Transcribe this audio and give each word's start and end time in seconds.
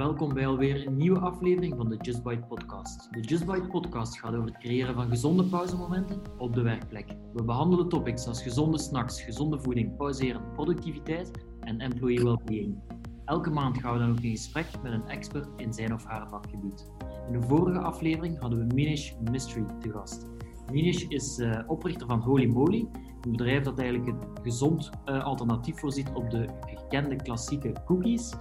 Welkom 0.00 0.34
bij 0.34 0.46
alweer 0.46 0.86
een 0.86 0.96
nieuwe 0.96 1.18
aflevering 1.18 1.76
van 1.76 1.88
de 1.88 1.96
Just 1.96 2.22
Bite 2.22 2.46
podcast. 2.48 3.12
De 3.12 3.20
Just 3.20 3.46
Bite 3.46 3.66
podcast 3.66 4.18
gaat 4.18 4.34
over 4.34 4.46
het 4.48 4.58
creëren 4.58 4.94
van 4.94 5.08
gezonde 5.08 5.44
pauzemomenten 5.44 6.22
op 6.38 6.54
de 6.54 6.62
werkplek. 6.62 7.16
We 7.32 7.42
behandelen 7.42 7.88
topics 7.88 8.26
als 8.26 8.42
gezonde 8.42 8.78
snacks, 8.78 9.22
gezonde 9.22 9.60
voeding, 9.60 9.96
pauzeren, 9.96 10.52
productiviteit 10.52 11.30
en 11.60 11.80
employee 11.80 12.24
well-being. 12.24 12.78
Elke 13.24 13.50
maand 13.50 13.78
gaan 13.78 13.92
we 13.92 13.98
dan 13.98 14.10
ook 14.10 14.20
in 14.20 14.30
gesprek 14.30 14.66
met 14.82 14.92
een 14.92 15.08
expert 15.08 15.48
in 15.56 15.72
zijn 15.72 15.94
of 15.94 16.04
haar 16.04 16.28
vakgebied. 16.28 16.90
In 17.26 17.40
de 17.40 17.46
vorige 17.46 17.80
aflevering 17.80 18.38
hadden 18.38 18.58
we 18.58 18.74
Minish 18.74 19.12
Mystery 19.30 19.64
te 19.80 19.90
gast. 19.90 20.26
Minish 20.72 21.04
is 21.08 21.38
uh, 21.38 21.58
oprichter 21.66 22.06
van 22.06 22.20
Holy 22.20 22.46
Moly, 22.46 22.86
een 23.20 23.30
bedrijf 23.30 23.62
dat 23.62 23.78
eigenlijk 23.78 24.08
een 24.08 24.28
gezond 24.42 24.90
uh, 25.06 25.24
alternatief 25.24 25.78
voorziet 25.78 26.10
op 26.14 26.30
de 26.30 26.46
gekende 26.66 27.16
klassieke 27.16 27.72
cookies. 27.84 28.34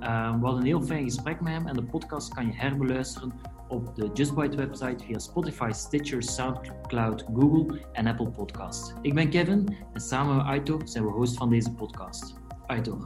Uh, 0.00 0.38
we 0.38 0.44
hadden 0.44 0.56
een 0.56 0.66
heel 0.66 0.82
fijn 0.82 1.04
gesprek 1.04 1.40
met 1.40 1.52
hem 1.52 1.66
en 1.66 1.74
de 1.74 1.82
podcast 1.82 2.34
kan 2.34 2.46
je 2.46 2.52
herbeluisteren 2.54 3.32
op 3.68 3.94
de 3.94 4.10
JustBite 4.14 4.56
website 4.56 5.04
via 5.04 5.18
Spotify, 5.18 5.70
Stitcher, 5.72 6.22
Soundcloud, 6.22 7.24
Google 7.34 7.80
en 7.92 8.06
Apple 8.06 8.30
Podcasts. 8.30 8.92
Ik 9.02 9.14
ben 9.14 9.30
Kevin 9.30 9.76
en 9.92 10.00
samen 10.00 10.36
met 10.36 10.44
Aito 10.44 10.80
zijn 10.84 11.04
we 11.04 11.10
host 11.10 11.36
van 11.36 11.50
deze 11.50 11.72
podcast. 11.72 12.34
Aito. 12.66 13.04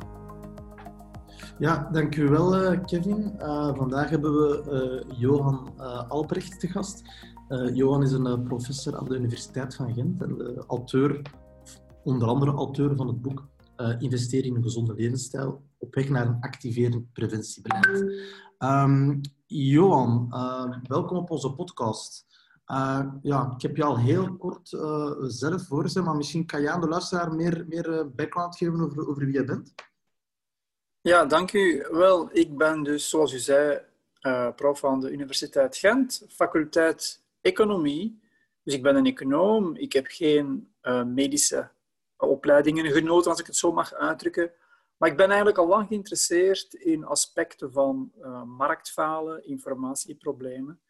Ja, 1.58 1.88
dankjewel 1.92 2.72
uh, 2.72 2.84
Kevin. 2.84 3.34
Uh, 3.38 3.74
vandaag 3.74 4.10
hebben 4.10 4.32
we 4.32 5.04
uh, 5.08 5.18
Johan 5.18 5.70
Albrecht 6.08 6.60
te 6.60 6.68
gast. 6.68 7.02
Johan 7.72 8.02
is 8.02 8.12
een 8.12 8.42
professor 8.42 8.98
aan 8.98 9.04
de 9.04 9.16
Universiteit 9.16 9.74
van 9.74 9.94
Gent 9.94 10.22
en 10.22 10.64
auteur, 10.66 11.22
onder 12.04 12.28
andere 12.28 12.52
auteur 12.52 12.96
van 12.96 13.06
het 13.06 13.22
boek 13.22 13.49
Investeren 13.98 14.46
in 14.46 14.56
een 14.56 14.62
gezonde 14.62 14.94
levensstijl 14.94 15.62
op 15.78 15.94
weg 15.94 16.08
naar 16.08 16.26
een 16.26 16.40
activerend 16.40 17.12
preventiebeleid. 17.12 18.22
Um, 18.58 19.20
Johan, 19.46 20.28
welkom 20.86 21.16
op 21.16 21.30
onze 21.30 21.52
podcast. 21.52 22.26
ja, 23.22 23.52
ik 23.56 23.62
heb 23.62 23.76
je 23.76 23.84
al 23.84 23.98
heel 23.98 24.36
kort 24.36 24.68
zelf 25.22 25.66
voorgesteld, 25.66 26.04
maar 26.04 26.16
misschien 26.16 26.46
kan 26.46 26.60
je 26.60 26.70
aan 26.70 26.80
de 26.80 26.88
luisteraar 26.88 27.34
meer, 27.34 27.64
meer 27.68 28.10
background 28.14 28.56
geven 28.56 28.80
over, 28.80 29.08
over 29.08 29.24
wie 29.24 29.34
je 29.34 29.44
bent? 29.44 29.74
Ja, 31.02 31.24
dank 31.24 31.52
u. 31.52 31.86
Wel, 31.90 32.28
ik 32.32 32.56
ben 32.56 32.82
dus, 32.82 33.08
zoals 33.08 33.32
u 33.32 33.38
zei, 33.38 33.80
uh, 34.22 34.48
prof 34.56 34.84
aan 34.84 35.00
de 35.00 35.10
Universiteit 35.10 35.76
Gent, 35.76 36.24
faculteit 36.28 37.22
Economie. 37.40 38.20
Dus 38.62 38.74
ik 38.74 38.82
ben 38.82 38.96
een 38.96 39.06
econoom. 39.06 39.76
Ik 39.76 39.92
heb 39.92 40.06
geen 40.06 40.72
uh, 40.82 41.04
medische 41.04 41.70
opleidingen 42.20 42.92
genoten, 42.92 43.30
als 43.30 43.40
ik 43.40 43.46
het 43.46 43.56
zo 43.56 43.72
mag 43.72 43.94
uitdrukken. 43.94 44.52
Maar 44.96 45.08
ik 45.08 45.16
ben 45.16 45.26
eigenlijk 45.26 45.58
al 45.58 45.66
lang 45.66 45.88
geïnteresseerd 45.88 46.74
in 46.74 47.04
aspecten 47.04 47.72
van 47.72 48.12
uh, 48.18 48.42
marktfalen, 48.42 49.44
informatieproblemen. 49.44 50.80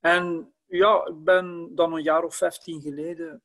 En 0.00 0.52
ja, 0.66 1.06
ik 1.06 1.24
ben 1.24 1.74
dan 1.74 1.92
een 1.92 2.02
jaar 2.02 2.24
of 2.24 2.36
vijftien 2.36 2.80
geleden 2.80 3.42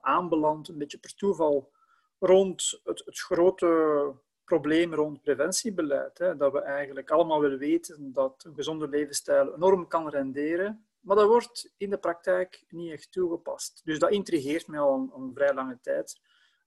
aanbeland, 0.00 0.68
een 0.68 0.78
beetje 0.78 0.98
per 0.98 1.14
toeval, 1.14 1.72
rond 2.18 2.80
het, 2.84 3.02
het 3.04 3.18
grote 3.18 4.12
probleem 4.44 4.94
rond 4.94 5.22
preventiebeleid. 5.22 6.18
Hè, 6.18 6.36
dat 6.36 6.52
we 6.52 6.60
eigenlijk 6.60 7.10
allemaal 7.10 7.40
willen 7.40 7.58
weten 7.58 8.12
dat 8.12 8.44
een 8.46 8.54
gezonde 8.54 8.88
levensstijl 8.88 9.54
enorm 9.54 9.88
kan 9.88 10.08
renderen, 10.08 10.86
maar 11.00 11.16
dat 11.16 11.28
wordt 11.28 11.72
in 11.76 11.90
de 11.90 11.98
praktijk 11.98 12.64
niet 12.68 12.92
echt 12.92 13.12
toegepast. 13.12 13.80
Dus 13.84 13.98
dat 13.98 14.10
intrigeert 14.10 14.66
mij 14.66 14.80
al 14.80 15.12
een 15.16 15.30
vrij 15.34 15.54
lange 15.54 15.78
tijd. 15.80 16.20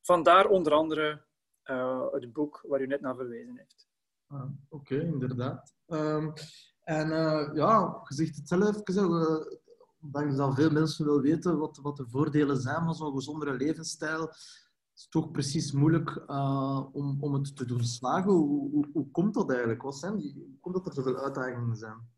Vandaar 0.05 0.45
onder 0.47 0.73
andere 0.73 1.25
uh, 1.65 2.11
het 2.11 2.33
boek 2.33 2.65
waar 2.67 2.81
u 2.81 2.87
net 2.87 3.01
naar 3.01 3.15
verwezen 3.15 3.57
heeft. 3.57 3.87
Ah, 4.27 4.41
Oké, 4.69 4.93
okay, 4.93 5.07
inderdaad. 5.07 5.75
Um, 5.87 6.33
en 6.83 7.07
uh, 7.09 7.49
ja, 7.53 8.01
je 8.07 8.15
zegt 8.15 8.35
het 8.35 8.47
zelf, 8.47 8.81
even, 8.83 9.09
uh, 10.11 10.37
dat 10.37 10.55
veel 10.55 10.71
mensen 10.71 11.05
willen 11.05 11.21
weten 11.21 11.57
wat, 11.57 11.77
wat 11.77 11.97
de 11.97 12.07
voordelen 12.07 12.57
zijn 12.57 12.83
van 12.83 12.93
zo'n 12.93 13.13
gezondere 13.13 13.53
levensstijl 13.53 14.29
is 14.95 15.07
toch 15.09 15.31
precies 15.31 15.71
moeilijk 15.71 16.23
uh, 16.27 16.85
om, 16.91 17.17
om 17.23 17.33
het 17.33 17.55
te 17.55 17.65
doen 17.65 17.83
slagen. 17.83 18.31
Hoe, 18.31 18.69
hoe, 18.69 18.89
hoe, 18.93 19.11
komt 19.11 19.33
dat 19.33 19.49
eigenlijk? 19.49 19.81
Wat 19.81 19.97
zijn 19.97 20.17
die, 20.17 20.33
hoe 20.33 20.59
komt 20.59 20.75
dat 20.75 20.85
er 20.87 20.93
zoveel 20.93 21.17
uitdagingen 21.17 21.75
zijn? 21.75 22.09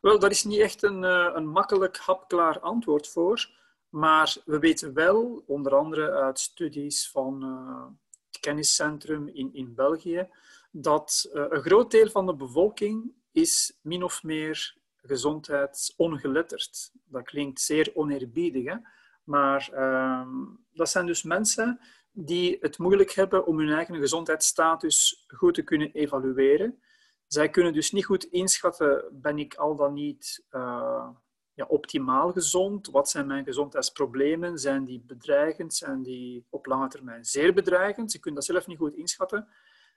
Wel, 0.00 0.18
daar 0.18 0.30
is 0.30 0.44
niet 0.44 0.60
echt 0.60 0.82
een, 0.82 1.02
een 1.36 1.48
makkelijk, 1.48 1.96
hapklaar 1.96 2.60
antwoord 2.60 3.08
voor. 3.08 3.60
Maar 3.92 4.36
we 4.44 4.58
weten 4.58 4.94
wel, 4.94 5.42
onder 5.46 5.74
andere 5.74 6.10
uit 6.10 6.38
studies 6.38 7.10
van 7.10 7.44
uh, 7.44 7.84
het 8.26 8.40
kenniscentrum 8.40 9.28
in, 9.28 9.54
in 9.54 9.74
België, 9.74 10.28
dat 10.70 11.28
een 11.32 11.62
groot 11.62 11.90
deel 11.90 12.10
van 12.10 12.26
de 12.26 12.34
bevolking 12.34 13.12
is 13.32 13.78
min 13.82 14.02
of 14.02 14.22
meer 14.22 14.76
gezondheidsongeletterd. 14.96 16.92
Dat 17.04 17.24
klinkt 17.24 17.60
zeer 17.60 17.90
oneerbiedig, 17.94 18.64
hè? 18.64 18.76
Maar 19.24 19.70
uh, 19.74 20.26
dat 20.72 20.88
zijn 20.88 21.06
dus 21.06 21.22
mensen 21.22 21.80
die 22.10 22.56
het 22.60 22.78
moeilijk 22.78 23.10
hebben 23.10 23.46
om 23.46 23.58
hun 23.58 23.72
eigen 23.72 23.96
gezondheidsstatus 23.96 25.24
goed 25.26 25.54
te 25.54 25.62
kunnen 25.62 25.92
evalueren. 25.92 26.82
Zij 27.26 27.48
kunnen 27.48 27.72
dus 27.72 27.92
niet 27.92 28.04
goed 28.04 28.24
inschatten, 28.24 29.04
ben 29.12 29.38
ik 29.38 29.54
al 29.54 29.76
dan 29.76 29.92
niet 29.92 30.44
uh, 30.50 31.08
ja, 31.54 31.64
optimaal 31.64 32.32
gezond? 32.32 32.90
Wat 32.90 33.10
zijn 33.10 33.26
mijn 33.26 33.44
gezondheidsproblemen? 33.44 34.58
Zijn 34.58 34.84
die 34.84 35.00
bedreigend? 35.06 35.74
Zijn 35.74 36.02
die 36.02 36.46
op 36.50 36.66
lange 36.66 36.88
termijn 36.88 37.24
zeer 37.24 37.54
bedreigend? 37.54 38.10
Ze 38.10 38.18
kunnen 38.18 38.40
dat 38.40 38.50
zelf 38.50 38.66
niet 38.66 38.78
goed 38.78 38.94
inschatten. 38.94 39.48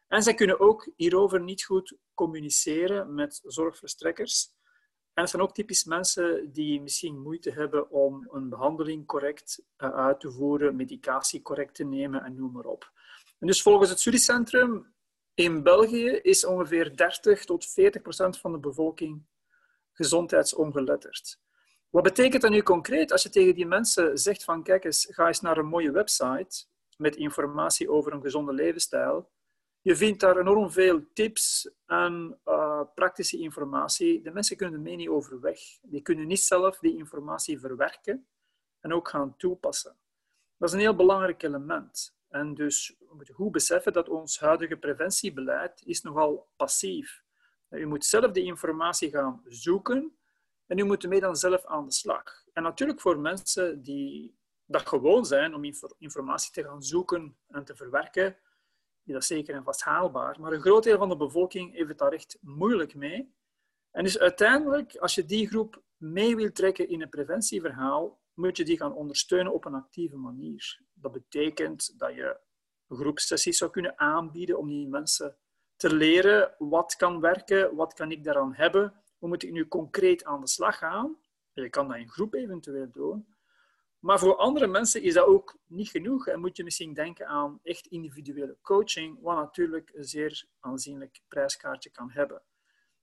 En 0.07 0.23
zij 0.23 0.33
kunnen 0.33 0.59
ook 0.59 0.91
hierover 0.95 1.41
niet 1.41 1.63
goed 1.63 1.97
communiceren 2.13 3.13
met 3.13 3.41
zorgverstrekkers. 3.43 4.53
En 5.13 5.21
het 5.21 5.29
zijn 5.29 5.41
ook 5.41 5.53
typisch 5.53 5.83
mensen 5.83 6.51
die 6.51 6.81
misschien 6.81 7.21
moeite 7.21 7.51
hebben 7.51 7.89
om 7.89 8.27
een 8.31 8.49
behandeling 8.49 9.05
correct 9.05 9.63
uh, 9.77 9.89
uit 9.89 10.19
te 10.19 10.31
voeren, 10.31 10.75
medicatie 10.75 11.41
correct 11.41 11.75
te 11.75 11.83
nemen 11.83 12.23
en 12.23 12.35
noem 12.35 12.51
maar 12.51 12.65
op. 12.65 12.91
En 13.39 13.47
dus 13.47 13.61
volgens 13.61 13.89
het 13.89 13.99
studiecentrum 13.99 14.93
in 15.33 15.63
België 15.63 16.07
is 16.09 16.45
ongeveer 16.45 16.97
30 16.97 17.45
tot 17.45 17.65
40 17.65 18.01
procent 18.01 18.37
van 18.37 18.51
de 18.51 18.59
bevolking 18.59 19.25
gezondheidsongeletterd. 19.91 21.39
Wat 21.95 22.03
betekent 22.03 22.41
dat 22.41 22.51
nu 22.51 22.61
concreet 22.61 23.11
als 23.11 23.23
je 23.23 23.29
tegen 23.29 23.55
die 23.55 23.65
mensen 23.65 24.17
zegt 24.17 24.43
van 24.43 24.63
kijk 24.63 24.83
eens, 24.83 25.07
ga 25.09 25.27
eens 25.27 25.41
naar 25.41 25.57
een 25.57 25.65
mooie 25.65 25.91
website 25.91 26.65
met 26.97 27.15
informatie 27.15 27.89
over 27.89 28.13
een 28.13 28.21
gezonde 28.21 28.53
levensstijl 28.53 29.31
je 29.81 29.95
vindt 29.95 30.19
daar 30.19 30.37
enorm 30.37 30.71
veel 30.71 31.03
tips 31.13 31.69
en 31.85 32.39
uh, 32.45 32.81
praktische 32.95 33.37
informatie. 33.37 34.21
De 34.21 34.31
mensen 34.31 34.57
kunnen 34.57 34.75
er 34.75 34.81
mee 34.81 34.95
niet 34.95 35.09
overweg. 35.09 35.59
Die 35.81 36.01
kunnen 36.01 36.27
niet 36.27 36.39
zelf 36.39 36.79
die 36.79 36.97
informatie 36.97 37.59
verwerken 37.59 38.27
en 38.79 38.93
ook 38.93 39.09
gaan 39.09 39.37
toepassen. 39.37 39.97
Dat 40.57 40.69
is 40.69 40.75
een 40.75 40.81
heel 40.81 40.95
belangrijk 40.95 41.43
element. 41.43 42.17
En 42.29 42.53
dus 42.53 42.95
we 42.99 43.15
moeten 43.15 43.35
goed 43.35 43.51
beseffen 43.51 43.93
dat 43.93 44.09
ons 44.09 44.39
huidige 44.39 44.77
preventiebeleid 44.77 45.81
is 45.85 46.01
nogal 46.01 46.47
passief. 46.55 47.23
U 47.69 47.85
moet 47.85 48.05
zelf 48.05 48.31
die 48.31 48.43
informatie 48.43 49.09
gaan 49.09 49.41
zoeken 49.47 50.17
en 50.67 50.77
u 50.77 50.83
moet 50.83 51.03
ermee 51.03 51.19
dan 51.19 51.35
zelf 51.35 51.65
aan 51.65 51.85
de 51.85 51.93
slag. 51.93 52.43
En 52.53 52.63
natuurlijk 52.63 53.01
voor 53.01 53.19
mensen 53.19 53.81
die 53.81 54.37
dat 54.65 54.87
gewoon 54.87 55.25
zijn 55.25 55.53
om 55.53 55.63
informatie 55.97 56.51
te 56.51 56.63
gaan 56.63 56.83
zoeken 56.83 57.37
en 57.47 57.65
te 57.65 57.75
verwerken, 57.75 58.37
is 59.03 59.13
dat 59.13 59.25
zeker 59.25 59.55
en 59.55 59.63
vast 59.63 59.81
haalbaar. 59.81 60.39
Maar 60.39 60.51
een 60.51 60.61
groot 60.61 60.83
deel 60.83 60.97
van 60.97 61.09
de 61.09 61.17
bevolking 61.17 61.73
heeft 61.73 61.89
het 61.89 61.97
daar 61.97 62.11
echt 62.11 62.37
moeilijk 62.41 62.95
mee. 62.95 63.33
En 63.91 64.03
dus 64.03 64.19
uiteindelijk, 64.19 64.95
als 64.97 65.15
je 65.15 65.25
die 65.25 65.47
groep 65.47 65.83
mee 65.97 66.35
wilt 66.35 66.55
trekken 66.55 66.89
in 66.89 67.01
een 67.01 67.09
preventieverhaal, 67.09 68.19
moet 68.33 68.57
je 68.57 68.65
die 68.65 68.77
gaan 68.77 68.93
ondersteunen 68.93 69.53
op 69.53 69.65
een 69.65 69.73
actieve 69.73 70.17
manier. 70.17 70.81
Dat 70.93 71.11
betekent 71.11 71.99
dat 71.99 72.13
je 72.13 72.39
groepsessies 72.89 73.57
zou 73.57 73.71
kunnen 73.71 73.99
aanbieden 73.99 74.57
om 74.57 74.67
die 74.67 74.87
mensen 74.87 75.37
te 75.75 75.93
leren 75.93 76.55
wat 76.57 76.95
kan 76.95 77.19
werken, 77.19 77.75
wat 77.75 77.93
kan 77.93 78.11
ik 78.11 78.23
daaraan 78.23 78.53
hebben, 78.53 79.03
hoe 79.25 79.33
moet 79.33 79.43
ik 79.43 79.51
nu 79.51 79.67
concreet 79.67 80.23
aan 80.23 80.41
de 80.41 80.47
slag 80.47 80.77
gaan. 80.77 81.17
Je 81.53 81.69
kan 81.69 81.87
dat 81.87 81.97
in 81.97 82.09
groep 82.09 82.33
eventueel 82.33 82.91
doen. 82.91 83.27
Maar 83.99 84.19
voor 84.19 84.35
andere 84.35 84.67
mensen 84.67 85.01
is 85.01 85.13
dat 85.13 85.25
ook 85.25 85.57
niet 85.65 85.89
genoeg 85.89 86.27
en 86.27 86.39
moet 86.39 86.57
je 86.57 86.63
misschien 86.63 86.93
denken 86.93 87.27
aan 87.27 87.59
echt 87.63 87.85
individuele 87.85 88.57
coaching, 88.61 89.17
wat 89.21 89.35
natuurlijk 89.35 89.91
een 89.93 90.03
zeer 90.03 90.45
aanzienlijk 90.59 91.21
prijskaartje 91.27 91.89
kan 91.89 92.11
hebben. 92.11 92.41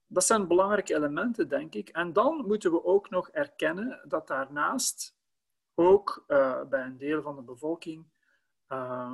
Dat 0.07 0.25
zijn 0.25 0.47
belangrijke 0.47 0.95
elementen, 0.95 1.49
denk 1.49 1.73
ik. 1.73 1.89
En 1.89 2.13
dan 2.13 2.45
moeten 2.47 2.71
we 2.71 2.83
ook 2.83 3.09
nog 3.09 3.29
erkennen 3.29 4.01
dat 4.07 4.27
daarnaast 4.27 5.15
ook 5.75 6.23
uh, 6.27 6.63
bij 6.63 6.85
een 6.85 6.97
deel 6.97 7.21
van 7.21 7.35
de 7.35 7.41
bevolking 7.41 8.05
uh, 8.67 9.13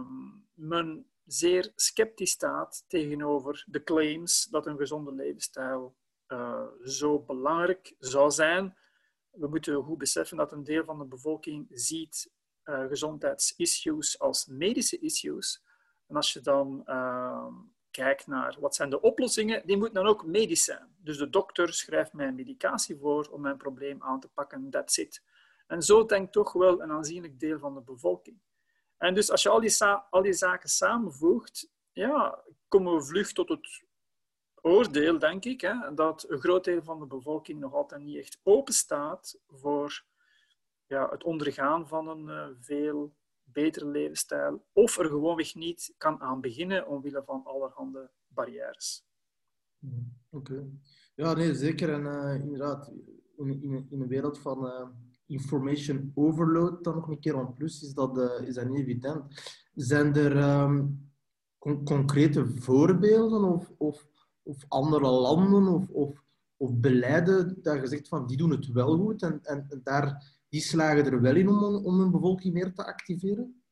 men 0.53 1.09
zeer 1.25 1.71
sceptisch 1.75 2.31
staat 2.31 2.85
tegenover 2.88 3.63
de 3.67 3.83
claims 3.83 4.45
dat 4.45 4.65
een 4.65 4.77
gezonde 4.77 5.11
levensstijl 5.11 5.97
uh, 6.30 6.66
zo 6.84 7.20
belangrijk 7.20 7.96
zou 8.00 8.31
zijn 8.31 8.78
we 9.31 9.48
moeten 9.48 9.84
goed 9.84 9.98
beseffen 9.98 10.38
dat 10.38 10.52
een 10.52 10.64
deel 10.64 10.84
van 10.84 10.98
de 10.98 11.06
bevolking 11.06 11.68
ziet 11.70 12.31
uh, 12.64 12.86
gezondheidsissues 12.88 14.20
als 14.20 14.46
medische 14.46 15.00
issues. 15.00 15.64
En 16.08 16.16
als 16.16 16.34
je 16.34 16.42
dan 16.42 16.81
uh, 16.86 17.48
kijk 17.92 18.28
naar 18.28 18.58
wat 18.60 18.76
zijn 18.76 18.90
de 18.90 19.02
oplossingen, 19.02 19.68
die 19.68 19.78
moeten 19.78 19.96
dan 19.96 20.08
ook 20.08 20.26
medisch 20.26 20.64
zijn. 20.64 20.96
Dus 20.98 21.18
de 21.18 21.30
dokter 21.30 21.74
schrijft 21.74 22.14
mij 22.14 22.31
medicatie 22.31 22.98
voor 22.98 23.28
om 23.28 23.42
mijn 23.42 23.58
probleem 23.58 24.04
aan 24.04 24.20
te 24.20 24.28
pakken, 24.28 24.70
that's 24.70 24.98
it. 24.98 25.24
En 25.68 25.81
zo 25.81 26.06
denkt 26.06 26.31
toch 26.31 26.54
wel 26.54 26.81
een 26.81 26.92
aanzienlijk 26.92 27.40
deel 27.40 27.60
van 27.60 27.74
de 27.74 27.81
bevolking. 27.81 28.42
En 28.98 29.14
dus 29.14 29.31
als 29.31 29.44
je 29.44 29.50
al 29.50 29.60
die, 29.60 29.84
al 30.10 30.22
die 30.22 30.34
zaken 30.34 30.70
samenvoegt, 30.70 31.70
ja, 31.92 32.44
komen 32.68 32.96
we 32.96 33.04
vlug 33.04 33.31
tot 33.31 33.50
het 33.50 33.84
oordeel, 34.61 35.19
denk 35.19 35.45
ik, 35.45 35.61
hè, 35.61 35.94
dat 35.94 36.25
een 36.29 36.39
groot 36.39 36.63
deel 36.63 36.83
van 36.83 37.00
de 37.00 37.06
bevolking 37.06 37.59
nog 37.59 37.73
altijd 37.73 38.01
niet 38.01 38.17
echt 38.17 38.39
open 38.44 38.73
staat 38.73 39.39
voor 39.47 40.06
ja, 40.85 41.09
het 41.09 41.23
ondergaan 41.23 41.88
van 41.88 42.07
een 42.07 42.27
uh, 42.27 42.56
veel 42.59 43.15
betere 43.44 43.85
levensstijl, 43.85 44.65
of 44.73 44.97
er 44.97 45.06
gewoonweg 45.06 45.56
niet 45.56 45.94
kan 45.97 46.21
aan 46.21 46.41
beginnen 46.41 46.88
omwille 46.88 47.23
van 47.25 47.44
allerhande 47.44 48.11
barrières. 48.27 49.06
Mm, 49.79 50.13
oké. 50.29 50.67
Ja, 51.15 51.33
nee, 51.33 51.53
zeker. 51.53 51.94
En 51.94 52.01
uh, 52.01 52.44
inderdaad, 52.44 52.91
in, 53.38 53.61
in, 53.61 53.88
in, 53.89 54.01
een 54.01 54.07
wereld 54.07 54.39
van 54.39 54.65
uh, 54.65 54.88
information 55.25 56.11
overload, 56.15 56.83
dan 56.83 56.95
nog 56.95 57.07
een 57.07 57.19
keer 57.19 57.38
aan 57.38 57.53
plus, 57.53 57.83
is 57.83 57.94
dat, 57.94 58.41
is 58.41 58.56
dat 58.56 58.69
niet 58.69 58.79
evident. 58.79 59.23
Zijn 59.73 60.15
er 60.15 60.35
con 61.59 61.83
concrete 61.85 62.47
voorbeelden 62.47 63.44
of, 63.44 63.71
of, 63.77 64.07
of 64.44 64.65
andere 64.68 65.09
landen 65.09 65.68
of, 65.68 65.89
of, 65.89 66.24
of 66.57 66.74
beleiden 66.74 67.62
dat 67.62 67.81
je 67.81 67.88
zegt 67.88 68.07
van 68.07 68.27
die 68.27 68.38
doen 68.38 68.51
het 68.51 68.68
wel 68.68 68.97
goed 68.97 69.21
en, 69.21 69.39
en, 69.44 69.81
daar 69.83 70.38
die 70.50 70.62
slagen 70.62 71.06
er 71.06 71.21
wel 71.21 71.36
in 71.36 71.47
om, 71.50 71.86
om 71.86 72.00
hun 72.00 72.12
bevolking 72.12 72.53
meer 72.53 72.74
te 72.74 72.86
activeren? 72.86 73.63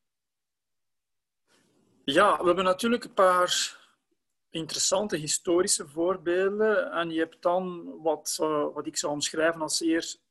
Ja, 2.04 2.38
we 2.38 2.46
hebben 2.46 2.64
natuurlijk 2.64 3.04
een 3.04 3.14
paar 3.14 3.86
interessante 4.50 5.16
historische 5.16 5.88
voorbeelden. 5.88 6.92
En 6.92 7.10
je 7.10 7.20
hebt 7.20 7.42
dan 7.42 7.94
wat, 8.02 8.38
uh, 8.42 8.74
wat 8.74 8.88
ik 8.88 8.98
zou 8.98 9.14
omschrijven 9.14 9.62
als 9.62 9.82
eerst 9.82 10.22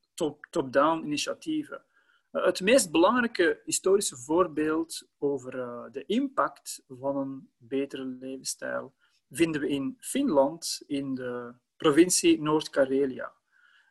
top-down 0.50 1.04
initiatieven. 1.04 1.84
Uh, 2.32 2.44
het 2.44 2.60
meest 2.60 2.90
belangrijke 2.90 3.60
historische 3.64 4.16
voorbeeld 4.16 5.08
over 5.18 5.54
uh, 5.54 5.84
de 5.92 6.04
impact 6.06 6.82
van 6.88 7.16
een 7.16 7.50
betere 7.56 8.04
levensstijl 8.04 8.94
vinden 9.30 9.60
we 9.60 9.68
in 9.68 9.96
Finland, 10.00 10.82
in 10.86 11.14
de 11.14 11.54
provincie 11.76 12.42
Noord-Karelia. 12.42 13.32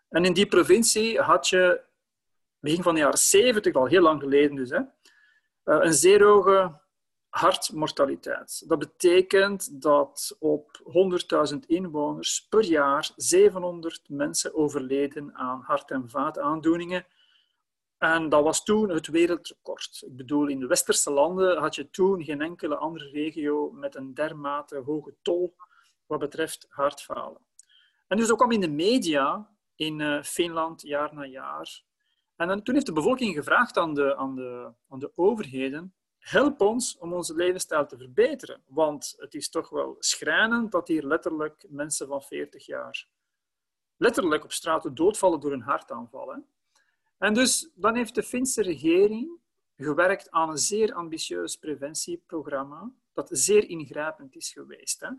En 0.09 0.25
in 0.25 0.33
die 0.33 0.47
provincie 0.47 1.19
had 1.19 1.47
je 1.47 1.81
begin 2.59 2.83
van 2.83 2.93
de 2.93 2.99
jaren 2.99 3.17
70, 3.17 3.73
al 3.73 3.85
heel 3.85 4.01
lang 4.01 4.21
geleden 4.21 4.55
dus, 4.55 4.69
hè, 4.69 4.77
eh, 4.77 4.85
een 5.63 5.93
zeer 5.93 6.23
hoge 6.23 6.83
hartmortaliteit. 7.29 8.63
Dat 8.67 8.79
betekent 8.79 9.81
dat 9.81 10.35
op 10.39 10.81
100.000 10.83 11.65
inwoners 11.67 12.47
per 12.49 12.63
jaar 12.63 13.11
700 13.15 14.09
mensen 14.09 14.55
overleden 14.55 15.35
aan 15.35 15.61
hart- 15.61 15.91
en 15.91 16.09
vaataandoeningen. 16.09 17.05
En 17.97 18.29
dat 18.29 18.43
was 18.43 18.63
toen 18.63 18.89
het 18.89 19.07
wereldrecord. 19.07 20.03
Ik 20.05 20.15
bedoel, 20.15 20.47
in 20.47 20.59
de 20.59 20.67
westerse 20.67 21.11
landen 21.11 21.57
had 21.57 21.75
je 21.75 21.89
toen 21.89 22.23
geen 22.23 22.41
enkele 22.41 22.75
andere 22.75 23.09
regio 23.09 23.71
met 23.71 23.95
een 23.95 24.13
dermate 24.13 24.77
hoge 24.77 25.15
tol 25.21 25.55
wat 26.05 26.19
betreft 26.19 26.65
hartfalen. 26.69 27.41
En 28.07 28.17
dus 28.17 28.31
ook 28.31 28.37
kwam 28.37 28.51
in 28.51 28.61
de 28.61 28.69
media 28.69 29.49
in 29.75 29.99
uh, 29.99 30.23
Finland 30.23 30.81
jaar 30.81 31.13
na 31.13 31.25
jaar 31.25 31.83
en 32.35 32.47
dan, 32.47 32.63
toen 32.63 32.73
heeft 32.73 32.85
de 32.85 32.93
bevolking 32.93 33.35
gevraagd 33.35 33.77
aan 33.77 33.93
de, 33.93 34.15
aan, 34.15 34.35
de, 34.35 34.73
aan 34.89 34.99
de 34.99 35.11
overheden, 35.15 35.95
help 36.17 36.61
ons 36.61 36.97
om 36.97 37.13
onze 37.13 37.35
levensstijl 37.35 37.85
te 37.85 37.97
verbeteren. 37.97 38.63
Want 38.67 39.13
het 39.17 39.33
is 39.33 39.49
toch 39.49 39.69
wel 39.69 39.95
schrijnend 39.99 40.71
dat 40.71 40.87
hier 40.87 41.03
letterlijk 41.03 41.65
mensen 41.69 42.07
van 42.07 42.21
40 42.21 42.65
jaar 42.65 43.07
letterlijk 43.97 44.43
op 44.43 44.51
straat 44.51 44.95
doodvallen 44.95 45.39
door 45.39 45.51
een 45.51 45.61
hartaanval. 45.61 46.43
En 47.17 47.33
dus 47.33 47.71
dan 47.75 47.95
heeft 47.95 48.15
de 48.15 48.23
Finse 48.23 48.61
regering 48.61 49.39
gewerkt 49.75 50.31
aan 50.31 50.49
een 50.49 50.57
zeer 50.57 50.93
ambitieus 50.93 51.55
preventieprogramma 51.55 52.91
dat 53.13 53.29
zeer 53.31 53.69
ingrijpend 53.69 54.35
is 54.35 54.51
geweest. 54.51 54.99
Hè? 54.99 55.09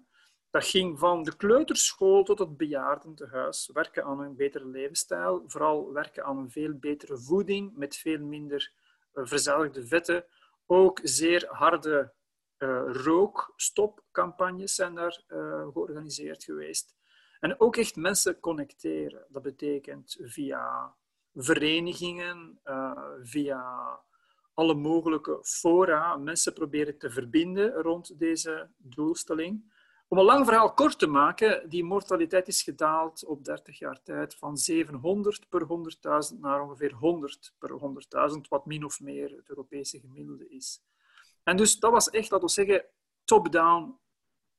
Dat 0.50 0.66
ging 0.66 0.98
van 0.98 1.22
de 1.22 1.36
kleuterschool 1.36 2.24
tot 2.24 2.38
het 2.38 2.56
bejaardentehuis. 2.56 3.70
Werken 3.72 4.04
aan 4.04 4.20
een 4.20 4.36
betere 4.36 4.66
levensstijl, 4.66 5.44
vooral 5.46 5.92
werken 5.92 6.24
aan 6.24 6.38
een 6.38 6.50
veel 6.50 6.74
betere 6.74 7.18
voeding 7.18 7.76
met 7.76 7.96
veel 7.96 8.18
minder 8.18 8.72
uh, 9.14 9.26
verzadigde 9.26 9.86
vetten. 9.86 10.24
Ook 10.66 11.00
zeer 11.02 11.46
harde 11.48 12.12
uh, 12.58 12.82
rookstopcampagnes 12.86 14.74
zijn 14.74 14.94
daar 14.94 15.22
uh, 15.28 15.68
georganiseerd 15.72 16.44
geweest. 16.44 16.96
En 17.40 17.60
ook 17.60 17.76
echt 17.76 17.96
mensen 17.96 18.40
connecteren. 18.40 19.26
Dat 19.28 19.42
betekent 19.42 20.16
via 20.20 20.94
verenigingen, 21.36 22.60
via 23.22 24.00
alle 24.54 24.74
mogelijke 24.74 25.38
fora, 25.42 26.16
mensen 26.16 26.52
proberen 26.52 26.98
te 26.98 27.10
verbinden 27.10 27.72
rond 27.72 28.18
deze 28.18 28.70
doelstelling. 28.76 29.74
Om 30.08 30.18
een 30.18 30.24
lang 30.24 30.44
verhaal 30.44 30.72
kort 30.74 30.98
te 30.98 31.06
maken, 31.06 31.68
die 31.68 31.84
mortaliteit 31.84 32.48
is 32.48 32.62
gedaald 32.62 33.24
op 33.24 33.44
30 33.44 33.78
jaar 33.78 34.02
tijd 34.02 34.34
van 34.34 34.56
700 34.56 35.48
per 35.48 35.66
100.000 36.32 36.40
naar 36.40 36.62
ongeveer 36.62 36.92
100 36.92 37.54
per 37.58 37.70
100.000, 38.34 38.40
wat 38.48 38.66
min 38.66 38.84
of 38.84 39.00
meer 39.00 39.30
het 39.30 39.48
Europese 39.48 40.00
gemiddelde 40.00 40.48
is. 40.48 40.82
En 41.42 41.56
dus 41.56 41.78
dat 41.78 41.92
was 41.92 42.10
echt, 42.10 42.30
laten 42.30 42.46
we 42.46 42.52
zeggen, 42.52 42.84
top-down 43.24 43.98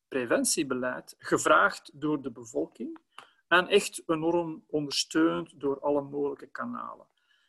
preventiebeleid, 0.07 1.15
gevraagd 1.17 1.91
door 1.93 2.21
de 2.21 2.31
bevolking 2.31 2.99
en 3.47 3.67
echt 3.67 4.03
enorm 4.05 4.63
ondersteund 4.67 5.59
door 5.59 5.79
alle 5.79 6.01
mogelijke 6.01 6.47
kanalen. 6.47 7.07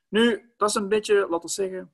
Nu, 0.09 0.53
dat 0.57 0.69
is 0.69 0.75
een 0.75 0.89
beetje, 0.89 1.15
laten 1.15 1.41
we 1.41 1.49
zeggen, 1.49 1.93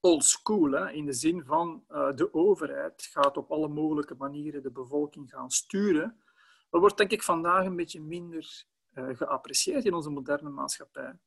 old 0.00 0.24
school, 0.24 0.70
hè, 0.70 0.90
in 0.90 1.06
de 1.06 1.12
zin 1.12 1.44
van 1.44 1.84
uh, 1.90 2.12
de 2.14 2.34
overheid 2.34 3.02
gaat 3.02 3.36
op 3.36 3.50
alle 3.50 3.68
mogelijke 3.68 4.14
manieren 4.14 4.62
de 4.62 4.70
bevolking 4.70 5.30
gaan 5.30 5.50
sturen. 5.50 6.22
Dat 6.70 6.80
wordt 6.80 6.96
denk 6.96 7.10
ik 7.10 7.22
vandaag 7.22 7.64
een 7.64 7.76
beetje 7.76 8.00
minder 8.00 8.64
uh, 8.94 9.16
geapprecieerd 9.16 9.84
in 9.84 9.94
onze 9.94 10.10
moderne 10.10 10.50
maatschappij. 10.50 11.18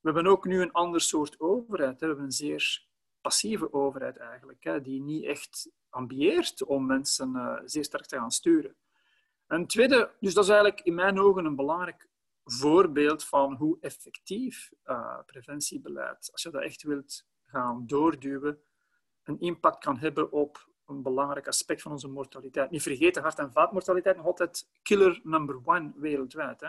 We 0.00 0.12
hebben 0.12 0.26
ook 0.26 0.44
nu 0.44 0.60
een 0.60 0.72
ander 0.72 1.00
soort 1.00 1.40
overheid. 1.40 1.92
Hè. 1.92 1.98
We 1.98 2.06
hebben 2.06 2.24
een 2.24 2.32
zeer 2.32 2.86
passieve 3.20 3.72
overheid 3.72 4.16
eigenlijk, 4.16 4.64
hè, 4.64 4.80
die 4.80 5.00
niet 5.00 5.24
echt 5.24 5.70
ambieert 5.88 6.64
om 6.64 6.86
mensen 6.86 7.34
uh, 7.34 7.60
zeer 7.64 7.84
sterk 7.84 8.06
te 8.06 8.16
gaan 8.16 8.30
sturen. 8.30 8.76
Een 9.48 9.66
tweede, 9.66 10.10
dus 10.20 10.34
dat 10.34 10.44
is 10.44 10.50
eigenlijk 10.50 10.80
in 10.80 10.94
mijn 10.94 11.20
ogen 11.20 11.44
een 11.44 11.56
belangrijk 11.56 12.08
voorbeeld 12.44 13.24
van 13.24 13.54
hoe 13.54 13.76
effectief 13.80 14.70
preventiebeleid, 15.26 16.28
als 16.32 16.42
je 16.42 16.50
dat 16.50 16.62
echt 16.62 16.82
wilt 16.82 17.26
gaan 17.44 17.86
doorduwen, 17.86 18.58
een 19.22 19.40
impact 19.40 19.84
kan 19.84 19.96
hebben 19.98 20.32
op 20.32 20.68
een 20.86 21.02
belangrijk 21.02 21.46
aspect 21.46 21.82
van 21.82 21.92
onze 21.92 22.08
mortaliteit. 22.08 22.70
Niet 22.70 22.82
vergeten, 22.82 23.22
hart- 23.22 23.38
en 23.38 23.52
vaatmortaliteit 23.52 24.16
nog 24.16 24.26
altijd 24.26 24.68
killer 24.82 25.20
number 25.22 25.60
one 25.64 25.92
wereldwijd. 25.96 26.60
Hè? 26.60 26.68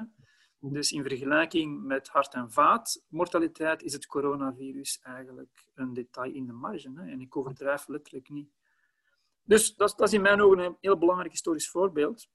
Dus 0.60 0.92
in 0.92 1.04
vergelijking 1.04 1.84
met 1.84 2.08
hart- 2.08 2.34
en 2.34 2.52
vaatmortaliteit 2.52 3.84
is 3.84 3.94
het 3.94 4.06
coronavirus 4.06 5.00
eigenlijk 5.02 5.70
een 5.76 5.94
detail 5.94 6.34
in 6.34 6.46
de 6.46 6.54
marge. 6.54 6.92
Hè? 6.96 7.12
En 7.12 7.22
ik 7.22 7.38
overdrijf 7.38 7.88
letterlijk 7.88 8.30
niet. 8.30 8.50
Dus 9.44 9.76
dat, 9.76 9.94
dat 9.98 10.08
is 10.08 10.14
in 10.14 10.22
mijn 10.22 10.42
ogen 10.42 10.60
een 10.60 10.78
heel 10.80 10.98
belangrijk 10.98 11.32
historisch 11.32 11.70
voorbeeld. 11.70 12.30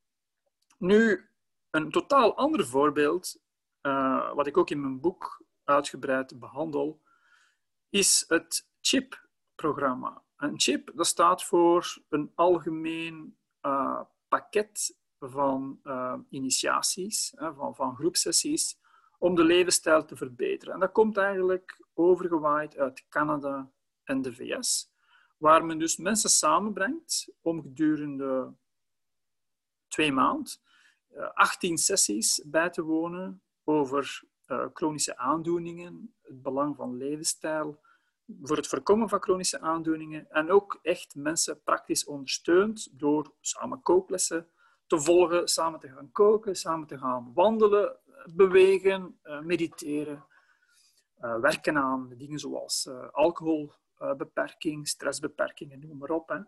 Nu, 0.78 1.28
een 1.70 1.90
totaal 1.90 2.36
ander 2.36 2.66
voorbeeld, 2.66 3.42
uh, 3.82 4.34
wat 4.34 4.46
ik 4.46 4.56
ook 4.56 4.70
in 4.70 4.80
mijn 4.80 5.00
boek 5.00 5.44
uitgebreid 5.64 6.38
behandel, 6.38 7.02
is 7.88 8.24
het 8.28 8.68
CHIP-programma. 8.80 10.22
Een 10.36 10.60
CHIP 10.60 10.90
dat 10.94 11.06
staat 11.06 11.44
voor 11.44 12.02
een 12.08 12.32
algemeen 12.34 13.38
uh, 13.62 14.00
pakket 14.28 14.98
van 15.18 15.80
uh, 15.84 16.14
initiaties, 16.28 17.32
van, 17.36 17.74
van 17.74 17.96
groepsessies, 17.96 18.78
om 19.18 19.34
de 19.34 19.44
levensstijl 19.44 20.04
te 20.04 20.16
verbeteren. 20.16 20.74
En 20.74 20.80
dat 20.80 20.92
komt 20.92 21.16
eigenlijk 21.16 21.86
overgewaaid 21.94 22.76
uit 22.76 23.06
Canada 23.08 23.70
en 24.04 24.22
de 24.22 24.34
VS, 24.34 24.92
waar 25.36 25.64
men 25.64 25.78
dus 25.78 25.96
mensen 25.96 26.30
samenbrengt 26.30 27.28
om 27.40 27.62
gedurende 27.62 28.54
twee 29.94 30.12
maanden 30.12 30.52
uh, 31.16 31.30
18 31.34 31.78
sessies 31.78 32.42
bij 32.46 32.70
te 32.70 32.82
wonen 32.82 33.42
over 33.64 34.22
uh, 34.46 34.66
chronische 34.72 35.16
aandoeningen, 35.16 36.14
het 36.22 36.42
belang 36.42 36.76
van 36.76 36.96
levensstijl, 36.96 37.80
voor 38.42 38.56
het 38.56 38.66
voorkomen 38.66 39.08
van 39.08 39.22
chronische 39.22 39.60
aandoeningen 39.60 40.30
en 40.30 40.50
ook 40.50 40.78
echt 40.82 41.14
mensen 41.14 41.62
praktisch 41.62 42.04
ondersteund 42.04 42.88
door 43.00 43.34
samen 43.40 43.82
kooklessen 43.82 44.48
te 44.86 45.00
volgen, 45.00 45.48
samen 45.48 45.80
te 45.80 45.88
gaan 45.88 46.10
koken, 46.12 46.56
samen 46.56 46.86
te 46.86 46.98
gaan 46.98 47.32
wandelen, 47.34 47.96
bewegen, 48.34 49.18
uh, 49.24 49.40
mediteren, 49.40 50.24
werken 51.40 51.76
aan 51.76 52.12
dingen 52.16 52.38
zoals 52.38 52.88
alcoholbeperking, 53.12 54.88
stressbeperking 54.88 55.72
en 55.72 55.80
noem 55.80 55.98
maar 55.98 56.10
op. 56.10 56.46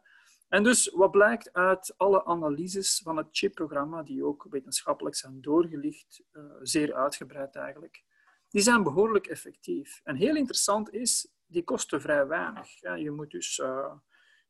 En 0.49 0.63
dus 0.63 0.91
wat 0.95 1.11
blijkt 1.11 1.53
uit 1.53 1.95
alle 1.97 2.25
analyses 2.25 3.01
van 3.05 3.17
het 3.17 3.27
CHIP-programma, 3.31 4.03
die 4.03 4.25
ook 4.25 4.47
wetenschappelijk 4.51 5.17
zijn 5.17 5.41
doorgelicht, 5.41 6.23
uh, 6.33 6.43
zeer 6.63 6.95
uitgebreid 6.95 7.57
eigenlijk, 7.57 8.05
die 8.49 8.63
zijn 8.63 8.83
behoorlijk 8.83 9.27
effectief. 9.27 10.01
En 10.05 10.17
heel 10.17 10.37
interessant 10.37 10.93
is, 10.93 11.29
die 11.47 11.65
kosten 11.65 12.01
vrij 12.01 12.27
weinig. 12.27 12.81
Je 12.81 13.11
moet 13.11 13.31
dus 13.31 13.59
uh, 13.59 13.93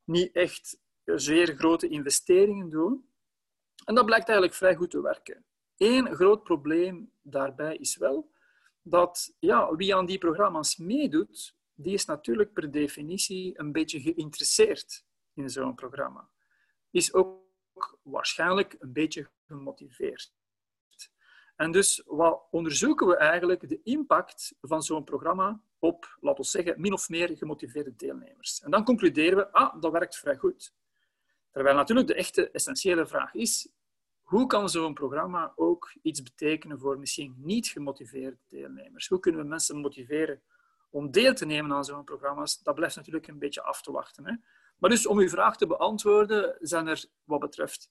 niet 0.05 0.33
echt 0.33 0.79
zeer 1.05 1.57
grote 1.57 1.89
investeringen 1.89 2.69
doen. 2.69 3.09
En 3.85 3.95
dat 3.95 4.07
blijkt 4.07 4.27
eigenlijk 4.29 4.59
vrij 4.59 4.75
goed 4.75 4.91
te 4.91 5.01
werken. 5.01 5.45
Eén 5.77 6.15
groot 6.15 6.43
probleem 6.43 7.13
daarbij 7.23 7.77
is 7.77 7.97
wel 7.97 8.31
dat 8.83 9.35
ja, 9.39 9.75
wie 9.75 9.95
aan 9.95 10.07
die 10.07 10.19
programma's 10.19 10.77
meedoet, 10.77 11.57
die 11.75 11.93
is 11.93 12.05
natuurlijk 12.05 12.53
per 12.53 12.71
definitie 12.71 13.59
een 13.59 13.73
beetje 13.73 14.01
geïnteresseerd 14.01 15.05
in 15.37 15.51
zo'n 15.51 15.75
programma. 15.75 16.29
Is 16.91 17.13
ook 17.15 17.99
waarschijnlijk 18.03 18.77
een 18.79 18.93
beetje 18.93 19.31
gemotiveerd. 19.47 20.35
En 21.57 21.71
dus 21.71 22.03
wat 22.07 22.43
onderzoeken 22.51 23.07
we 23.07 23.17
eigenlijk 23.17 23.69
de 23.69 23.81
impact 23.83 24.55
van 24.61 24.83
zo'n 24.83 25.05
programma 25.05 25.61
op, 25.79 26.17
laten 26.21 26.43
we 26.43 26.49
zeggen, 26.49 26.81
min 26.81 26.93
of 26.93 27.09
meer 27.09 27.37
gemotiveerde 27.37 27.97
deelnemers. 27.97 28.61
En 28.61 28.71
dan 28.71 28.85
concluderen 28.85 29.37
we, 29.37 29.53
ah, 29.53 29.81
dat 29.81 29.93
werkt 29.93 30.17
vrij 30.17 30.37
goed. 30.37 30.75
Terwijl 31.51 31.77
natuurlijk 31.77 32.07
de 32.07 32.15
echte 32.15 32.51
essentiële 32.51 33.07
vraag 33.07 33.35
is, 33.35 33.69
hoe 34.23 34.47
kan 34.47 34.69
zo'n 34.69 34.95
programma 34.95 35.53
ook 35.57 35.95
iets 36.03 36.23
betekenen 36.23 36.79
voor 36.79 36.99
misschien 36.99 37.35
niet 37.39 37.67
gemotiveerde 37.67 38.39
deelnemers? 38.49 39.09
Hoe 39.09 39.21
kunnen 39.21 39.41
we 39.41 39.47
mensen 39.47 39.81
motiveren 39.81 40.43
om 40.91 41.11
deel 41.11 41.35
te 41.35 41.47
nemen 41.47 41.77
aan 41.77 41.85
zo'n 41.85 42.05
programma's? 42.05 42.63
Dat 42.63 42.75
blijft 42.75 42.97
natuurlijk 42.97 43.27
een 43.27 43.39
beetje 43.39 43.63
af 43.63 43.83
te 43.83 43.93
wachten. 43.93 44.27
Hè? 44.27 44.35
Maar 44.77 44.91
dus 44.91 45.07
om 45.07 45.19
uw 45.19 45.29
vraag 45.29 45.57
te 45.57 45.67
beantwoorden, 45.67 46.57
zijn 46.61 46.87
er 46.87 47.05
wat 47.25 47.41
betreft 47.41 47.91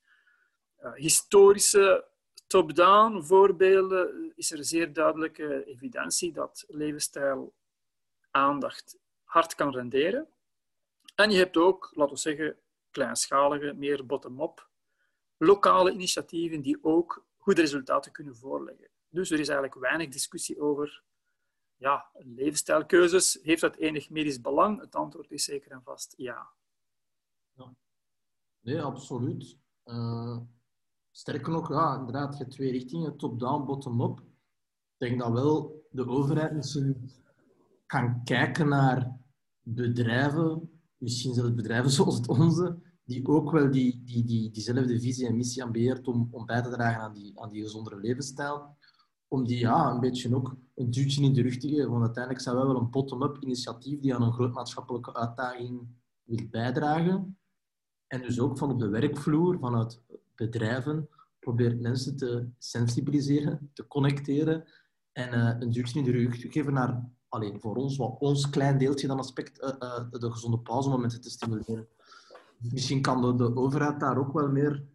uh, 0.79 0.93
historische 0.93 2.07
top-down 2.47 3.21
voorbeelden, 3.21 4.33
is 4.35 4.51
er 4.51 4.65
zeer 4.65 4.93
duidelijke 4.93 5.65
evidentie 5.65 6.31
dat 6.31 6.65
levensstijl 6.67 7.53
aandacht 8.31 8.97
hard 9.23 9.55
kan 9.55 9.71
renderen. 9.71 10.27
En 11.15 11.31
je 11.31 11.37
hebt 11.37 11.57
ook, 11.57 11.91
laten 11.93 12.13
we 12.13 12.19
zeggen, 12.19 12.57
kleinschalige, 12.91 13.73
meer 13.73 14.05
bottom-up 14.05 14.69
lokale 15.37 15.91
initiatieven 15.91 16.61
die 16.61 16.77
ook 16.81 17.25
goede 17.37 17.61
resultaten 17.61 18.11
kunnen 18.11 18.35
voorleggen. 18.35 18.89
Dus 19.09 19.31
er 19.31 19.39
is 19.39 19.47
eigenlijk 19.47 19.79
weinig 19.79 20.09
discussie 20.09 20.61
over 20.61 21.03
ja, 21.75 22.09
levensstijlkeuzes. 22.13 23.39
Heeft 23.43 23.61
dat 23.61 23.75
enig 23.75 24.09
medisch 24.09 24.41
belang? 24.41 24.79
Het 24.81 24.95
antwoord 24.95 25.31
is 25.31 25.43
zeker 25.43 25.71
en 25.71 25.83
vast 25.83 26.13
ja. 26.17 26.49
Nee, 28.65 28.81
absoluut. 28.81 29.57
Uh, 29.85 30.37
sterker 31.11 31.51
nog, 31.51 31.69
ja, 31.69 31.97
inderdaad, 31.97 32.33
je 32.33 32.43
hebt 32.43 32.55
twee 32.55 32.71
richtingen, 32.71 33.17
top-down, 33.17 33.65
bottom-up. 33.65 34.19
Ik 34.19 35.07
denk 35.07 35.19
dat 35.19 35.31
wel 35.31 35.85
de 35.91 36.07
overheid 36.07 36.53
misschien 36.53 37.11
kan 37.85 38.23
kijken 38.23 38.67
naar 38.67 39.17
bedrijven, 39.61 40.69
misschien 40.97 41.33
zelfs 41.33 41.53
bedrijven 41.53 41.91
zoals 41.97 42.17
het 42.17 42.27
onze, 42.27 42.79
die 43.03 43.27
ook 43.27 43.51
wel 43.51 43.71
die, 43.71 44.03
die, 44.03 44.23
die, 44.23 44.51
diezelfde 44.51 44.99
visie 44.99 45.27
en 45.27 45.37
missie 45.37 45.63
ambeert 45.63 46.07
om, 46.07 46.27
om 46.31 46.45
bij 46.45 46.61
te 46.61 46.69
dragen 46.69 47.01
aan 47.01 47.13
die, 47.13 47.39
aan 47.39 47.49
die 47.49 47.61
gezondere 47.61 47.99
levensstijl. 47.99 48.75
Om 49.27 49.45
die 49.45 49.59
ja, 49.59 49.91
een 49.91 49.99
beetje 49.99 50.35
ook 50.35 50.55
een 50.75 50.91
duwtje 50.91 51.23
in 51.23 51.33
de 51.33 51.41
rug 51.41 51.57
te 51.57 51.67
geven. 51.67 51.89
Want 51.89 52.03
uiteindelijk 52.03 52.43
zijn 52.43 52.55
wij 52.55 52.65
wel 52.65 52.77
een 52.77 52.89
bottom-up 52.89 53.37
initiatief 53.39 53.99
die 53.99 54.15
aan 54.15 54.21
een 54.21 54.33
groot 54.33 54.53
maatschappelijke 54.53 55.13
uitdaging 55.13 55.87
wil 56.23 56.47
bijdragen. 56.49 57.37
En 58.07 58.21
dus 58.21 58.39
ook 58.39 58.57
van 58.57 58.71
op 58.71 58.79
de 58.79 58.89
werkvloer, 58.89 59.59
vanuit 59.59 60.01
bedrijven, 60.35 61.09
probeert 61.39 61.81
mensen 61.81 62.15
te 62.15 62.49
sensibiliseren, 62.57 63.69
te 63.73 63.87
connecteren 63.87 64.65
en 65.11 65.33
uh, 65.33 65.55
een 65.59 65.71
duwtje 65.71 65.99
in 65.99 66.05
de 66.05 66.11
rug 66.11 66.39
te 66.39 66.51
geven 66.51 66.73
naar, 66.73 67.09
alleen 67.29 67.61
voor 67.61 67.75
ons, 67.75 67.97
wat 67.97 68.19
ons 68.19 68.49
klein 68.49 68.77
deeltje 68.77 69.07
dan 69.07 69.19
aspect, 69.19 69.61
uh, 69.61 69.69
uh, 69.79 70.11
de 70.11 70.31
gezonde 70.31 70.59
pauzemomenten 70.59 71.21
te 71.21 71.29
stimuleren 71.29 71.87
misschien 72.71 73.01
kan 73.01 73.21
de, 73.21 73.35
de 73.35 73.55
overheid 73.55 73.99
daar 73.99 74.17
ook 74.17 74.33
wel 74.33 74.49
meer 74.49 74.85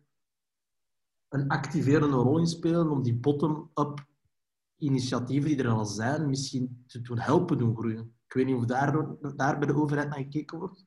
een 1.28 1.48
activerende 1.48 2.16
rol 2.16 2.38
in 2.38 2.46
spelen 2.46 2.90
om 2.90 3.02
die 3.02 3.16
bottom-up 3.16 4.08
initiatieven 4.76 5.48
die 5.48 5.58
er 5.58 5.68
al 5.68 5.84
zijn, 5.84 6.28
misschien 6.28 6.84
te 6.86 7.00
doen 7.00 7.18
helpen 7.18 7.58
doen 7.58 7.76
groeien. 7.76 8.14
Ik 8.26 8.32
weet 8.32 8.46
niet 8.46 8.56
of 8.56 8.64
daar, 8.64 9.06
daar 9.36 9.58
bij 9.58 9.66
de 9.66 9.74
overheid 9.74 10.08
naar 10.08 10.18
gekeken 10.18 10.58
wordt. 10.58 10.86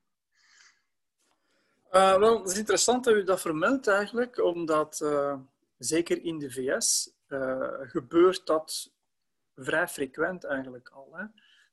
Uh, 1.94 2.18
wel, 2.18 2.38
het 2.38 2.50
is 2.50 2.58
interessant 2.58 3.04
dat 3.04 3.14
u 3.14 3.24
dat 3.24 3.40
vermeldt 3.40 3.86
eigenlijk, 3.86 4.44
omdat 4.44 5.00
uh, 5.02 5.38
zeker 5.78 6.24
in 6.24 6.38
de 6.38 6.50
VS 6.50 7.10
uh, 7.28 7.72
gebeurt 7.80 8.46
dat 8.46 8.92
vrij 9.56 9.88
frequent 9.88 10.44
eigenlijk 10.44 10.88
al. 10.88 11.08
Hè? 11.12 11.24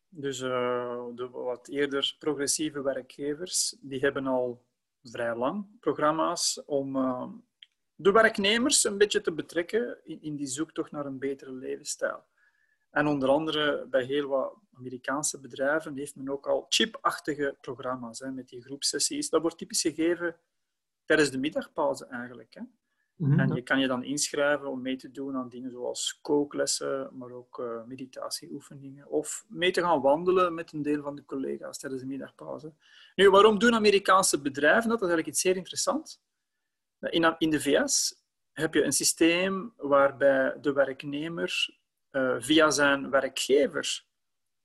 Dus 0.10 0.38
de 0.40 1.28
wat 1.32 1.68
eerder 1.68 2.16
progressieve 2.20 2.82
werkgevers, 2.82 3.76
die 3.80 4.00
hebben 4.00 4.28
al 4.28 4.66
vrij 5.04 5.36
lang, 5.36 5.80
programma's 5.80 6.62
om 6.66 6.94
de 7.96 8.12
werknemers 8.12 8.84
een 8.84 8.98
beetje 8.98 9.22
te 9.22 9.32
betrekken 9.32 9.98
in, 10.04 10.22
in 10.22 10.36
die 10.36 10.48
zoektocht 10.48 10.92
naar 10.92 11.06
een 11.06 11.20
betere 11.20 11.52
levensstijl. 11.52 12.24
En 12.92 13.08
onder 13.08 13.30
andere 13.30 13.86
bij 13.90 14.04
heel 14.04 14.28
wat 14.28 14.54
Amerikaanse 14.74 15.40
bedrijven 15.40 15.96
heeft 15.96 16.16
men 16.16 16.30
ook 16.30 16.48
al 16.48 16.66
chipachtige 16.70 17.58
programma's 17.62 18.20
hè, 18.20 18.32
met 18.32 18.50
die 18.50 18.62
groepsessies. 18.62 19.30
Dat 19.30 19.42
wordt 19.42 19.58
typisch 19.58 19.82
gegeven 19.82 20.36
tijdens 21.06 21.32
de 21.32 21.38
middagpauze 21.38 22.06
eigenlijk. 22.06 22.54
Hè. 22.54 22.62
Mhm. 23.16 23.40
En 23.40 23.56
je 23.56 23.62
kan 23.62 23.80
je 23.80 23.88
dan 23.88 24.04
inschrijven 24.04 24.68
om 24.68 24.82
mee 24.82 24.96
te 24.96 25.12
doen 25.12 25.36
aan 25.36 25.50
dingen 25.50 25.72
zoals 25.72 26.20
kooklessen, 26.22 27.10
maar 27.18 27.32
ook 27.32 27.60
uh, 27.60 27.84
meditatieoefeningen. 27.84 29.08
Of 29.08 29.46
mee 29.48 29.72
te 29.72 29.82
gaan 29.82 30.02
wandelen 30.02 30.54
met 30.54 30.74
een 30.74 30.82
deel 30.82 31.02
van 31.02 31.16
de 31.16 31.26
collega's 31.26 31.78
tijdens 31.78 32.02
de 32.02 32.08
middagpauze. 32.08 32.74
Nu, 33.16 33.30
waarom 33.30 33.60
doen 33.60 33.76
Amerikaanse 33.76 34.42
bedrijven 34.42 34.90
dat? 34.90 35.00
Dat 35.00 35.10
is 35.10 35.16
eigenlijk 35.16 35.28
iets 35.28 35.42
zeer 35.42 35.56
interessants. 35.56 36.22
In, 37.00 37.36
in 37.38 37.50
de 37.50 37.62
VS 37.62 38.24
heb 38.52 38.74
je 38.74 38.84
een 38.84 38.92
systeem 38.92 39.74
waarbij 39.78 40.58
de 40.62 40.74
werknemer 40.74 41.80
uh, 42.12 42.36
via 42.40 42.70
zijn 42.70 43.10
werkgever 43.10 44.06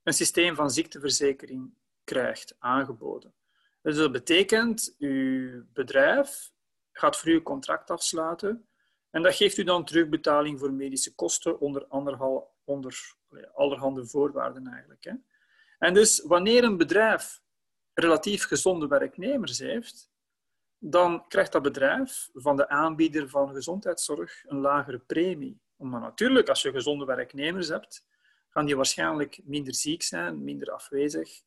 een 0.07 0.13
systeem 0.13 0.55
van 0.55 0.71
ziekteverzekering 0.71 1.75
krijgt 2.05 2.57
aangeboden. 2.59 3.35
Dus 3.83 3.97
dat 3.97 4.13
betekent, 4.13 4.95
uw 4.99 5.65
bedrijf 5.73 6.51
gaat 6.93 7.17
voor 7.17 7.29
u 7.29 7.43
contract 7.43 7.91
afsluiten. 7.91 8.69
En 9.11 9.23
dat 9.23 9.35
geeft 9.35 9.57
u 9.57 9.65
dan 9.65 9.85
terugbetaling 9.85 10.59
voor 10.59 10.73
medische 10.73 11.15
kosten 11.15 11.61
onder, 11.61 11.87
onder 12.65 13.15
allerhande 13.53 14.07
voorwaarden 14.07 14.67
eigenlijk. 14.67 15.05
Hè. 15.05 15.13
En 15.79 15.95
dus 15.95 16.23
wanneer 16.25 16.65
een 16.65 16.77
bedrijf 16.77 17.41
relatief 17.93 18.45
gezonde 18.45 18.87
werknemers 18.87 19.59
heeft, 19.59 20.11
dan 20.79 21.29
krijgt 21.29 21.53
dat 21.53 21.63
bedrijf 21.63 22.29
van 22.33 22.57
de 22.57 22.69
aanbieder 22.69 23.29
van 23.29 23.53
gezondheidszorg 23.55 24.45
een 24.47 24.61
lagere 24.61 24.99
premie. 24.99 25.61
Omdat 25.77 26.01
natuurlijk, 26.01 26.49
als 26.49 26.63
je 26.63 26.71
gezonde 26.71 27.05
werknemers 27.05 27.69
hebt, 27.69 28.07
gaan 28.57 28.67
die 28.67 28.77
waarschijnlijk 28.77 29.41
minder 29.45 29.75
ziek 29.75 30.03
zijn, 30.03 30.45
minder 30.45 30.71
afwezig. 30.71 31.43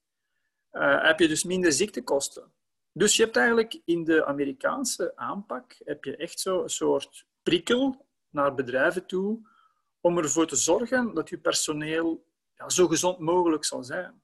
Uh, 0.72 1.04
heb 1.04 1.20
je 1.20 1.28
dus 1.28 1.44
minder 1.44 1.72
ziektekosten. 1.72 2.52
Dus 2.92 3.16
je 3.16 3.24
hebt 3.24 3.36
eigenlijk 3.36 3.82
in 3.86 4.04
de 4.04 4.26
Amerikaanse 4.26 5.16
aanpak 5.16 5.76
heb 5.84 6.04
je 6.04 6.16
echt 6.16 6.40
zo 6.40 6.64
een 6.64 6.70
soort 6.70 7.26
prikkel 7.44 8.08
naar 8.30 8.56
bedrijven 8.56 9.06
toe 9.06 9.48
om 10.02 10.18
ervoor 10.18 10.48
te 10.48 10.56
zorgen 10.56 11.14
dat 11.14 11.30
je 11.30 11.40
personeel 11.40 12.26
ja, 12.54 12.70
zo 12.70 12.88
gezond 12.88 13.20
mogelijk 13.20 13.66
zal 13.66 13.84
zijn. 13.84 14.22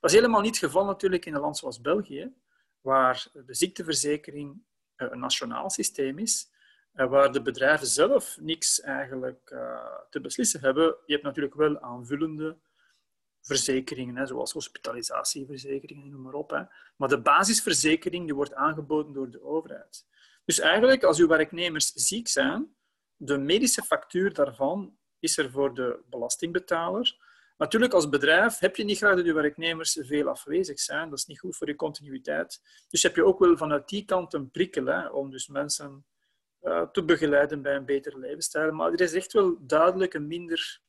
Dat 0.00 0.10
is 0.10 0.16
helemaal 0.16 0.40
niet 0.40 0.60
het 0.60 0.64
geval 0.64 0.84
natuurlijk 0.84 1.26
in 1.26 1.34
een 1.34 1.40
land 1.40 1.56
zoals 1.56 1.80
België, 1.80 2.34
waar 2.80 3.26
de 3.32 3.54
ziekteverzekering 3.54 4.62
eh, 4.94 5.08
een 5.10 5.18
nationaal 5.18 5.70
systeem 5.70 6.18
is, 6.18 6.51
eh, 6.92 7.08
waar 7.08 7.32
de 7.32 7.42
bedrijven 7.42 7.86
zelf 7.86 8.36
niks 8.40 8.80
eigenlijk 8.80 9.50
uh, 9.50 9.98
te 10.10 10.20
beslissen 10.20 10.60
hebben. 10.60 10.84
Je 11.06 11.12
hebt 11.12 11.24
natuurlijk 11.24 11.54
wel 11.54 11.80
aanvullende 11.80 12.58
verzekeringen, 13.40 14.16
hè, 14.16 14.26
zoals 14.26 14.52
hospitalisatieverzekeringen, 14.52 16.08
noem 16.08 16.22
maar 16.22 16.34
op. 16.34 16.50
Hè. 16.50 16.62
Maar 16.96 17.08
de 17.08 17.20
basisverzekering 17.20 18.24
die 18.24 18.34
wordt 18.34 18.54
aangeboden 18.54 19.12
door 19.12 19.30
de 19.30 19.42
overheid. 19.42 20.06
Dus 20.44 20.60
eigenlijk, 20.60 21.02
als 21.02 21.18
uw 21.18 21.26
werknemers 21.26 21.92
ziek 21.92 22.28
zijn, 22.28 22.74
de 23.16 23.38
medische 23.38 23.82
factuur 23.82 24.32
daarvan 24.32 24.96
is 25.18 25.38
er 25.38 25.50
voor 25.50 25.74
de 25.74 26.02
belastingbetaler. 26.10 27.16
Natuurlijk, 27.56 27.92
als 27.92 28.08
bedrijf 28.08 28.58
heb 28.58 28.76
je 28.76 28.84
niet 28.84 28.96
graag 28.96 29.16
dat 29.16 29.24
je 29.24 29.32
werknemers 29.32 29.98
veel 30.00 30.28
afwezig 30.28 30.80
zijn. 30.80 31.08
Dat 31.08 31.18
is 31.18 31.26
niet 31.26 31.38
goed 31.38 31.56
voor 31.56 31.68
je 31.68 31.76
continuïteit. 31.76 32.60
Dus 32.88 33.02
heb 33.02 33.16
je 33.16 33.24
ook 33.24 33.38
wel 33.38 33.56
vanuit 33.56 33.88
die 33.88 34.04
kant 34.04 34.32
een 34.32 34.50
prikkel 34.50 34.86
hè, 34.86 35.08
om 35.08 35.30
dus 35.30 35.48
mensen 35.48 36.04
uh, 36.62 36.82
te 36.82 37.04
begeleiden 37.04 37.62
bij 37.62 37.74
een 37.74 37.84
betere 37.84 38.18
levensstijl. 38.18 38.72
Maar 38.72 38.92
er 38.92 39.00
is 39.00 39.12
echt 39.12 39.32
wel 39.32 39.56
duidelijk 39.60 40.14
een 40.14 40.26
minder 40.26 40.80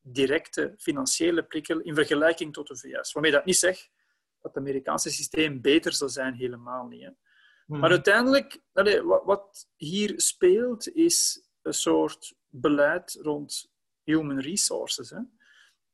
directe 0.00 0.74
financiële 0.78 1.44
prikkel 1.44 1.80
in 1.80 1.94
vergelijking 1.94 2.52
tot 2.52 2.66
de 2.66 2.76
VS. 2.76 3.12
Waarmee 3.12 3.32
dat 3.32 3.44
niet 3.44 3.56
zegt 3.56 3.90
dat 4.40 4.54
het 4.54 4.62
Amerikaanse 4.62 5.10
systeem 5.10 5.60
beter 5.60 5.92
zal 5.92 6.08
zijn, 6.08 6.34
helemaal 6.34 6.86
niet. 6.86 7.02
Hè. 7.02 7.10
Maar 7.66 7.90
uiteindelijk, 7.90 8.60
wat 9.24 9.68
hier 9.76 10.12
speelt, 10.16 10.88
is 10.88 11.48
een 11.62 11.74
soort 11.74 12.34
beleid 12.48 13.18
rond 13.22 13.72
human 14.02 14.40
resources. 14.40 15.10
Hè? 15.10 15.20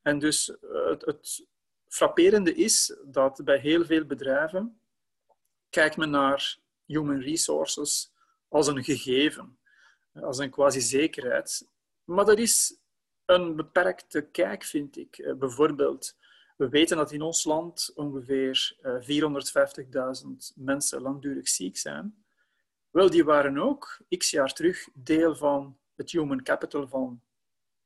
En 0.03 0.19
dus 0.19 0.59
eh, 0.59 0.87
het, 0.87 1.05
het 1.05 1.47
frapperende 1.89 2.55
is 2.55 2.97
dat 3.05 3.41
bij 3.45 3.59
heel 3.59 3.85
veel 3.85 4.05
bedrijven 4.05 4.81
kijkt 5.69 5.97
men 5.97 6.11
naar 6.11 6.59
human 6.85 7.21
resources 7.21 8.13
als 8.51 8.67
een 8.67 8.85
gegeven, 8.85 9.59
als 10.15 10.39
een 10.39 10.51
quasi-zekerheid. 10.51 11.69
Maar 12.05 12.25
dat 12.25 12.39
is 12.39 12.79
een 13.25 13.57
beperkte 13.57 14.23
kijk, 14.23 14.65
vind 14.65 14.97
ik. 14.97 15.19
Eh, 15.19 15.35
bijvoorbeeld, 15.35 16.17
we 16.57 16.69
weten 16.69 16.97
dat 16.97 17.13
in 17.13 17.23
ons 17.23 17.45
land 17.45 17.93
ongeveer 17.95 18.77
450.000 19.01 20.53
eh, 20.55 20.65
mensen 20.65 21.03
langdurig 21.03 21.49
ziek 21.49 21.77
zijn. 21.77 22.25
Wel, 22.91 23.11
die 23.11 23.25
waren 23.25 23.59
ook 23.59 24.01
x 24.17 24.31
jaar 24.31 24.53
terug 24.53 24.89
deel 24.95 25.37
van 25.37 25.79
het 25.95 26.11
human 26.11 26.43
capital 26.43 26.89
van 26.89 27.23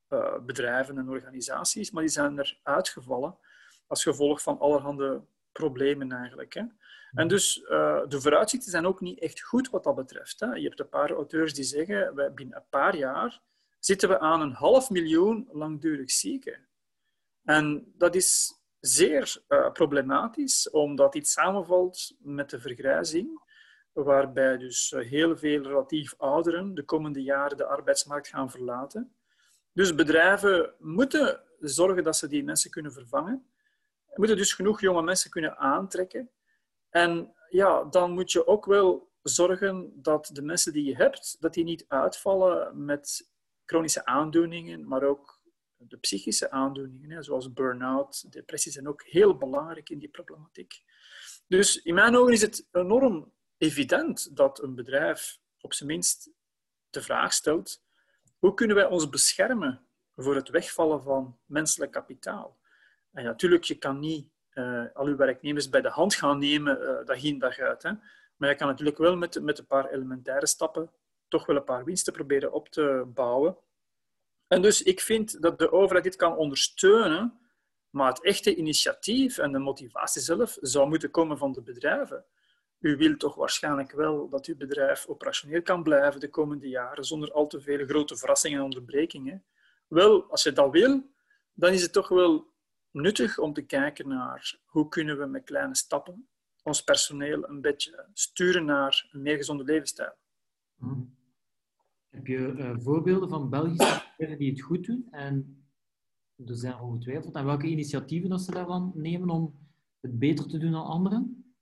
uh, 0.09 0.39
bedrijven 0.39 0.99
en 0.99 1.09
organisaties, 1.09 1.91
maar 1.91 2.03
die 2.03 2.13
zijn 2.13 2.39
er 2.39 2.61
uitgevallen 2.63 3.39
als 3.87 4.03
gevolg 4.03 4.43
van 4.43 4.59
allerhande 4.59 5.25
problemen 5.55 6.13
eigenlijk. 6.13 6.55
Hè. 6.55 6.63
En 7.13 7.29
dus 7.29 7.59
uh, 7.59 8.07
de 8.09 8.21
vooruitzichten 8.21 8.71
zijn 8.71 8.87
ook 8.87 9.01
niet 9.01 9.21
echt 9.21 9.41
goed 9.41 9.71
wat 9.71 9.85
dat 9.85 9.95
betreft. 9.95 10.41
Hè. 10.41 10.53
Je 10.53 10.67
hebt 10.67 10.81
een 10.81 10.89
paar 10.89 11.11
auteurs 11.11 11.55
die 11.55 11.65
zeggen, 11.65 12.15
wij, 12.15 12.33
binnen 12.33 12.57
een 12.57 12.69
paar 12.71 12.97
jaar 12.97 13.41
zitten 13.79 14.09
we 14.09 14.19
aan 14.19 14.41
een 14.41 14.53
half 14.53 14.91
miljoen 14.91 15.49
langdurig 15.53 16.11
zieken. 16.11 16.69
En 17.45 17.93
dat 17.97 18.15
is 18.15 18.53
zeer 18.81 19.43
uh, 19.49 19.73
problematisch, 19.73 20.71
omdat 20.71 21.13
dit 21.13 21.29
samenvalt 21.29 22.17
met 22.19 22.51
de 22.51 22.61
vergrijzing, 22.61 23.43
waarbij 23.93 24.59
dus 24.59 24.95
heel 24.97 25.37
veel 25.37 25.63
relatief 25.63 26.15
ouderen 26.19 26.75
de 26.75 26.85
komende 26.85 27.23
jaren 27.23 27.57
de 27.57 27.67
arbeidsmarkt 27.67 28.29
gaan 28.29 28.51
verlaten. 28.51 29.15
Dus 29.73 29.95
bedrijven 29.95 30.75
moeten 30.79 31.41
zorgen 31.59 32.05
dat 32.05 32.17
ze 32.17 32.29
die 32.29 32.45
mensen 32.45 32.71
kunnen 32.71 32.93
vervangen. 32.93 33.47
Moeten 34.15 34.37
dus 34.37 34.53
genoeg 34.53 34.81
jonge 34.81 35.03
mensen 35.03 35.31
kunnen 35.31 35.57
aantrekken. 35.57 36.31
En 36.89 37.35
ja, 37.49 37.85
dan 37.85 38.11
moet 38.11 38.33
je 38.33 38.47
ook 38.47 38.67
wel 38.67 39.13
zorgen 39.23 39.93
dat 40.03 40.31
de 40.33 40.43
mensen 40.43 40.73
die 40.73 40.85
je 40.85 40.97
hebt, 40.97 41.37
dat 41.41 41.55
die 41.55 41.65
niet 41.65 41.85
uitvallen 41.89 42.85
met 42.85 43.31
chronische 43.65 44.05
aandoeningen, 44.05 44.89
maar 44.89 45.03
ook 45.03 45.43
de 45.77 45.97
psychische 45.97 46.51
aandoeningen, 46.51 47.25
zoals 47.25 47.53
burn-out, 47.53 48.33
depressie, 48.33 48.73
zijn 48.73 48.89
ook 48.89 49.03
heel 49.03 49.37
belangrijk 49.37 49.91
in 49.91 49.99
die 49.99 50.09
problematiek. 50.09 50.83
Dus 51.47 51.83
in 51.83 51.95
mijn 51.95 52.17
ogen 52.17 52.33
is 52.33 52.43
het 52.43 52.69
enorm 52.73 53.33
evident 53.59 54.37
dat 54.37 54.63
een 54.63 54.75
bedrijf 54.75 55.39
op 55.61 55.73
zijn 55.73 55.89
minst 55.89 56.31
de 56.91 57.03
vraag 57.03 57.33
stelt 57.33 57.83
hoe 58.45 58.55
kunnen 58.55 58.77
wij 58.77 58.87
ons 58.87 59.09
beschermen 59.09 59.87
voor 60.17 60.35
het 60.35 60.49
wegvallen 60.49 61.03
van 61.03 61.39
menselijk 61.47 61.93
kapitaal? 61.93 62.59
En 63.15 63.25
natuurlijk, 63.25 63.65
je 63.65 63.79
kan 63.79 63.99
niet 63.99 64.29
uh, 64.55 64.85
al 64.95 65.07
uw 65.07 65.17
werknemers 65.17 65.69
bij 65.69 65.81
de 65.81 65.89
hand 65.89 66.15
gaan 66.15 66.39
nemen 66.39 66.83
uh, 66.83 67.07
dag 67.07 67.23
in 67.23 67.39
dag 67.39 67.59
uit. 67.59 67.83
Hè. 67.83 67.91
Maar 68.37 68.49
je 68.49 68.55
kan 68.55 68.69
natuurlijk 68.69 68.99
wel 68.99 69.17
met, 69.17 69.43
met 69.43 69.59
een 69.59 69.67
paar 69.67 69.91
elementaire 69.91 70.47
stappen 70.47 70.91
toch 71.29 71.47
wel 71.47 71.57
een 71.57 71.65
paar 71.65 71.85
winsten 71.85 72.13
proberen 72.13 72.53
op 72.53 72.69
te 72.69 73.05
bouwen. 73.07 73.57
En 74.47 74.63
dus 74.63 74.83
ik 74.83 75.01
vind 75.01 75.43
dat 75.43 75.59
de 75.59 75.73
overheid 75.73 76.05
dit 76.05 76.17
kan 76.17 76.37
ondersteunen, 76.37 77.39
maar 77.91 78.09
het 78.09 78.23
echte 78.23 78.55
initiatief 78.55 79.39
en 79.39 79.53
de 79.53 79.59
motivatie 79.59 80.23
zelf 80.23 80.57
zou 80.61 80.89
moeten 80.89 81.11
komen 81.11 81.39
van 81.39 81.53
de 81.53 81.63
bedrijven. 81.63 82.25
U 82.79 82.97
wilt 82.97 83.19
toch 83.19 83.35
waarschijnlijk 83.35 83.93
wel 83.93 84.29
dat 84.29 84.47
uw 84.47 84.57
bedrijf 84.57 85.07
operationeel 85.07 85.63
kan 85.63 85.83
blijven 85.83 86.21
de 86.21 86.31
komende 86.31 86.69
jaren 86.69 87.05
zonder 87.05 87.33
al 87.33 87.47
te 87.47 87.61
veel 87.61 87.87
grote 87.87 88.17
verrassingen 88.17 88.59
en 88.59 88.65
onderbrekingen. 88.65 89.45
Wel, 89.89 90.31
als 90.31 90.43
je 90.43 90.53
dat 90.53 90.71
wil, 90.71 91.11
dan 91.53 91.73
is 91.73 91.83
het 91.83 91.93
toch 91.93 92.09
wel 92.09 92.54
nuttig 92.95 93.39
om 93.39 93.53
te 93.53 93.63
kijken 93.63 94.09
naar 94.09 94.59
hoe 94.65 94.89
kunnen 94.89 95.19
we 95.19 95.27
met 95.27 95.45
kleine 95.45 95.77
stappen 95.77 96.29
ons 96.65 96.85
personeel 96.85 97.49
een 97.49 97.61
beetje 97.61 98.07
sturen 98.13 98.65
naar 98.65 99.09
een 99.11 99.23
meer 99.23 99.37
gezonde 99.37 99.65
levensstijl. 99.65 100.15
Hm. 100.79 101.03
Heb 102.09 102.27
je 102.27 102.39
uh, 102.39 102.75
voorbeelden 102.79 103.29
van 103.29 103.51
Belgische 103.51 104.03
bedrijven 104.17 104.39
die 104.39 104.51
het 104.51 104.61
goed 104.61 104.87
doen? 104.87 105.09
En 105.11 105.65
er 106.47 106.57
zijn 106.57 106.79
ongetwijfeld. 106.79 107.35
En 107.35 107.45
welke 107.45 107.67
initiatieven 107.67 108.31
dat 108.31 108.41
ze 108.41 108.51
daarvan 108.51 108.93
nemen 108.95 109.31
om 109.31 109.59
het 110.01 110.19
beter 110.19 110.47
te 110.47 110.59
doen 110.59 110.73
dan 110.73 110.85
anderen? 110.85 111.55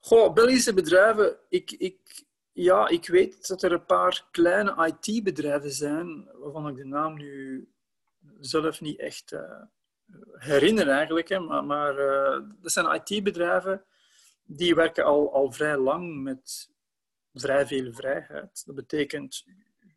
Goh, 0.00 0.34
Belgische 0.34 0.74
bedrijven, 0.74 1.36
ik, 1.48 1.70
ik, 1.70 2.24
ja, 2.52 2.88
ik 2.88 3.06
weet 3.06 3.48
dat 3.48 3.62
er 3.62 3.72
een 3.72 3.84
paar 3.84 4.28
kleine 4.30 4.86
IT-bedrijven 4.86 5.72
zijn, 5.72 6.28
waarvan 6.38 6.68
ik 6.68 6.76
de 6.76 6.84
naam 6.84 7.16
nu 7.16 7.68
zelf 8.40 8.80
niet 8.80 8.98
echt 8.98 9.32
uh, 9.32 9.62
herinner 10.32 10.88
eigenlijk. 10.88 11.28
Hè, 11.28 11.38
maar 11.38 11.64
maar 11.64 11.98
uh, 11.98 12.46
dat 12.60 12.72
zijn 12.72 13.02
IT-bedrijven 13.04 13.84
die 14.44 14.74
werken 14.74 15.04
al, 15.04 15.32
al 15.32 15.52
vrij 15.52 15.76
lang 15.76 16.22
met 16.22 16.70
vrij 17.34 17.66
veel 17.66 17.92
vrijheid. 17.92 18.62
Dat 18.66 18.74
betekent, 18.74 19.44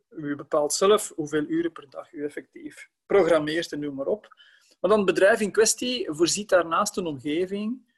u 0.10 0.36
bepaalt 0.36 0.74
zelf 0.74 1.12
hoeveel 1.16 1.46
uren 1.48 1.72
per 1.72 1.90
dag 1.90 2.14
u 2.14 2.24
effectief 2.24 2.90
programmeert 3.06 3.72
en 3.72 3.80
noem 3.80 3.96
maar 3.96 4.08
op. 4.08 4.36
Maar 4.80 4.90
dan 4.90 5.00
het 5.00 5.14
bedrijf 5.14 5.40
in 5.40 5.52
kwestie 5.52 6.08
voorziet 6.12 6.50
daarnaast 6.50 6.98
een 6.98 7.06
omgeving 7.06 7.96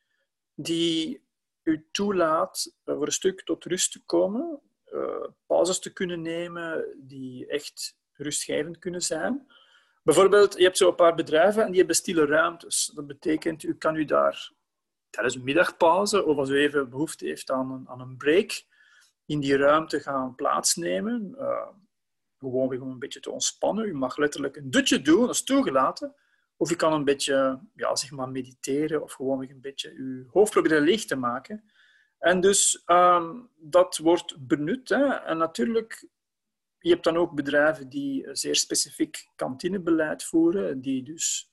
die 0.56 1.24
u 1.64 1.88
toelaat 1.92 2.74
voor 2.86 3.06
een 3.06 3.12
stuk 3.12 3.44
tot 3.44 3.66
rust 3.66 3.92
te 3.92 4.04
komen, 4.06 4.62
uh, 4.94 5.28
pauzes 5.46 5.80
te 5.80 5.94
kunnen 5.94 6.22
nemen 6.22 6.86
die 6.98 7.48
echt 7.48 7.98
rustgevend 8.14 8.80
kunnen 8.80 9.02
zijn. 9.02 9.48
Bijvoorbeeld, 10.06 10.58
je 10.58 10.64
hebt 10.64 10.78
zo 10.78 10.90
een 10.90 10.96
paar 10.96 11.16
bedrijven 11.16 11.64
en 11.64 11.68
die 11.68 11.78
hebben 11.78 11.96
stille 11.96 12.26
ruimtes. 12.26 12.92
Dat 12.96 13.08
betekent, 13.08 13.64
u 13.64 13.76
kan 13.76 13.96
u 13.96 14.06
daar 14.06 14.52
tijdens 15.10 15.36
een 15.36 15.44
middagpauze 15.44 16.26
of 16.26 16.38
als 16.38 16.50
u 16.50 16.58
even 16.58 16.90
behoefte 16.90 17.26
heeft 17.26 17.52
aan 17.52 17.72
een, 17.72 17.90
aan 17.90 18.02
een 18.02 18.18
break, 18.18 18.64
in 19.26 19.40
die 19.40 19.58
ruimte 19.58 20.00
gaan 20.00 20.36
plaatsnemen. 20.36 21.36
Uh, 21.38 21.68
gewoon 22.40 22.82
om 22.82 22.90
een 22.90 23.00
beetje 23.00 23.20
te 23.20 23.32
ontspannen. 23.32 23.86
U 23.86 23.94
mag 23.94 24.18
letterlijk 24.18 24.56
een 24.56 24.72
dutje 24.72 25.02
doen, 25.02 25.20
dat 25.20 25.36
is 25.36 25.44
toegelaten. 25.44 26.16
Of 26.58 26.70
je 26.70 26.76
kan 26.76 26.94
een 26.94 27.04
beetje 27.04 27.60
ja, 27.74 27.96
zeg 27.96 28.12
maar 28.12 28.30
mediteren 28.30 29.04
of 29.04 29.14
gewoon 29.14 29.42
een 29.42 29.62
beetje 29.62 29.90
je 29.90 30.26
hoofd 30.32 30.52
proberen 30.52 30.82
leeg 30.82 31.06
te 31.06 31.16
maken. 31.16 31.72
En 32.20 32.42
dus 32.42 32.84
um, 32.86 33.50
dat 33.56 33.98
wordt 33.98 34.48
benut. 34.48 34.90
Hè. 34.90 35.06
En 35.06 35.38
natuurlijk, 35.38 36.08
je 36.86 36.92
hebt 36.92 37.04
dan 37.04 37.18
ook 37.18 37.32
bedrijven 37.32 37.90
die 37.90 38.28
zeer 38.32 38.56
specifiek 38.56 39.28
kantinebeleid 39.36 40.24
voeren, 40.24 40.82
die 40.82 41.04
dus 41.04 41.52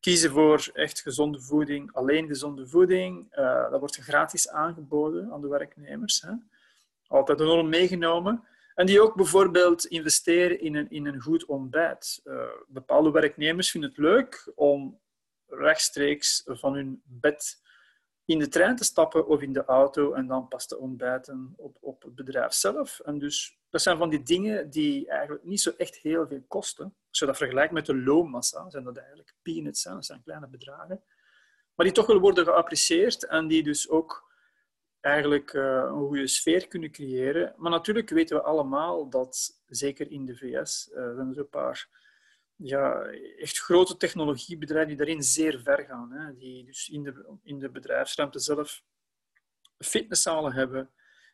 kiezen 0.00 0.30
voor 0.30 0.70
echt 0.72 1.00
gezonde 1.00 1.40
voeding, 1.40 1.92
alleen 1.92 2.26
gezonde 2.26 2.68
voeding. 2.68 3.38
Uh, 3.38 3.70
dat 3.70 3.80
wordt 3.80 3.96
gratis 3.96 4.48
aangeboden 4.48 5.32
aan 5.32 5.40
de 5.40 5.48
werknemers. 5.48 6.20
Hè. 6.20 6.32
Altijd 7.06 7.40
enorm 7.40 7.68
meegenomen. 7.68 8.44
En 8.74 8.86
die 8.86 9.02
ook 9.02 9.14
bijvoorbeeld 9.14 9.84
investeren 9.84 10.60
in 10.60 10.74
een, 10.74 10.90
in 10.90 11.06
een 11.06 11.20
goed 11.20 11.44
ontbijt. 11.44 12.20
Uh, 12.24 12.42
bepaalde 12.66 13.10
werknemers 13.10 13.70
vinden 13.70 13.90
het 13.90 13.98
leuk 13.98 14.52
om 14.54 15.00
rechtstreeks 15.46 16.42
van 16.44 16.74
hun 16.74 17.02
bed 17.04 17.61
in 18.24 18.38
de 18.38 18.48
trein 18.48 18.76
te 18.76 18.84
stappen 18.84 19.26
of 19.26 19.42
in 19.42 19.52
de 19.52 19.64
auto 19.64 20.12
en 20.12 20.26
dan 20.26 20.48
pas 20.48 20.66
te 20.66 20.78
ontbijten 20.78 21.54
op, 21.56 21.76
op 21.80 22.02
het 22.02 22.14
bedrijf 22.14 22.52
zelf. 22.52 23.00
En 23.00 23.18
dus 23.18 23.58
dat 23.70 23.82
zijn 23.82 23.98
van 23.98 24.10
die 24.10 24.22
dingen 24.22 24.70
die 24.70 25.08
eigenlijk 25.08 25.44
niet 25.44 25.60
zo 25.60 25.72
echt 25.76 25.96
heel 25.96 26.26
veel 26.26 26.44
kosten. 26.48 26.84
Als 27.08 27.18
je 27.18 27.26
dat 27.26 27.36
vergelijkt 27.36 27.72
met 27.72 27.86
de 27.86 27.96
loonmassa, 27.96 28.70
zijn 28.70 28.84
dat 28.84 28.96
eigenlijk 28.96 29.34
peanuts, 29.42 29.84
hè? 29.84 29.92
dat 29.92 30.06
zijn 30.06 30.22
kleine 30.22 30.48
bedragen. 30.48 31.02
Maar 31.74 31.86
die 31.86 31.94
toch 31.94 32.06
wel 32.06 32.20
worden 32.20 32.44
geapprecieerd 32.44 33.26
en 33.26 33.46
die 33.46 33.62
dus 33.62 33.88
ook 33.88 34.30
eigenlijk 35.00 35.52
uh, 35.52 35.62
een 35.62 36.06
goede 36.06 36.26
sfeer 36.26 36.68
kunnen 36.68 36.90
creëren. 36.90 37.54
Maar 37.56 37.70
natuurlijk 37.70 38.10
weten 38.10 38.36
we 38.36 38.42
allemaal 38.42 39.08
dat, 39.08 39.62
zeker 39.66 40.10
in 40.10 40.26
de 40.26 40.36
VS, 40.36 40.90
uh, 40.92 40.96
er 40.96 41.18
een 41.18 41.48
paar 41.48 41.88
ja, 42.62 43.02
echt 43.38 43.58
grote 43.58 43.96
technologiebedrijven 43.96 44.88
die 44.88 44.96
daarin 44.96 45.22
zeer 45.22 45.60
ver 45.60 45.84
gaan. 45.84 46.12
Hè. 46.12 46.36
Die 46.36 46.64
dus 46.64 46.88
in 46.88 47.02
de, 47.02 47.36
in 47.42 47.58
de 47.58 47.70
bedrijfsruimte 47.70 48.38
zelf 48.38 48.82
fitnesszalen 49.78 50.52
hebben, 50.52 50.90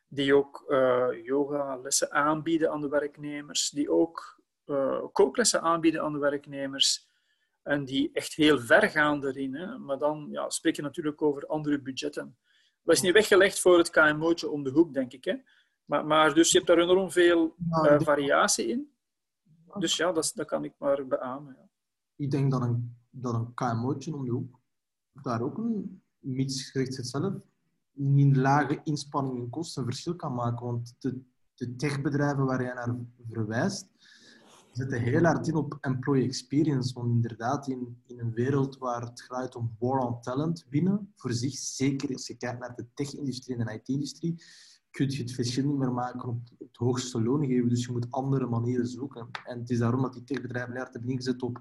die 0.09 0.35
ook 0.35 0.65
uh, 0.69 1.09
yogalessen 1.25 2.13
aanbieden 2.13 2.71
aan 2.71 2.81
de 2.81 2.89
werknemers, 2.89 3.71
die 3.71 3.91
ook 3.91 4.41
uh, 4.67 5.05
kooklessen 5.13 5.61
aanbieden 5.61 6.03
aan 6.03 6.13
de 6.13 6.19
werknemers. 6.19 7.07
En 7.63 7.85
die 7.85 8.11
echt 8.13 8.35
heel 8.35 8.59
ver 8.59 8.91
gaan 8.91 9.21
daarin. 9.21 9.55
Hè. 9.55 9.79
Maar 9.79 9.99
dan 9.99 10.29
ja, 10.31 10.51
spreek 10.51 10.77
je 10.77 10.83
natuurlijk 10.83 11.23
over 11.23 11.47
andere 11.47 11.81
budgetten. 11.81 12.39
Dat 12.83 12.97
is 12.97 13.03
niet 13.03 13.13
weggelegd 13.13 13.61
voor 13.61 13.79
het 13.79 13.91
KMO'tje 13.91 14.51
om 14.51 14.63
de 14.63 14.71
hoek, 14.71 14.95
denk 14.95 15.13
ik. 15.13 15.25
Hè. 15.25 15.35
Maar, 15.85 16.07
maar 16.07 16.35
dus 16.35 16.51
je 16.51 16.57
hebt 16.57 16.69
daar 16.69 16.79
enorm 16.79 17.11
veel 17.11 17.55
uh, 17.71 18.01
variatie 18.01 18.67
in. 18.67 18.98
Dus 19.79 19.97
ja, 19.97 20.13
dat, 20.13 20.33
dat 20.35 20.47
kan 20.47 20.65
ik 20.65 20.75
maar 20.79 21.07
beamen. 21.07 21.71
Ik 22.17 22.31
denk 22.31 22.51
dat 22.51 22.63
een, 22.63 22.97
dat 23.11 23.35
een 23.35 23.55
KMO'tje 23.55 24.15
om 24.15 24.25
de 24.25 24.31
hoek 24.31 24.61
daar 25.23 25.43
ook 25.43 25.59
een 25.59 26.03
mits 26.19 26.71
gericht 26.71 26.95
zichzelf 26.95 27.35
in 27.99 28.39
lage 28.39 28.81
inspanningen 28.85 29.43
en 29.43 29.51
kosten 29.51 29.85
verschil 29.85 30.17
kan 30.17 30.35
maken. 30.35 30.67
Want 30.67 30.95
de, 30.99 31.21
de 31.55 31.77
techbedrijven 31.77 32.45
waar 32.45 32.63
jij 32.63 32.75
naar 32.75 32.97
verwijst, 33.31 33.89
zetten 34.73 35.01
heel 35.01 35.23
hard 35.23 35.49
in 35.49 35.55
op 35.55 35.79
employee 35.81 36.25
experience. 36.25 36.95
Want 36.95 37.09
inderdaad, 37.09 37.69
in, 37.69 38.03
in 38.07 38.19
een 38.19 38.33
wereld 38.33 38.79
waar 38.79 39.01
het 39.01 39.21
gaat 39.21 39.55
om 39.55 39.77
war 39.79 39.99
on 39.99 40.21
talent 40.21 40.67
binnen, 40.69 41.13
voor 41.17 41.33
zich, 41.33 41.57
zeker 41.57 42.13
als 42.13 42.27
je 42.27 42.37
kijkt 42.37 42.61
naar 42.61 42.75
de 42.77 42.87
tech-industrie 42.95 43.57
en 43.57 43.67
de 43.67 43.73
IT-industrie, 43.73 44.43
kun 44.99 45.11
je 45.11 45.23
het 45.23 45.33
verschil 45.33 45.67
niet 45.67 45.79
meer 45.79 45.93
maken 45.93 46.29
op 46.29 46.41
het 46.59 46.77
hoogste 46.77 47.23
loon 47.23 47.47
geven. 47.47 47.69
Dus 47.69 47.87
je 47.87 47.93
moet 47.93 48.11
andere 48.11 48.47
manieren 48.47 48.87
zoeken. 48.87 49.29
En 49.45 49.59
het 49.59 49.71
is 49.71 49.79
daarom 49.79 50.03
dat 50.03 50.13
die 50.13 50.25
techbedrijven 50.25 50.77
hard 50.77 50.93
hebben 50.93 51.11
ingezet 51.11 51.43
op 51.43 51.61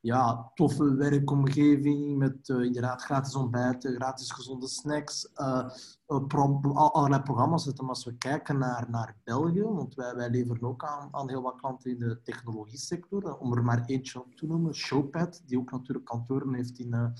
ja, 0.00 0.50
toffe 0.54 0.94
werkomgeving 0.94 2.16
met 2.18 2.48
uh, 2.48 2.64
inderdaad 2.64 3.02
gratis 3.02 3.34
ontbijten, 3.34 3.94
gratis 3.94 4.30
gezonde 4.30 4.68
snacks, 4.68 5.28
uh, 5.34 5.68
allerlei 6.06 7.22
programma's 7.22 7.64
zetten. 7.64 7.84
Maar 7.84 7.94
als 7.94 8.04
we 8.04 8.16
kijken 8.16 8.58
naar, 8.58 8.90
naar 8.90 9.16
België, 9.24 9.62
want 9.62 9.94
wij, 9.94 10.14
wij 10.14 10.30
leveren 10.30 10.68
ook 10.68 10.84
aan, 10.84 11.08
aan 11.10 11.28
heel 11.28 11.42
wat 11.42 11.60
klanten 11.60 11.90
in 11.90 11.98
de 11.98 12.22
technologie 12.22 12.78
sector, 12.78 13.38
om 13.38 13.56
er 13.56 13.64
maar 13.64 13.84
eentje 13.86 14.22
op 14.22 14.34
te 14.34 14.46
noemen, 14.46 14.74
Showpad, 14.74 15.42
die 15.46 15.58
ook 15.58 15.70
natuurlijk 15.70 16.06
kantoren 16.06 16.54
heeft 16.54 16.78
in, 16.78 17.14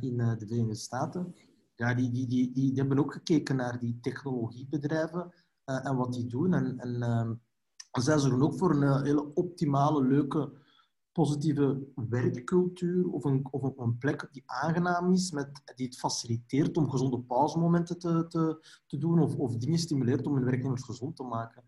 in 0.00 0.16
de 0.16 0.46
Verenigde 0.46 0.74
Staten. 0.74 1.34
Ja, 1.82 1.94
die, 1.94 2.10
die, 2.10 2.26
die, 2.26 2.52
die, 2.52 2.72
hebben 2.74 2.98
ook 2.98 3.12
gekeken 3.12 3.56
naar 3.56 3.78
die 3.78 3.98
technologiebedrijven 4.00 5.32
en 5.64 5.96
wat 5.96 6.12
die 6.12 6.26
doen. 6.26 6.54
En, 6.54 6.78
en 6.78 7.40
zij 7.90 8.18
zorgen 8.18 8.42
ook 8.42 8.58
voor 8.58 8.74
een 8.74 9.04
hele 9.04 9.34
optimale, 9.34 10.06
leuke 10.06 10.52
positieve 11.12 11.92
werkcultuur 11.94 13.10
of 13.10 13.24
een, 13.24 13.48
of 13.50 13.78
een 13.78 13.98
plek 13.98 14.28
die 14.32 14.42
aangenaam 14.46 15.12
is, 15.12 15.30
met, 15.30 15.62
die 15.74 15.86
het 15.86 15.98
faciliteert 15.98 16.76
om 16.76 16.90
gezonde 16.90 17.20
pauzemomenten 17.20 17.98
te, 17.98 18.26
te, 18.28 18.66
te 18.86 18.98
doen 18.98 19.20
of, 19.20 19.34
of 19.36 19.56
dingen 19.56 19.78
stimuleert 19.78 20.26
om 20.26 20.34
hun 20.34 20.44
werknemers 20.44 20.82
gezond 20.82 21.16
te 21.16 21.22
maken. 21.22 21.62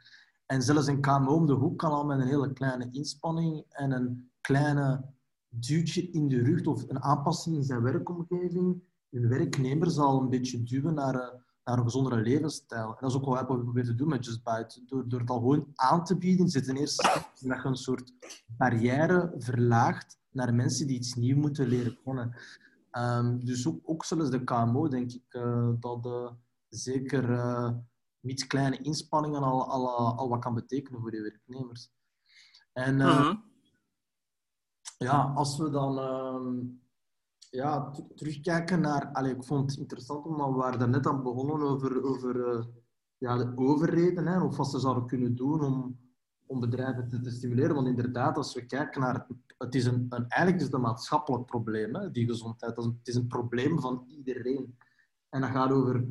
En 0.47 0.63
zelfs 0.63 0.87
een 0.87 1.01
KMO 1.01 1.35
om 1.35 1.47
de 1.47 1.53
hoek 1.53 1.79
kan 1.79 1.93
al 1.93 2.05
met 2.05 2.21
een 2.21 2.27
hele 2.27 2.53
kleine 2.53 2.89
inspanning 2.91 3.65
en 3.69 3.93
een 3.93 4.31
kleine 4.41 5.05
duwtje 5.49 6.11
in 6.11 6.29
de 6.29 6.43
rug 6.43 6.67
of 6.67 6.89
een 6.89 7.03
aanpassing 7.03 7.57
in 7.57 7.65
zijn 7.65 7.83
werkomgeving 7.83 8.83
hun 9.15 9.29
werknemers 9.29 9.99
al 9.99 10.21
een 10.21 10.29
beetje 10.29 10.63
duwen 10.63 10.95
naar, 10.95 11.15
eh, 11.15 11.41
naar 11.65 11.79
een 11.79 11.85
gezondere 11.85 12.21
levensstijl. 12.21 12.89
En 12.89 12.97
dat 13.01 13.11
is 13.11 13.17
ook 13.17 13.25
wat 13.25 13.49
we 13.49 13.63
proberen 13.63 13.89
te 13.89 13.95
doen 13.95 14.09
met 14.09 14.25
Just 14.25 14.45
Bite. 14.45 14.85
Door, 14.87 15.09
door 15.09 15.21
het 15.21 15.31
al 15.31 15.39
gewoon 15.39 15.67
aan 15.75 16.05
te 16.05 16.17
bieden, 16.17 16.49
zit 16.49 16.65
ten 16.65 16.77
eerste 16.77 17.03
dat 17.03 17.31
je 17.41 17.69
een 17.69 17.77
soort 17.77 18.13
barrière 18.47 19.35
verlaagt 19.39 20.19
naar 20.31 20.55
mensen 20.55 20.87
die 20.87 20.97
iets 20.97 21.15
nieuws 21.15 21.41
moeten 21.41 21.67
leren 21.67 21.99
kennen. 22.05 22.35
Um, 22.93 23.45
dus 23.45 23.67
ook, 23.67 23.81
ook 23.83 24.05
zelfs 24.05 24.31
de 24.31 24.45
KMO, 24.45 24.89
denk 24.89 25.13
ik, 25.13 25.35
uh, 25.35 25.71
dat 25.81 26.07
uh, 26.07 26.31
zeker 26.69 27.31
uh, 27.31 27.71
met 28.21 28.47
kleine 28.47 28.79
inspanningen 28.79 29.43
al, 29.43 29.71
al, 29.71 29.89
al 30.17 30.29
wat 30.29 30.41
kan 30.41 30.55
betekenen 30.55 31.01
voor 31.01 31.15
je 31.15 31.23
werknemers. 31.23 31.93
En 32.73 33.01
-huh. 33.01 33.35
ja, 34.99 35.33
als 35.35 35.59
we 35.59 35.71
dan 35.71 35.99
ehm, 35.99 36.67
ja, 37.55 37.91
terugkijken 38.15 38.81
naar... 38.81 39.27
Ik 39.27 39.45
vond 39.45 39.71
het 39.71 39.81
interessant, 39.81 40.27
omdat 40.27 40.49
we 40.49 40.55
waren 40.55 40.91
net 40.91 41.07
aan 41.07 41.23
begonnen 41.23 41.61
over, 41.61 42.05
over 42.05 42.37
uh, 42.37 42.65
ja, 43.19 43.37
de 43.37 43.53
overheden, 43.57 44.27
hè, 44.27 44.43
of 44.43 44.57
wat 44.57 44.71
ze 44.71 44.79
zouden 44.79 45.07
kunnen 45.07 45.35
doen 45.35 45.65
om, 45.65 45.99
om 46.47 46.61
bedrijven 46.61 47.09
te, 47.09 47.21
te, 47.21 47.31
stimuleren. 47.31 47.75
Want 47.75 47.87
inderdaad, 47.87 48.37
als 48.37 48.55
we 48.55 48.67
kijken 48.67 49.01
naar... 49.01 49.27
Het 49.59 49.75
is 49.75 49.85
een, 49.85 50.07
een, 50.09 50.29
eigenlijk 50.29 50.63
is 50.63 50.73
een 50.73 50.81
maatschappelijk 50.81 51.47
probleem, 51.47 51.95
hè, 51.95 52.11
die 52.11 52.27
gezondheid. 52.27 52.77
Het 52.77 52.95
is 53.03 53.15
een 53.15 53.27
probleem 53.27 53.81
van 53.81 54.05
iedereen. 54.07 54.79
En 55.29 55.41
dat 55.41 55.51
gaat 55.51 55.71
over 55.71 56.07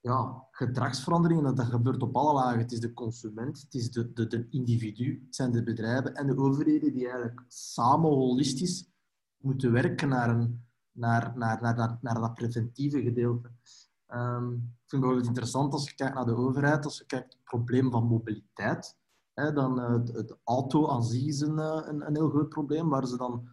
ja, 0.00 0.46
gedragsveranderingen. 0.50 1.54
Dat 1.54 1.66
gebeurt 1.66 2.02
op 2.02 2.16
alle 2.16 2.32
lagen. 2.32 2.58
Het 2.58 2.72
is 2.72 2.80
de 2.80 2.92
consument, 2.92 3.60
het 3.60 3.74
is 3.74 3.90
de, 3.90 4.12
de, 4.12 4.26
de 4.26 4.46
individu, 4.50 5.22
het 5.26 5.34
zijn 5.34 5.52
de 5.52 5.62
bedrijven 5.62 6.14
en 6.14 6.26
de 6.26 6.36
overheden 6.36 6.92
die 6.92 7.08
eigenlijk 7.08 7.44
samen 7.48 8.10
holistisch 8.10 8.90
moeten 9.36 9.72
werken 9.72 10.08
naar 10.08 10.30
een 10.30 10.64
naar, 10.92 11.32
naar, 11.36 11.62
naar, 11.62 11.98
naar, 12.00 12.20
dat 12.20 12.34
preventieve 12.34 13.02
gedeelte. 13.02 13.50
Um, 14.08 14.52
ik 14.52 14.88
vind 14.88 14.90
het 14.90 15.00
bijvoorbeeld 15.00 15.26
interessant 15.26 15.72
als 15.72 15.88
je 15.88 15.94
kijkt 15.94 16.14
naar 16.14 16.24
de 16.24 16.36
overheid, 16.36 16.84
als 16.84 16.98
je 16.98 17.06
kijkt 17.06 17.24
naar 17.24 17.34
het 17.34 17.44
probleem 17.44 17.90
van 17.90 18.06
mobiliteit, 18.06 18.96
hè, 19.34 19.52
dan 19.52 19.78
uh, 19.78 19.90
het, 19.90 20.12
het, 20.12 20.38
auto 20.44 20.88
aan 20.88 21.12
is 21.12 21.40
een, 21.40 21.58
eh, 21.58 21.82
een, 21.84 22.06
een, 22.06 22.14
heel 22.14 22.28
groot 22.28 22.48
probleem, 22.48 22.88
waar 22.88 23.06
ze 23.06 23.16
dan 23.16 23.48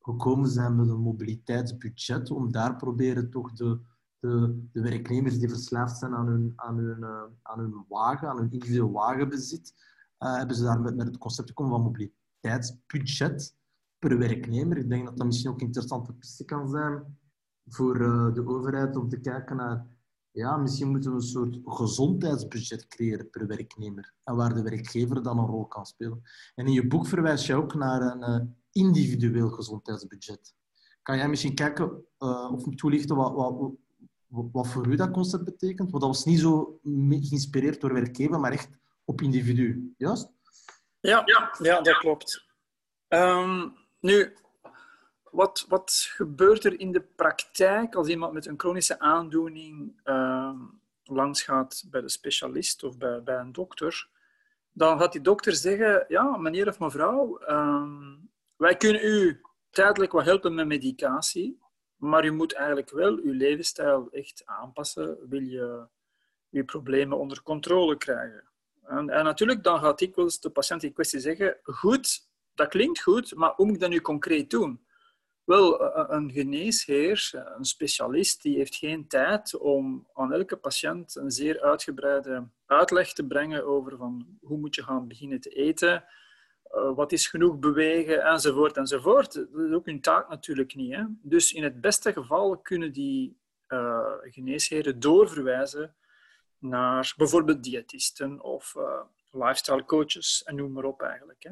gekomen 0.00 0.48
zijn 0.48 0.76
met 0.76 0.88
een 0.88 1.00
mobiliteitsbudget 1.00 2.30
om 2.30 2.52
daar 2.52 2.76
proberen 2.76 3.30
toch 3.30 3.52
de, 3.52 3.80
de, 4.18 4.66
de 4.72 4.80
werknemers 4.80 5.38
die 5.38 5.48
verslaafd 5.48 5.98
zijn 5.98 6.14
aan 6.14 6.26
hun, 6.26 6.52
aan 6.56 6.76
hun, 6.76 6.98
uh, 6.98 7.22
aan 7.42 7.58
hun 7.58 7.84
wagen, 7.88 8.28
aan 8.28 8.36
hun 8.36 8.50
individueel 8.50 8.90
wagenbezit, 8.90 9.74
uh, 10.18 10.36
hebben 10.36 10.56
ze 10.56 10.62
daar 10.62 10.80
met, 10.80 10.96
met 10.96 11.06
het 11.06 11.18
concept 11.18 11.48
gekomen 11.48 11.72
van 11.72 11.82
mobiliteitsbudget 11.82 13.54
per 14.08 14.18
werknemer. 14.18 14.76
Ik 14.76 14.88
denk 14.88 15.04
dat 15.04 15.16
dat 15.16 15.26
misschien 15.26 15.50
ook 15.50 15.60
interessante 15.60 16.12
piste 16.12 16.44
kan 16.44 16.68
zijn 16.68 17.18
voor 17.66 18.00
uh, 18.00 18.34
de 18.34 18.46
overheid 18.46 18.96
om 18.96 19.08
te 19.08 19.20
kijken 19.20 19.56
naar, 19.56 19.86
ja, 20.30 20.56
misschien 20.56 20.88
moeten 20.88 21.10
we 21.10 21.16
een 21.16 21.22
soort 21.22 21.58
gezondheidsbudget 21.64 22.86
creëren 22.86 23.30
per 23.30 23.46
werknemer. 23.46 24.14
En 24.24 24.36
waar 24.36 24.54
de 24.54 24.62
werkgever 24.62 25.22
dan 25.22 25.38
een 25.38 25.46
rol 25.46 25.66
kan 25.66 25.86
spelen. 25.86 26.22
En 26.54 26.66
in 26.66 26.72
je 26.72 26.86
boek 26.86 27.06
verwijs 27.06 27.46
je 27.46 27.54
ook 27.54 27.74
naar 27.74 28.00
een 28.00 28.30
uh, 28.30 28.46
individueel 28.70 29.50
gezondheidsbudget. 29.50 30.54
Kan 31.02 31.16
jij 31.16 31.28
misschien 31.28 31.54
kijken 31.54 32.04
uh, 32.18 32.52
of 32.52 32.74
toelichten 32.74 33.16
wat, 33.16 33.34
wat, 33.34 33.72
wat, 34.52 34.66
voor 34.66 34.86
u 34.86 34.96
dat 34.96 35.10
concept 35.10 35.44
betekent? 35.44 35.90
Want 35.90 36.02
dat 36.02 36.12
was 36.14 36.24
niet 36.24 36.40
zo 36.40 36.78
geïnspireerd 36.82 37.80
door 37.80 37.92
werkgever, 37.92 38.40
maar 38.40 38.52
echt 38.52 38.68
op 39.04 39.20
individu, 39.20 39.94
juist? 39.96 40.28
Ja, 41.00 41.22
ja, 41.24 41.54
ja 41.58 41.80
dat 41.80 41.98
klopt. 41.98 42.44
Um, 43.08 43.85
nu, 44.06 44.36
wat, 45.30 45.64
wat 45.68 46.08
gebeurt 46.14 46.64
er 46.64 46.80
in 46.80 46.92
de 46.92 47.00
praktijk 47.00 47.94
als 47.94 48.08
iemand 48.08 48.32
met 48.32 48.46
een 48.46 48.60
chronische 48.60 48.98
aandoening 48.98 50.00
uh, 50.04 50.60
langs 51.04 51.42
gaat 51.42 51.84
bij 51.90 52.00
de 52.00 52.08
specialist 52.08 52.84
of 52.84 52.98
bij, 52.98 53.22
bij 53.22 53.38
een 53.38 53.52
dokter? 53.52 54.08
Dan 54.72 54.98
gaat 54.98 55.12
die 55.12 55.20
dokter 55.20 55.54
zeggen, 55.54 56.04
ja, 56.08 56.36
meneer 56.36 56.68
of 56.68 56.78
mevrouw, 56.78 57.40
uh, 57.48 58.12
wij 58.56 58.76
kunnen 58.76 59.04
u 59.04 59.40
tijdelijk 59.70 60.12
wat 60.12 60.24
helpen 60.24 60.54
met 60.54 60.66
medicatie, 60.66 61.58
maar 61.96 62.24
u 62.24 62.30
moet 62.30 62.54
eigenlijk 62.54 62.90
wel 62.90 63.16
uw 63.16 63.32
levensstijl 63.32 64.08
echt 64.10 64.42
aanpassen, 64.44 65.28
wil 65.28 65.42
je 65.42 65.86
je 66.48 66.64
problemen 66.64 67.18
onder 67.18 67.42
controle 67.42 67.96
krijgen. 67.96 68.44
En, 68.82 69.10
en 69.10 69.24
natuurlijk, 69.24 69.62
dan 69.62 69.80
gaat 69.80 69.98
dikwijls 69.98 70.40
de 70.40 70.50
patiënt 70.50 70.82
in 70.82 70.92
kwestie 70.92 71.20
zeggen, 71.20 71.56
goed, 71.62 72.28
dat 72.56 72.68
klinkt 72.68 73.02
goed, 73.02 73.34
maar 73.34 73.52
hoe 73.56 73.66
moet 73.66 73.74
ik 73.74 73.80
dat 73.80 73.90
nu 73.90 74.00
concreet 74.00 74.50
doen? 74.50 74.84
Wel, 75.44 75.96
een 76.10 76.30
geneesheer, 76.30 77.44
een 77.56 77.64
specialist, 77.64 78.42
die 78.42 78.56
heeft 78.56 78.74
geen 78.74 79.08
tijd 79.08 79.56
om 79.56 80.08
aan 80.14 80.32
elke 80.32 80.56
patiënt 80.56 81.16
een 81.16 81.30
zeer 81.30 81.60
uitgebreide 81.60 82.48
uitleg 82.66 83.12
te 83.12 83.26
brengen 83.26 83.66
over 83.66 83.96
van 83.96 84.38
hoe 84.40 84.58
moet 84.58 84.74
je 84.74 84.82
gaan 84.82 85.08
beginnen 85.08 85.40
te 85.40 85.50
eten, 85.50 86.04
eh, 86.62 86.94
wat 86.94 87.12
is 87.12 87.26
genoeg 87.26 87.58
bewegen, 87.58 88.24
enzovoort, 88.24 88.76
enzovoort. 88.76 89.34
Dat 89.34 89.66
is 89.68 89.72
ook 89.72 89.86
hun 89.86 90.00
taak 90.00 90.28
natuurlijk 90.28 90.74
niet. 90.74 90.94
Hè? 90.94 91.04
Dus 91.22 91.52
in 91.52 91.62
het 91.62 91.80
beste 91.80 92.12
geval 92.12 92.58
kunnen 92.58 92.92
die 92.92 93.38
uh, 93.68 94.12
geneesheren 94.20 95.00
doorverwijzen 95.00 95.94
naar 96.58 97.14
bijvoorbeeld 97.16 97.64
diëtisten 97.64 98.40
of 98.40 98.74
uh, 98.76 99.00
lifestyle 99.30 99.84
coaches 99.84 100.42
en 100.44 100.56
noem 100.56 100.72
maar 100.72 100.84
op 100.84 101.02
eigenlijk. 101.02 101.42
Hè? 101.42 101.50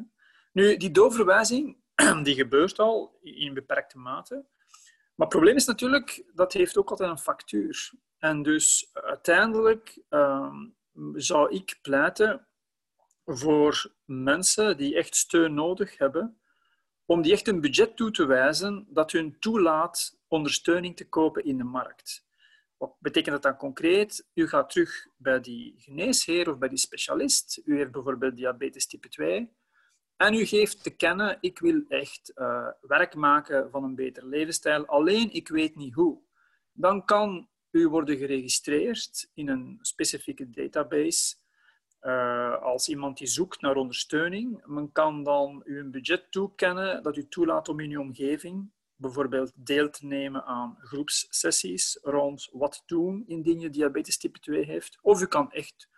Nu, 0.54 0.76
die 0.76 0.90
doorverwijzing 0.90 1.76
die 2.22 2.34
gebeurt 2.34 2.78
al 2.78 3.18
in 3.22 3.54
beperkte 3.54 3.98
mate. 3.98 4.34
Maar 5.14 5.26
het 5.26 5.28
probleem 5.28 5.56
is 5.56 5.64
natuurlijk, 5.64 6.24
dat 6.34 6.52
heeft 6.52 6.76
ook 6.76 6.90
altijd 6.90 7.10
een 7.10 7.18
factuur. 7.18 7.92
En 8.18 8.42
dus 8.42 8.90
uiteindelijk 8.92 9.98
ehm, 10.08 10.66
zou 11.14 11.54
ik 11.54 11.78
pleiten 11.82 12.46
voor 13.24 13.94
mensen 14.04 14.76
die 14.76 14.96
echt 14.96 15.16
steun 15.16 15.54
nodig 15.54 15.98
hebben, 15.98 16.40
om 17.04 17.22
die 17.22 17.32
echt 17.32 17.48
een 17.48 17.60
budget 17.60 17.96
toe 17.96 18.10
te 18.10 18.26
wijzen 18.26 18.86
dat 18.88 19.12
hun 19.12 19.38
toelaat 19.38 20.18
ondersteuning 20.28 20.96
te 20.96 21.08
kopen 21.08 21.44
in 21.44 21.58
de 21.58 21.64
markt. 21.64 22.26
Wat 22.76 22.94
betekent 22.98 23.34
dat 23.34 23.42
dan 23.42 23.56
concreet? 23.56 24.28
U 24.34 24.48
gaat 24.48 24.70
terug 24.70 25.06
bij 25.16 25.40
die 25.40 25.74
geneesheer 25.76 26.50
of 26.50 26.58
bij 26.58 26.68
die 26.68 26.78
specialist. 26.78 27.60
U 27.64 27.76
heeft 27.76 27.92
bijvoorbeeld 27.92 28.36
diabetes 28.36 28.86
type 28.86 29.08
2 29.08 29.52
en 30.16 30.34
u 30.34 30.44
geeft 30.44 30.82
te 30.82 30.90
kennen, 30.90 31.38
ik 31.40 31.58
wil 31.58 31.82
echt 31.88 32.32
uh, 32.34 32.68
werk 32.80 33.14
maken 33.14 33.70
van 33.70 33.84
een 33.84 33.94
beter 33.94 34.26
levensstijl, 34.26 34.86
alleen 34.86 35.32
ik 35.32 35.48
weet 35.48 35.76
niet 35.76 35.94
hoe. 35.94 36.22
Dan 36.72 37.04
kan 37.04 37.48
u 37.70 37.88
worden 37.88 38.16
geregistreerd 38.16 39.30
in 39.34 39.48
een 39.48 39.78
specifieke 39.80 40.50
database 40.50 41.34
uh, 42.02 42.62
als 42.62 42.88
iemand 42.88 43.18
die 43.18 43.26
zoekt 43.26 43.60
naar 43.60 43.76
ondersteuning. 43.76 44.62
Men 44.66 44.92
kan 44.92 45.24
dan 45.24 45.62
u 45.64 45.78
een 45.78 45.90
budget 45.90 46.26
toekennen 46.30 47.02
dat 47.02 47.16
u 47.16 47.28
toelaat 47.28 47.68
om 47.68 47.80
in 47.80 47.90
uw 47.90 48.00
omgeving 48.00 48.72
bijvoorbeeld 48.96 49.52
deel 49.54 49.90
te 49.90 50.06
nemen 50.06 50.44
aan 50.44 50.76
groepssessies 50.80 51.98
rond 52.02 52.48
wat 52.52 52.82
doen 52.86 53.24
indien 53.26 53.60
je 53.60 53.70
diabetes 53.70 54.18
type 54.18 54.38
2 54.38 54.64
heeft. 54.64 54.98
Of 55.02 55.22
u 55.22 55.26
kan 55.26 55.52
echt 55.52 55.88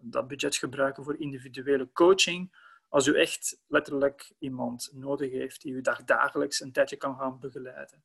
dat 0.00 0.28
budget 0.28 0.56
gebruiken 0.56 1.04
voor 1.04 1.20
individuele 1.20 1.92
coaching 1.92 2.56
als 2.88 3.06
u 3.06 3.18
echt 3.18 3.62
letterlijk 3.66 4.32
iemand 4.38 4.90
nodig 4.92 5.30
heeft 5.30 5.62
die 5.62 5.72
u 5.72 5.80
daar 5.80 6.02
dagelijks 6.04 6.60
een 6.60 6.72
tijdje 6.72 6.96
kan 6.96 7.16
gaan 7.16 7.40
begeleiden. 7.40 8.04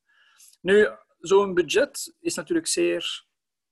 Nu, 0.62 0.90
zo'n 1.20 1.54
budget 1.54 2.16
is 2.20 2.36
natuurlijk 2.36 2.68
zeer 2.68 3.26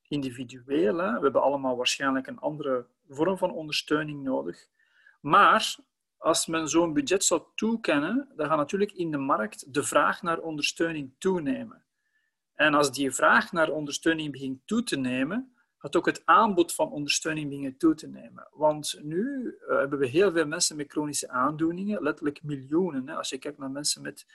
individueel. 0.08 0.98
Hè? 0.98 1.12
We 1.12 1.22
hebben 1.22 1.42
allemaal 1.42 1.76
waarschijnlijk 1.76 2.26
een 2.26 2.38
andere 2.38 2.86
vorm 3.08 3.38
van 3.38 3.52
ondersteuning 3.52 4.22
nodig. 4.22 4.68
Maar 5.20 5.76
als 6.16 6.46
men 6.46 6.68
zo'n 6.68 6.92
budget 6.92 7.24
zou 7.24 7.42
toekennen, 7.54 8.28
dan 8.36 8.46
gaat 8.46 8.56
natuurlijk 8.56 8.92
in 8.92 9.10
de 9.10 9.18
markt 9.18 9.74
de 9.74 9.82
vraag 9.82 10.22
naar 10.22 10.38
ondersteuning 10.38 11.14
toenemen. 11.18 11.84
En 12.54 12.74
als 12.74 12.92
die 12.92 13.10
vraag 13.10 13.52
naar 13.52 13.70
ondersteuning 13.70 14.32
begint 14.32 14.66
toe 14.66 14.82
te 14.82 14.96
nemen, 14.96 15.54
gaat 15.80 15.96
ook 15.96 16.06
het 16.06 16.22
aanbod 16.24 16.74
van 16.74 16.90
ondersteuning 16.90 17.48
beginnen 17.48 17.76
toe 17.76 17.94
te 17.94 18.06
nemen. 18.06 18.48
Want 18.52 18.98
nu 19.02 19.54
uh, 19.60 19.78
hebben 19.78 19.98
we 19.98 20.06
heel 20.06 20.32
veel 20.32 20.46
mensen 20.46 20.76
met 20.76 20.90
chronische 20.90 21.28
aandoeningen, 21.28 22.02
letterlijk 22.02 22.42
miljoenen. 22.42 23.08
Hè. 23.08 23.14
Als 23.14 23.28
je 23.28 23.38
kijkt 23.38 23.58
naar 23.58 23.70
mensen 23.70 24.02
met 24.02 24.26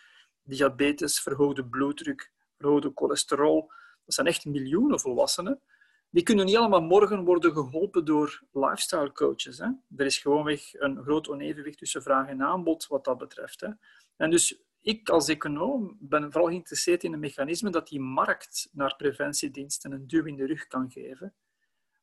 diabetes, 0.43 1.19
verhoogde 1.19 1.65
bloeddruk, 1.65 2.31
verhoogde 2.57 2.91
cholesterol, 2.95 3.71
dat 4.05 4.13
zijn 4.13 4.27
echt 4.27 4.45
miljoenen 4.45 4.99
volwassenen. 4.99 5.61
Die 6.09 6.23
kunnen 6.23 6.45
niet 6.45 6.57
allemaal 6.57 6.81
morgen 6.81 7.23
worden 7.23 7.51
geholpen 7.51 8.05
door 8.05 8.43
lifestyle 8.51 9.11
coaches. 9.11 9.57
Hè. 9.57 9.69
Er 9.97 10.05
is 10.05 10.17
gewoonweg 10.17 10.73
een 10.73 11.03
groot 11.03 11.29
onevenwicht 11.29 11.77
tussen 11.77 12.01
vraag 12.01 12.27
en 12.27 12.41
aanbod 12.41 12.87
wat 12.87 13.05
dat 13.05 13.17
betreft. 13.17 13.61
Hè. 13.61 13.69
En 14.17 14.29
dus 14.29 14.64
ik 14.85 15.09
als 15.09 15.27
econoom 15.27 15.97
ben 15.99 16.31
vooral 16.31 16.49
geïnteresseerd 16.49 17.03
in 17.03 17.13
een 17.13 17.19
mechanisme 17.19 17.69
dat 17.69 17.87
die 17.87 17.99
markt 17.99 18.69
naar 18.71 18.95
preventiediensten 18.95 19.91
een 19.91 20.07
duw 20.07 20.25
in 20.25 20.35
de 20.35 20.45
rug 20.45 20.67
kan 20.67 20.91
geven. 20.91 21.33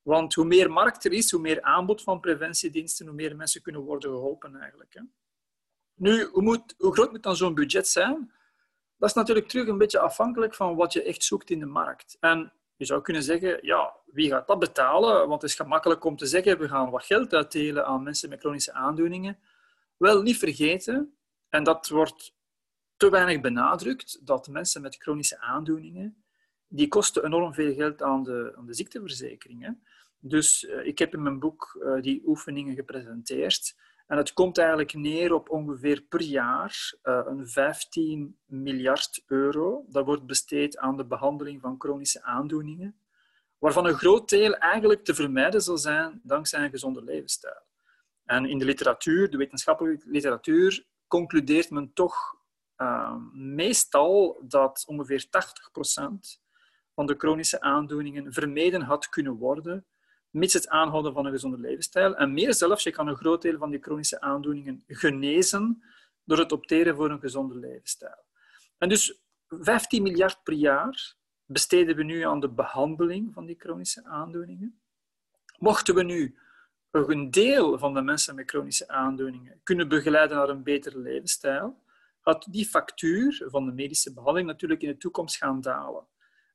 Want 0.02 0.34
hoe 0.34 0.44
meer 0.44 0.70
markt 0.70 1.04
er 1.04 1.12
is, 1.12 1.30
hoe 1.30 1.40
meer 1.40 1.62
aanbod 1.62 2.02
van 2.02 2.20
preventiediensten, 2.20 3.06
hoe 3.06 3.14
meer 3.14 3.36
mensen 3.36 3.62
kunnen 3.62 3.80
worden 3.80 4.10
geholpen 4.10 4.56
eigenlijk. 4.56 4.94
Hè. 4.94 5.00
Nu, 5.94 6.24
hoe, 6.24 6.42
moet, 6.42 6.74
hoe 6.78 6.92
groot 6.92 7.10
moet 7.10 7.22
dan 7.22 7.36
zo'n 7.36 7.54
budget 7.54 7.88
zijn? 7.88 8.32
Dat 8.96 9.08
is 9.08 9.14
natuurlijk 9.14 9.48
terug 9.48 9.68
een 9.68 9.78
beetje 9.78 9.98
afhankelijk 9.98 10.54
van 10.54 10.76
wat 10.76 10.92
je 10.92 11.02
echt 11.02 11.24
zoekt 11.24 11.50
in 11.50 11.58
de 11.58 11.66
markt. 11.66 12.16
En 12.20 12.52
je 12.76 12.84
zou 12.84 13.02
kunnen 13.02 13.22
zeggen, 13.22 13.58
ja, 13.66 13.96
wie 14.04 14.30
gaat 14.30 14.46
dat 14.46 14.58
betalen? 14.58 15.28
Want 15.28 15.42
het 15.42 15.50
is 15.50 15.56
gemakkelijk 15.56 16.04
om 16.04 16.16
te 16.16 16.26
zeggen, 16.26 16.58
we 16.58 16.68
gaan 16.68 16.90
wat 16.90 17.04
geld 17.04 17.34
uitdelen 17.34 17.86
aan 17.86 18.02
mensen 18.02 18.28
met 18.28 18.40
chronische 18.40 18.72
aandoeningen. 18.72 19.38
Wel, 19.96 20.22
niet 20.22 20.38
vergeten, 20.38 21.16
en 21.48 21.64
dat 21.64 21.88
wordt 21.88 22.34
te 23.02 23.10
weinig 23.10 23.40
benadrukt, 23.40 24.26
dat 24.26 24.48
mensen 24.48 24.82
met 24.82 24.96
chronische 24.96 25.40
aandoeningen, 25.40 26.24
die 26.68 26.88
kosten 26.88 27.24
enorm 27.24 27.54
veel 27.54 27.74
geld 27.74 28.02
aan 28.02 28.22
de, 28.22 28.52
aan 28.56 28.66
de. 28.66 29.76
Dus 30.18 30.62
uh, 30.62 30.86
ik 30.86 30.98
heb 30.98 31.14
in 31.14 31.22
mijn 31.22 31.38
boek 31.38 31.78
uh, 31.82 32.02
die 32.02 32.22
oefeningen 32.26 32.74
gepresenteerd. 32.74 33.76
En 34.06 34.16
het 34.16 34.32
komt 34.32 34.58
eigenlijk 34.58 34.94
neer 34.94 35.32
op 35.32 35.50
ongeveer 35.50 36.02
per 36.02 36.22
jaar 36.22 36.94
uh, 37.02 37.20
een 37.24 37.48
15 37.48 38.36
miljard 38.46 39.22
euro. 39.26 39.84
Dat 39.88 40.04
wordt 40.04 40.26
besteed 40.26 40.78
aan 40.78 40.96
de 40.96 41.04
behandeling 41.04 41.60
van 41.60 41.74
chronische 41.78 42.22
aandoeningen, 42.22 42.96
waarvan 43.58 43.86
een 43.86 43.98
groot 43.98 44.28
deel 44.28 44.54
eigenlijk 44.54 45.04
te 45.04 45.14
vermijden 45.14 45.62
zal 45.62 45.78
zijn 45.78 46.20
dankzij 46.22 46.64
een 46.64 46.70
gezonde 46.70 47.04
levensstijl. 47.04 47.62
En 48.24 48.46
in 48.46 48.58
de 48.58 48.64
literatuur, 48.64 49.30
de 49.30 49.36
wetenschappelijke 49.36 50.08
literatuur, 50.08 50.86
concludeert 51.06 51.70
men 51.70 51.92
toch 51.92 52.40
uh, 52.82 53.16
meestal 53.32 54.42
dat 54.48 54.84
ongeveer 54.86 55.26
80% 55.26 55.28
van 56.94 57.06
de 57.06 57.14
chronische 57.18 57.60
aandoeningen 57.60 58.32
vermeden 58.32 58.82
had 58.82 59.08
kunnen 59.08 59.32
worden 59.32 59.86
mits 60.32 60.52
het 60.52 60.68
aanhouden 60.68 61.12
van 61.12 61.26
een 61.26 61.32
gezonde 61.32 61.58
levensstijl. 61.58 62.16
En 62.16 62.32
meer 62.32 62.54
zelfs, 62.54 62.82
je 62.82 62.90
kan 62.90 63.06
een 63.06 63.16
groot 63.16 63.42
deel 63.42 63.58
van 63.58 63.70
die 63.70 63.80
chronische 63.80 64.20
aandoeningen 64.20 64.82
genezen 64.86 65.82
door 66.24 66.38
het 66.38 66.52
opteren 66.52 66.96
voor 66.96 67.10
een 67.10 67.20
gezonde 67.20 67.58
levensstijl. 67.58 68.24
En 68.78 68.88
dus 68.88 69.20
15 69.48 70.02
miljard 70.02 70.42
per 70.42 70.52
jaar 70.52 71.14
besteden 71.44 71.96
we 71.96 72.02
nu 72.02 72.22
aan 72.22 72.40
de 72.40 72.50
behandeling 72.50 73.32
van 73.34 73.46
die 73.46 73.56
chronische 73.58 74.04
aandoeningen. 74.04 74.80
Mochten 75.58 75.94
we 75.94 76.02
nu 76.02 76.38
een 76.90 77.30
deel 77.30 77.78
van 77.78 77.94
de 77.94 78.02
mensen 78.02 78.34
met 78.34 78.50
chronische 78.50 78.88
aandoeningen 78.88 79.60
kunnen 79.62 79.88
begeleiden 79.88 80.36
naar 80.36 80.48
een 80.48 80.62
betere 80.62 80.98
levensstijl, 80.98 81.82
gaat 82.22 82.52
die 82.52 82.66
factuur 82.66 83.42
van 83.46 83.66
de 83.66 83.72
medische 83.72 84.12
behandeling 84.12 84.46
natuurlijk 84.46 84.82
in 84.82 84.88
de 84.88 84.96
toekomst 84.96 85.36
gaan 85.36 85.60
dalen. 85.60 86.06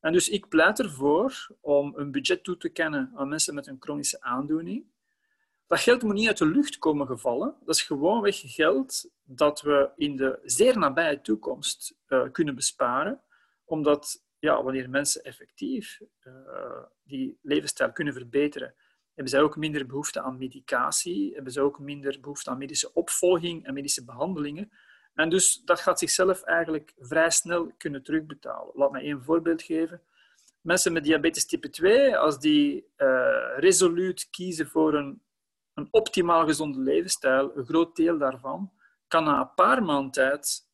En 0.01 0.13
dus 0.13 0.29
ik 0.29 0.47
pleit 0.47 0.79
ervoor 0.79 1.47
om 1.61 1.93
een 1.95 2.11
budget 2.11 2.43
toe 2.43 2.57
te 2.57 2.69
kennen 2.69 3.11
aan 3.15 3.27
mensen 3.27 3.55
met 3.55 3.67
een 3.67 3.77
chronische 3.79 4.21
aandoening. 4.21 4.85
Dat 5.67 5.79
geld 5.79 6.03
moet 6.03 6.13
niet 6.13 6.27
uit 6.27 6.37
de 6.37 6.45
lucht 6.45 6.77
komen 6.77 7.07
gevallen. 7.07 7.55
Dat 7.65 7.75
is 7.75 7.81
gewoonweg 7.81 8.41
geld 8.43 9.09
dat 9.23 9.61
we 9.61 9.91
in 9.95 10.15
de 10.15 10.39
zeer 10.43 10.77
nabije 10.77 11.21
toekomst 11.21 11.95
uh, 12.07 12.23
kunnen 12.31 12.55
besparen. 12.55 13.21
Omdat 13.65 14.25
ja, 14.39 14.63
wanneer 14.63 14.89
mensen 14.89 15.23
effectief 15.23 16.01
uh, 16.23 16.33
die 17.03 17.39
levensstijl 17.41 17.91
kunnen 17.91 18.13
verbeteren, 18.13 18.75
hebben 19.13 19.33
zij 19.33 19.41
ook 19.41 19.55
minder 19.55 19.85
behoefte 19.85 20.21
aan 20.21 20.37
medicatie, 20.37 21.33
hebben 21.33 21.51
ze 21.51 21.61
ook 21.61 21.79
minder 21.79 22.19
behoefte 22.19 22.49
aan 22.49 22.57
medische 22.57 22.93
opvolging 22.93 23.65
en 23.65 23.73
medische 23.73 24.03
behandelingen. 24.03 24.71
En 25.17 25.29
dus 25.29 25.61
dat 25.65 25.79
gaat 25.79 25.99
zichzelf 25.99 26.41
eigenlijk 26.41 26.93
vrij 26.97 27.29
snel 27.29 27.71
kunnen 27.77 28.03
terugbetalen. 28.03 28.71
Laat 28.73 28.91
me 28.91 28.99
één 28.99 29.23
voorbeeld 29.23 29.61
geven. 29.61 30.01
Mensen 30.61 30.93
met 30.93 31.03
diabetes 31.03 31.45
type 31.45 31.69
2, 31.69 32.17
als 32.17 32.39
die 32.39 32.91
uh, 32.97 33.57
resoluut 33.57 34.27
kiezen 34.31 34.67
voor 34.67 34.93
een, 34.93 35.21
een 35.73 35.87
optimaal 35.91 36.45
gezonde 36.45 36.79
levensstijl, 36.79 37.57
een 37.57 37.65
groot 37.65 37.95
deel 37.95 38.17
daarvan 38.17 38.71
kan 39.07 39.23
na 39.23 39.39
een 39.39 39.53
paar 39.53 39.83
maanden 39.83 40.11
tijd, 40.11 40.67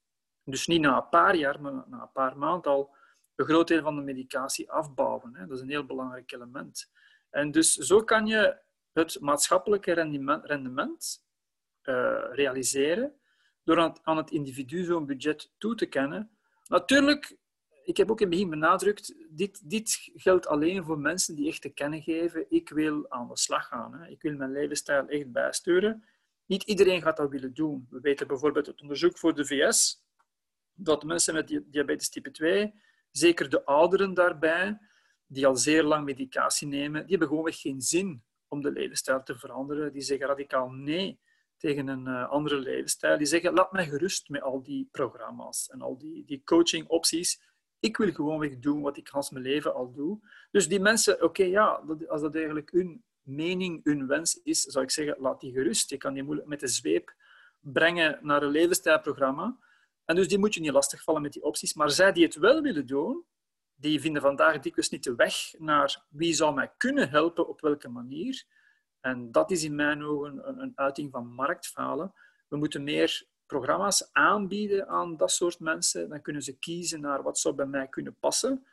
dus 0.44 0.68
niet 0.68 0.82
na 0.82 0.98
een 0.98 1.10
paar 1.10 1.36
jaar, 1.36 1.62
maar 1.62 1.74
na 1.88 2.02
een 2.02 2.12
paar 2.12 2.38
maanden 2.38 2.72
al, 2.72 2.96
een 3.36 3.46
groot 3.46 3.68
deel 3.68 3.82
van 3.82 3.96
de 3.96 4.02
medicatie 4.02 4.72
afbouwen. 4.72 5.34
Dat 5.34 5.52
is 5.52 5.62
een 5.62 5.70
heel 5.70 5.86
belangrijk 5.86 6.32
element. 6.32 6.92
En 7.30 7.52
dus 7.52 7.74
zo 7.74 8.04
kan 8.04 8.28
je 8.28 8.58
het 8.94 9.20
maatschappelijke 9.20 9.94
rendement, 10.44 11.26
uh, 11.84 12.24
realiseren 12.32 13.22
door 13.64 14.00
aan 14.04 14.18
het 14.18 14.32
individu 14.32 14.84
zo'n 14.84 15.06
budget 15.06 15.52
toe 15.58 15.76
te 15.76 15.86
kennen. 15.86 16.32
Natuurlijk, 16.68 17.38
ik 17.84 17.98
heb 17.98 18.12
ook 18.12 18.22
in 18.22 18.28
het 18.28 18.36
begin 18.36 18.50
benadrukt, 18.50 19.16
dit, 19.30 19.70
dit 19.70 20.12
geldt 20.14 20.48
alleen 20.48 20.84
voor 20.84 21.00
mensen 21.00 21.36
die 21.36 21.48
echt 21.48 21.62
te 21.62 21.70
kennen 21.70 22.02
geven, 22.02 22.46
ik 22.50 22.70
wil 22.70 23.10
aan 23.10 23.28
de 23.28 23.38
slag 23.38 23.68
gaan. 23.68 23.94
Hè. 23.94 24.08
Ik 24.08 24.22
wil 24.22 24.36
mijn 24.36 24.52
levensstijl 24.52 25.08
echt 25.08 25.32
bijsturen. 25.32 26.04
Niet 26.46 26.64
iedereen 26.64 27.02
gaat 27.02 27.18
dat 27.18 27.30
willen 27.30 27.54
doen. 27.54 27.88
We 27.90 28.00
weten 28.00 28.28
bijvoorbeeld 28.28 28.68
uit 28.68 28.82
onderzoek 28.82 29.18
voor 29.18 29.36
de 29.36 29.46
VS 29.46 30.04
dat 30.74 31.04
mensen 31.04 31.34
met 31.34 31.62
diabetes 31.66 32.10
type 32.10 32.32
2, 32.32 32.74
zeker 33.12 33.50
de 33.50 33.66
ouderen 33.66 34.14
daarbij, 34.14 34.80
die 35.28 35.48
al 35.48 35.56
zeer 35.56 35.84
lang 35.84 36.06
medicatie 36.06 36.68
nemen, 36.68 37.02
die 37.02 37.10
hebben 37.10 37.28
gewoonweg 37.28 37.60
geen 37.60 37.82
zin 37.82 38.24
om 38.48 38.62
de 38.62 38.72
levensstijl 38.72 39.24
te 39.24 39.38
veranderen. 39.38 39.94
Die 39.94 40.02
zeggen 40.02 40.28
radicaal 40.28 40.70
nee 40.70 41.20
tegen 41.64 41.88
een 41.88 42.08
uh, 42.08 42.30
andere 42.30 42.60
levensstijl. 42.60 43.18
Die 43.18 43.28
zeggen, 43.28 43.54
laat 43.54 43.72
mij 43.72 43.88
gerust 43.88 44.30
met 44.30 44.42
al 44.42 44.64
die 44.64 44.90
programma's 44.92 45.70
en 45.70 45.82
al 45.82 45.98
die, 45.98 46.26
die 46.26 46.42
coaching 46.44 46.88
opties. 46.88 47.42
Ik 47.80 47.98
wil 47.98 48.12
gewoonweg 48.12 48.60
doen 48.60 48.82
wat 48.82 48.98
ik 48.98 49.10
als 49.10 49.30
mijn 49.30 49.44
leven 49.44 49.74
al 49.74 49.92
doe. 49.92 50.20
Dus 50.52 50.68
die 50.68 50.80
mensen, 50.80 51.24
oké, 51.24 51.44
ja, 51.44 51.84
als 52.08 52.22
dat 52.22 52.36
eigenlijk 52.36 52.72
hun 52.72 53.04
mening, 53.22 53.84
hun 53.84 54.08
wens 54.08 54.42
is, 54.44 54.62
zou 54.62 54.84
ik 54.84 54.92
zeggen, 54.92 55.16
laat 55.20 55.40
die 55.40 55.52
gerust. 55.52 55.90
Je 55.90 55.98
kan 55.98 56.14
die 56.14 56.24
moeilijk 56.24 56.48
met 56.48 56.60
de 56.60 56.68
zweep 56.68 57.16
brengen 57.60 58.20
naar 58.22 58.44
een 58.44 58.52
levensstijlprogramma. 58.52 59.58
En 60.06 60.16
dus 60.16 60.28
die 60.28 60.40
moet 60.40 60.54
je 60.54 60.60
niet 60.60 60.72
lastigvallen 60.72 61.22
met 61.22 61.34
die 61.34 61.44
opties. 61.44 61.74
Maar 61.74 61.90
zij 61.90 62.12
die 62.12 62.24
het 62.24 62.36
wel 62.36 62.62
willen 62.62 62.86
doen, 62.86 63.26
die 63.76 64.02
vinden 64.02 64.22
vandaag 64.22 64.60
dikwijls 64.60 64.90
niet 64.90 65.04
de 65.04 65.16
weg 65.16 65.36
naar 65.58 66.04
wie 66.10 66.34
zou 66.34 66.54
mij 66.54 66.72
kunnen 66.78 67.10
helpen, 67.10 67.48
op 67.48 67.62
welke 67.62 67.90
manier. 67.90 68.46
En 69.04 69.32
dat 69.32 69.52
is 69.52 69.64
in 69.64 69.76
mijn 69.76 70.04
ogen 70.04 70.48
een, 70.48 70.62
een 70.62 70.72
uiting 70.76 71.12
van 71.12 71.28
marktfalen. 71.28 72.14
We 72.48 72.58
moeten 72.58 72.84
meer 72.84 73.28
programma's 73.46 74.10
aanbieden 74.12 74.88
aan 74.88 75.18
dat 75.18 75.32
soort 75.32 75.60
mensen. 75.60 76.10
Dan 76.10 76.22
kunnen 76.22 76.42
ze 76.42 76.58
kiezen 76.58 77.02
naar 77.02 77.24
wat 77.24 77.40
zou 77.40 77.56
bij 77.56 77.66
mij 77.66 77.88
kunnen 77.88 78.16
passen. 78.20 78.66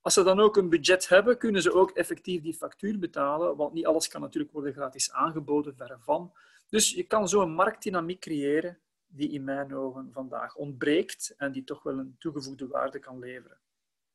Als 0.00 0.14
ze 0.14 0.22
dan 0.22 0.40
ook 0.40 0.56
een 0.56 0.68
budget 0.68 1.08
hebben, 1.08 1.38
kunnen 1.38 1.62
ze 1.62 1.72
ook 1.72 1.90
effectief 1.90 2.42
die 2.42 2.54
factuur 2.54 2.98
betalen, 2.98 3.56
want 3.56 3.72
niet 3.72 3.86
alles 3.86 4.08
kan 4.08 4.20
natuurlijk 4.20 4.52
worden 4.52 4.72
gratis 4.72 5.12
aangeboden, 5.12 5.76
verre 5.76 5.98
van. 5.98 6.32
Dus 6.68 6.90
je 6.90 7.02
kan 7.02 7.28
zo 7.28 7.40
een 7.42 7.54
marktdynamiek 7.54 8.20
creëren 8.20 8.78
die 9.06 9.30
in 9.30 9.44
mijn 9.44 9.74
ogen 9.74 10.12
vandaag 10.12 10.56
ontbreekt 10.56 11.34
en 11.36 11.52
die 11.52 11.64
toch 11.64 11.82
wel 11.82 11.98
een 11.98 12.16
toegevoegde 12.18 12.66
waarde 12.66 12.98
kan 12.98 13.18
leveren. 13.18 13.58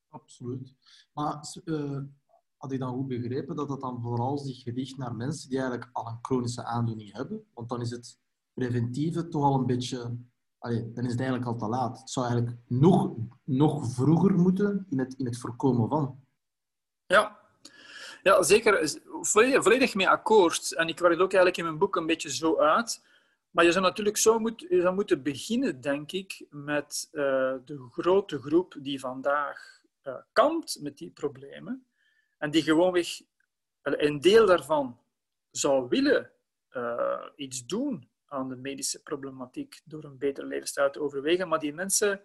Absoluut. 0.09 0.75
Maar 1.13 1.55
uh, 1.65 2.01
had 2.59 2.71
ik 2.71 2.79
dan 2.79 2.93
goed 2.93 3.07
begrepen 3.07 3.55
dat 3.55 3.67
dat 3.67 3.81
dan 3.81 4.01
vooral 4.01 4.37
zich 4.37 4.61
gericht 4.61 4.97
naar 4.97 5.15
mensen 5.15 5.49
die 5.49 5.59
eigenlijk 5.59 5.89
al 5.93 6.07
een 6.07 6.19
chronische 6.21 6.63
aandoening 6.63 7.13
hebben? 7.13 7.45
Want 7.53 7.69
dan 7.69 7.81
is 7.81 7.89
het 7.89 8.19
preventieve 8.53 9.27
toch 9.27 9.43
al 9.43 9.59
een 9.59 9.65
beetje 9.65 10.17
dan 10.59 11.05
is 11.05 11.11
het 11.11 11.19
eigenlijk 11.19 11.45
al 11.45 11.55
te 11.55 11.67
laat. 11.67 11.99
Het 11.99 12.09
zou 12.09 12.27
eigenlijk 12.27 12.57
nog, 12.67 13.15
nog 13.43 13.91
vroeger 13.91 14.33
moeten 14.33 14.85
in 14.89 14.99
het, 14.99 15.13
in 15.13 15.25
het 15.25 15.37
voorkomen 15.37 15.89
van. 15.89 16.19
Ja, 17.05 17.39
ja 18.23 18.43
zeker. 18.43 18.99
Volledig, 19.21 19.95
mee 19.95 20.09
akkoord. 20.09 20.73
En 20.75 20.87
ik 20.87 20.99
werk 20.99 21.13
het 21.13 21.21
ook 21.21 21.33
eigenlijk 21.33 21.57
in 21.57 21.63
mijn 21.63 21.77
boek 21.77 21.95
een 21.95 22.05
beetje 22.05 22.33
zo 22.33 22.57
uit. 22.57 23.07
Maar 23.51 23.65
je 23.65 23.71
zou 23.71 23.83
natuurlijk 23.85 24.17
zo 24.17 24.39
moet, 24.39 24.65
je 24.69 24.81
zou 24.81 24.95
moeten 24.95 25.23
beginnen, 25.23 25.81
denk 25.81 26.11
ik, 26.11 26.45
met 26.49 27.07
uh, 27.11 27.23
de 27.65 27.87
grote 27.91 28.39
groep 28.39 28.75
die 28.79 28.99
vandaag 28.99 29.81
uh, 30.03 30.15
kampt 30.33 30.77
met 30.81 30.97
die 30.97 31.09
problemen. 31.09 31.85
En 32.39 32.51
die 32.51 32.61
gewoonweg, 32.61 33.21
een 33.81 34.19
deel 34.19 34.45
daarvan 34.45 34.99
zou 35.51 35.87
willen 35.89 36.31
uh, 36.71 37.25
iets 37.35 37.65
doen 37.65 38.09
aan 38.25 38.49
de 38.49 38.55
medische 38.55 39.01
problematiek 39.01 39.81
door 39.85 40.03
een 40.03 40.17
betere 40.17 40.47
levensstijl 40.47 40.91
te 40.91 41.01
overwegen. 41.01 41.47
Maar 41.47 41.59
die 41.59 41.73
mensen 41.73 42.21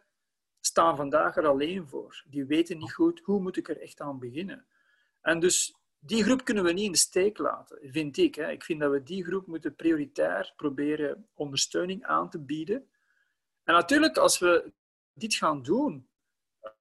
staan 0.60 0.96
vandaag 0.96 1.36
er 1.36 1.46
alleen 1.46 1.88
voor. 1.88 2.24
Die 2.26 2.44
weten 2.44 2.78
niet 2.78 2.92
goed 2.92 3.20
hoe 3.24 3.40
moet 3.40 3.56
ik 3.56 3.68
er 3.68 3.80
echt 3.80 4.00
aan 4.00 4.18
beginnen. 4.18 4.66
En 5.20 5.40
dus 5.40 5.74
die 5.98 6.24
groep 6.24 6.44
kunnen 6.44 6.64
we 6.64 6.72
niet 6.72 6.84
in 6.84 6.92
de 6.92 6.98
steek 6.98 7.38
laten, 7.38 7.78
vind 7.82 8.16
ik. 8.16 8.34
Hè. 8.34 8.50
Ik 8.50 8.64
vind 8.64 8.80
dat 8.80 8.90
we 8.90 9.02
die 9.02 9.24
groep 9.24 9.46
moeten 9.46 9.74
prioritair 9.74 10.52
proberen 10.56 11.28
ondersteuning 11.34 12.04
aan 12.04 12.30
te 12.30 12.40
bieden. 12.40 12.88
En 13.64 13.74
natuurlijk, 13.74 14.16
als 14.16 14.38
we 14.38 14.72
dit 15.12 15.34
gaan 15.34 15.62
doen, 15.62 16.08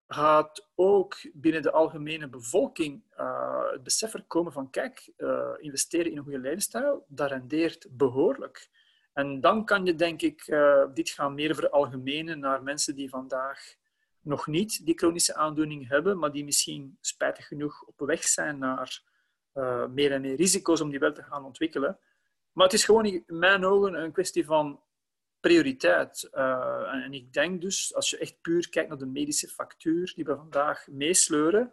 gaat 0.07 0.69
ook 0.75 1.15
binnen 1.33 1.61
de 1.61 1.71
algemene 1.71 2.27
bevolking 2.27 3.03
uh, 3.19 3.71
het 3.71 3.83
besef 3.83 4.13
er 4.13 4.23
komen 4.23 4.51
van 4.51 4.69
kijk, 4.69 5.11
uh, 5.17 5.49
investeren 5.57 6.11
in 6.11 6.17
een 6.17 6.23
goede 6.23 6.39
levensstijl, 6.39 7.05
dat 7.07 7.29
rendeert 7.29 7.87
behoorlijk. 7.89 8.69
En 9.13 9.41
dan 9.41 9.65
kan 9.65 9.85
je 9.85 9.95
denk 9.95 10.21
ik 10.21 10.47
uh, 10.47 10.85
dit 10.93 11.09
gaan 11.09 11.33
meer 11.33 11.55
veralgemenen 11.55 12.39
naar 12.39 12.63
mensen 12.63 12.95
die 12.95 13.09
vandaag 13.09 13.75
nog 14.21 14.47
niet 14.47 14.85
die 14.85 14.97
chronische 14.97 15.35
aandoening 15.35 15.87
hebben, 15.87 16.19
maar 16.19 16.31
die 16.31 16.43
misschien 16.43 16.97
spijtig 17.01 17.47
genoeg 17.47 17.83
op 17.83 17.99
weg 17.99 18.23
zijn 18.23 18.57
naar 18.57 19.01
meer 19.89 20.11
en 20.11 20.21
meer 20.21 20.35
risico's 20.35 20.81
om 20.81 20.89
die 20.89 20.99
wel 20.99 21.13
te 21.13 21.23
gaan 21.23 21.45
ontwikkelen. 21.45 21.99
Maar 22.51 22.65
het 22.65 22.75
is 22.75 22.85
gewoon 22.85 23.05
in 23.05 23.23
mijn 23.27 23.65
ogen 23.65 23.93
een 23.93 24.11
kwestie 24.11 24.45
van 24.45 24.81
prioriteit. 25.43 26.29
Uh, 26.33 27.03
en 27.03 27.13
ik 27.13 27.33
denk 27.33 27.61
dus, 27.61 27.95
als 27.95 28.09
je 28.09 28.17
echt 28.17 28.41
puur 28.41 28.69
kijkt 28.69 28.89
naar 28.89 28.97
de 28.97 29.05
medische 29.05 29.47
factuur 29.47 30.13
die 30.15 30.25
we 30.25 30.35
vandaag 30.35 30.87
meesleuren 30.87 31.71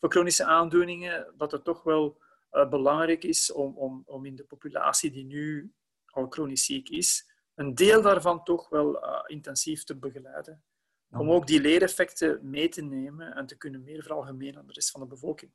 voor 0.00 0.10
chronische 0.10 0.44
aandoeningen, 0.44 1.34
dat 1.36 1.52
het 1.52 1.64
toch 1.64 1.82
wel 1.82 2.18
uh, 2.52 2.68
belangrijk 2.68 3.24
is 3.24 3.52
om, 3.52 3.76
om, 3.76 4.02
om 4.06 4.24
in 4.24 4.36
de 4.36 4.44
populatie 4.44 5.10
die 5.10 5.24
nu 5.24 5.72
al 6.06 6.26
chronisch 6.28 6.64
ziek 6.64 6.88
is, 6.88 7.30
een 7.54 7.74
deel 7.74 8.02
daarvan 8.02 8.44
toch 8.44 8.68
wel 8.68 8.98
intensief 9.26 9.84
te 9.84 9.96
begeleiden. 9.96 10.62
Om 11.10 11.30
ook 11.30 11.46
die 11.46 11.60
leereffecten 11.60 12.50
mee 12.50 12.68
te 12.68 12.82
nemen 12.82 13.34
en 13.34 13.46
te 13.46 13.56
kunnen 13.56 13.82
meer 13.82 14.02
veralgemenen 14.02 14.60
aan 14.60 14.66
de 14.66 14.72
rest 14.72 14.90
van 14.90 15.00
de 15.00 15.06
bevolking. 15.06 15.52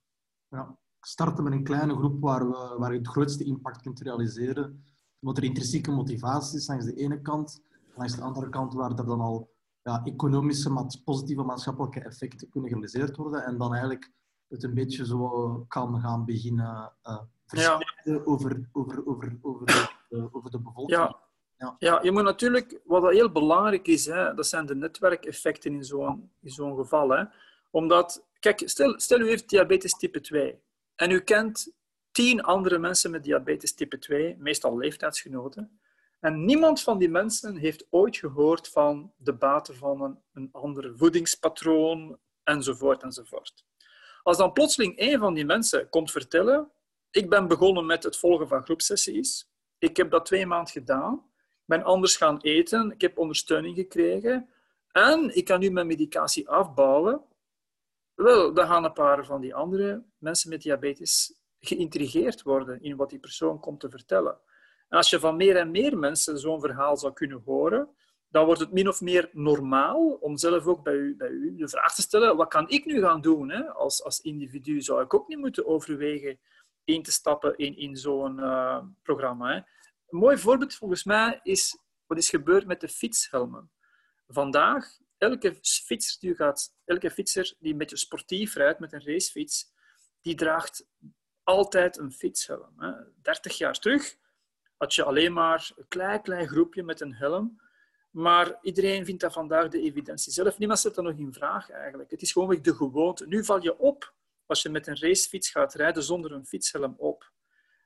Ja 0.50 0.78
starten 1.02 1.44
met 1.44 1.54
een 1.54 1.64
kleine 1.64 1.96
groep 1.96 2.22
waar, 2.22 2.50
we, 2.50 2.76
waar 2.78 2.92
je 2.92 2.98
het 2.98 3.08
grootste 3.08 3.44
impact 3.44 3.82
kunt 3.82 4.02
realiseren. 4.02 4.84
Omdat 5.20 5.38
er 5.38 5.44
intrinsieke 5.44 5.92
motivatie 5.92 6.58
is 6.58 6.68
langs 6.68 6.86
de 6.86 6.94
ene 6.94 7.22
kant. 7.22 7.62
Langs 7.96 8.16
de 8.16 8.22
andere 8.22 8.50
kant 8.50 8.74
waar 8.74 8.92
er 8.92 9.06
dan 9.06 9.22
al 9.22 9.50
ja, 9.84 10.02
economische, 10.04 11.02
positieve 11.04 11.44
maatschappelijke 11.44 12.00
effecten 12.00 12.50
kunnen 12.50 12.70
gerealiseerd 12.70 13.16
worden. 13.16 13.46
En 13.46 13.58
dan 13.58 13.72
eigenlijk 13.72 14.12
het 14.48 14.64
een 14.64 14.74
beetje 14.74 15.06
zo 15.06 15.66
kan 15.68 16.00
gaan 16.00 16.26
beginnen 16.26 16.94
uh, 17.04 17.20
verspreiden 17.46 17.88
ja. 18.04 18.22
over, 18.26 18.70
over, 18.72 19.08
over, 19.08 19.38
over, 19.42 19.66
de, 19.66 19.90
uh, 20.10 20.36
over 20.36 20.52
de 20.52 20.60
bevolking. 20.60 21.00
Ja. 21.00 21.28
Ja. 21.60 21.76
ja, 21.80 22.00
je 22.02 22.12
moet 22.12 22.24
natuurlijk, 22.24 22.80
wat 22.84 23.12
heel 23.12 23.32
belangrijk 23.32 23.88
is, 23.88 24.06
hè, 24.06 24.34
dat 24.34 24.48
zijn 24.48 24.66
de 24.66 24.76
netwerkeffecten 24.76 25.74
in 25.74 25.84
zo'n 25.84 26.32
zo'n 26.42 26.76
geval. 26.76 27.10
Hè. 27.10 27.24
Omdat, 27.72 28.26
kijk, 28.40 28.62
stel, 28.66 29.00
stel 29.00 29.20
u 29.20 29.28
heeft 29.28 29.50
diabetes 29.50 29.92
type 29.92 30.22
2 30.22 30.62
en 30.96 31.12
u 31.12 31.20
kent 31.20 31.74
tien 32.12 32.42
andere 32.42 32.78
mensen 32.78 33.12
met 33.12 33.24
diabetes 33.24 33.74
type 33.74 34.00
2, 34.00 34.36
meestal 34.38 34.78
leeftijdsgenoten. 34.78 35.80
En 36.20 36.46
niemand 36.46 36.82
van 36.82 36.98
die 36.98 37.10
mensen 37.10 37.56
heeft 37.56 37.86
ooit 37.90 38.18
gehoord 38.18 38.68
van 38.68 39.14
de 39.18 39.34
baten 39.34 39.76
van 39.76 40.22
een, 40.34 40.50
ander 40.52 40.98
voedingspatroon, 40.98 42.20
enzovoort, 42.44 43.04
enzovoort. 43.04 43.66
Als 44.24 44.38
dan 44.38 44.54
plotseling 44.54 44.94
een 45.00 45.20
van 45.20 45.34
die 45.34 45.46
mensen 45.46 45.90
komt 45.90 46.12
vertellen, 46.12 46.72
ik 47.12 47.30
ben 47.30 47.48
begonnen 47.48 47.86
met 47.86 48.04
het 48.04 48.18
volgen 48.18 48.48
van 48.48 48.64
groepsessies, 48.64 49.50
ik 49.78 49.98
heb 49.98 50.12
dat 50.12 50.26
twee 50.26 50.46
maanden 50.46 50.72
gedaan, 50.72 51.30
ben 51.66 51.84
anders 51.84 52.16
gaan 52.16 52.42
eten, 52.42 52.92
ik 52.92 53.02
heb 53.02 53.18
ondersteuning 53.18 53.76
gekregen 53.76 54.50
en 54.92 55.36
ik 55.36 55.46
kan 55.46 55.60
nu 55.60 55.72
mijn 55.72 55.88
medicatie 55.88 56.50
afbouwen, 56.50 57.22
wel, 58.16 58.54
dan 58.54 58.68
gaan 58.68 58.84
een 58.84 58.94
paar 58.94 59.26
van 59.26 59.42
die 59.42 59.56
andere 59.56 60.04
mensen 60.18 60.50
met 60.50 60.62
diabetes 60.62 61.39
geïntrigeerd 61.60 62.42
worden 62.42 62.82
in 62.82 62.96
wat 62.96 63.10
die 63.10 63.20
persoon 63.20 63.60
komt 63.60 63.80
te 63.80 63.90
vertellen. 63.90 64.40
En 64.90 64.98
als 64.98 65.10
je 65.10 65.20
van 65.20 65.36
meer 65.36 65.56
en 65.56 65.72
meer 65.72 65.98
mensen 65.98 66.40
zo'n 66.40 66.60
verhaal 66.60 66.98
zou 66.98 67.14
kunnen 67.14 67.42
horen, 67.46 67.90
dan 68.30 68.46
wordt 68.46 68.60
het 68.60 68.72
min 68.72 68.88
of 68.88 69.02
meer 69.02 69.30
normaal 69.32 70.18
om 70.22 70.38
zelf 70.38 70.66
ook 70.66 70.84
bij 70.84 70.94
u, 70.94 71.16
bij 71.16 71.30
u 71.30 71.56
de 71.56 71.70
vraag 71.70 71.96
te 71.96 72.02
stellen: 72.02 72.38
wat 72.38 72.48
kan 72.48 72.70
ik 72.70 72.86
nu 72.86 73.02
gaan 73.02 73.22
doen? 73.22 73.50
Hè? 73.50 73.70
Als, 73.70 74.04
als 74.04 74.20
individu 74.20 74.82
zou 74.82 75.04
ik 75.04 75.14
ook 75.14 75.28
niet 75.28 75.38
moeten 75.38 75.66
overwegen 75.66 76.40
in 76.84 77.04
te 77.04 77.12
stappen 77.12 77.58
in, 77.58 77.78
in 77.78 77.96
zo'n 77.96 78.40
uh, 78.40 78.84
programma. 79.04 79.50
Hè? 79.50 79.56
Een 79.56 80.20
mooi 80.20 80.38
voorbeeld 80.38 80.76
volgens 80.76 81.04
mij 81.04 81.40
is 81.44 81.78
wat 82.06 82.18
is 82.18 82.30
gebeurd 82.30 82.66
met 82.66 82.82
de 82.82 82.88
fietshelmen. 82.88 83.72
Vandaag 84.28 84.98
elke 85.18 85.56
fietser 85.62 86.20
die 86.20 86.36
gaat, 86.36 86.76
elke 86.86 87.12
fietser 87.12 87.56
die 87.60 87.72
een 87.72 87.78
beetje 87.78 87.98
sportief 87.98 88.56
rijdt 88.56 88.80
met 88.80 88.94
een 88.94 89.06
racefiets, 89.06 89.72
die 90.22 90.36
draagt 90.36 90.88
altijd 91.50 91.98
een 91.98 92.12
fietshelm. 92.12 92.74
Hè. 92.78 92.92
30 93.22 93.58
jaar 93.58 93.80
terug 93.80 94.18
had 94.78 94.94
je 94.94 95.04
alleen 95.04 95.34
maar 95.34 95.72
een 95.76 95.88
klein, 95.88 96.22
klein 96.22 96.48
groepje 96.48 96.84
met 96.84 97.02
een 97.02 97.14
helm. 97.14 97.62
Maar 98.10 98.58
iedereen 98.62 99.06
vindt 99.06 99.22
dat 99.22 99.34
vandaag 99.34 99.68
de 99.68 99.82
evidentie 99.82 100.34
zelf. 100.34 100.58
Niemand 100.58 100.80
zet 100.80 100.96
dat 100.96 101.04
nog 101.04 101.18
in 101.18 101.34
vraag 101.34 101.70
eigenlijk. 101.70 102.12
Het 102.12 102.22
is 102.22 102.32
gewoon 102.32 102.62
de 102.62 102.76
gewoonte. 102.76 103.28
Nu 103.28 103.46
val 103.46 103.64
je 103.64 103.78
op 103.78 104.14
als 104.46 104.62
je 104.62 104.70
met 104.70 104.88
een 104.88 105.00
racefiets 105.00 105.50
gaat 105.50 105.74
rijden 105.74 106.04
zonder 106.04 106.32
een 106.32 106.46
fietshelm 106.46 106.96
op. 106.98 107.32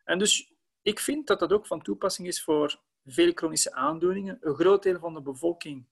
En 0.03 0.19
dus 0.19 0.53
ik 0.81 0.99
vind 0.99 1.27
dat 1.27 1.39
dat 1.39 1.53
ook 1.53 1.67
van 1.67 1.81
toepassing 1.81 2.27
is 2.27 2.43
voor 2.43 2.79
veel 3.05 3.31
chronische 3.35 3.73
aandoeningen. 3.73 4.37
Een 4.41 4.55
groot 4.55 4.83
deel 4.83 4.99
van 4.99 5.13
de 5.13 5.21
bevolking 5.21 5.85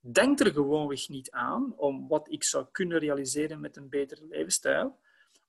denkt 0.00 0.40
er 0.40 0.52
gewoonweg 0.52 1.08
niet 1.08 1.30
aan 1.30 1.74
om 1.76 2.08
wat 2.08 2.32
ik 2.32 2.44
zou 2.44 2.66
kunnen 2.72 2.98
realiseren 2.98 3.60
met 3.60 3.76
een 3.76 3.88
betere 3.88 4.26
levensstijl. 4.26 4.98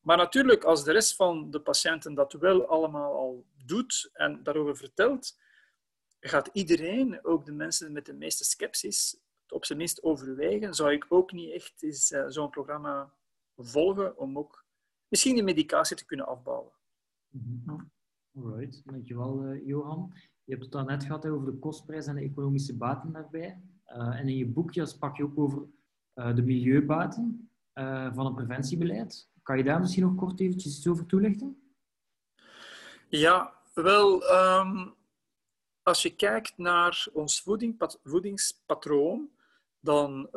Maar 0.01 0.17
natuurlijk, 0.17 0.63
als 0.63 0.83
de 0.83 0.91
rest 0.91 1.15
van 1.15 1.51
de 1.51 1.61
patiënten 1.61 2.13
dat 2.13 2.33
wel 2.33 2.65
allemaal 2.65 3.13
al 3.13 3.45
doet 3.65 4.09
en 4.13 4.43
daarover 4.43 4.77
vertelt, 4.77 5.37
gaat 6.19 6.49
iedereen, 6.53 7.25
ook 7.25 7.45
de 7.45 7.51
mensen 7.51 7.91
met 7.91 8.05
de 8.05 8.13
meeste 8.13 8.43
sceptisch, 8.43 9.19
op 9.51 9.65
zijn 9.65 9.77
minst 9.77 10.03
overwegen. 10.03 10.73
Zou 10.73 10.91
ik 10.91 11.05
ook 11.09 11.31
niet 11.31 11.51
echt 11.51 11.83
uh, 11.83 12.25
zo'n 12.27 12.49
programma 12.49 13.13
volgen 13.55 14.17
om 14.17 14.37
ook 14.37 14.65
misschien 15.07 15.35
die 15.35 15.43
medicatie 15.43 15.95
te 15.95 16.05
kunnen 16.05 16.27
afbouwen. 16.27 16.71
Mm 17.29 17.91
Alright, 18.35 18.81
dankjewel 18.85 19.45
uh, 19.45 19.67
Johan. 19.67 20.13
Je 20.43 20.51
hebt 20.51 20.61
het 20.63 20.71
dan 20.71 20.85
net 20.85 21.03
gehad 21.03 21.25
over 21.25 21.45
de 21.45 21.59
kostprijs 21.59 22.07
en 22.07 22.15
de 22.15 22.21
economische 22.21 22.77
baten 22.77 23.11
daarbij. 23.11 23.61
Eh, 23.83 24.19
en 24.19 24.27
in 24.27 24.37
je 24.37 24.47
boekje 24.47 24.85
sprak 24.85 25.17
je 25.17 25.23
ook 25.23 25.39
over 25.39 25.67
de 26.13 26.41
milieubaten 26.41 27.49
van 28.13 28.25
een 28.25 28.33
preventiebeleid. 28.33 29.29
Kan 29.43 29.57
je 29.57 29.63
daar 29.63 29.79
misschien 29.79 30.03
nog 30.03 30.15
kort 30.15 30.39
eventjes 30.39 30.77
iets 30.77 30.87
over 30.87 31.05
toelichten? 31.05 31.73
Ja, 33.09 33.53
wel, 33.73 34.33
um, 34.33 34.95
als 35.83 36.01
je 36.01 36.15
kijkt 36.15 36.57
naar 36.57 37.07
ons 37.13 37.41
voeding, 37.41 37.97
voedingspatroon, 38.03 39.29
dan 39.79 40.29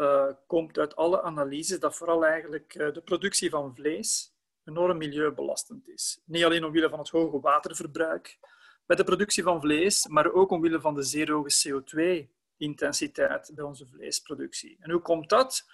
komt 0.46 0.78
uit 0.78 0.96
alle 0.96 1.22
analyses 1.22 1.80
dat 1.80 1.96
vooral 1.96 2.26
eigenlijk 2.26 2.72
de 2.72 3.02
productie 3.04 3.50
van 3.50 3.74
vlees 3.74 4.34
enorm 4.64 4.96
milieubelastend 4.96 5.88
is. 5.88 6.20
Niet 6.24 6.44
alleen 6.44 6.64
omwille 6.64 6.88
van 6.88 6.98
het 6.98 7.08
hoge 7.08 7.40
waterverbruik 7.40 8.38
bij 8.86 8.96
de 8.96 9.04
productie 9.04 9.42
van 9.42 9.60
vlees, 9.60 10.06
maar 10.06 10.32
ook 10.32 10.50
omwille 10.50 10.80
van 10.80 10.94
de 10.94 11.02
zeer 11.02 11.30
hoge 11.30 11.68
CO2 11.68 12.30
intensiteit 12.56 13.50
bij 13.54 13.64
onze 13.64 13.86
vleesproductie. 13.86 14.76
En 14.80 14.90
hoe 14.90 15.00
komt 15.00 15.28
dat? 15.28 15.66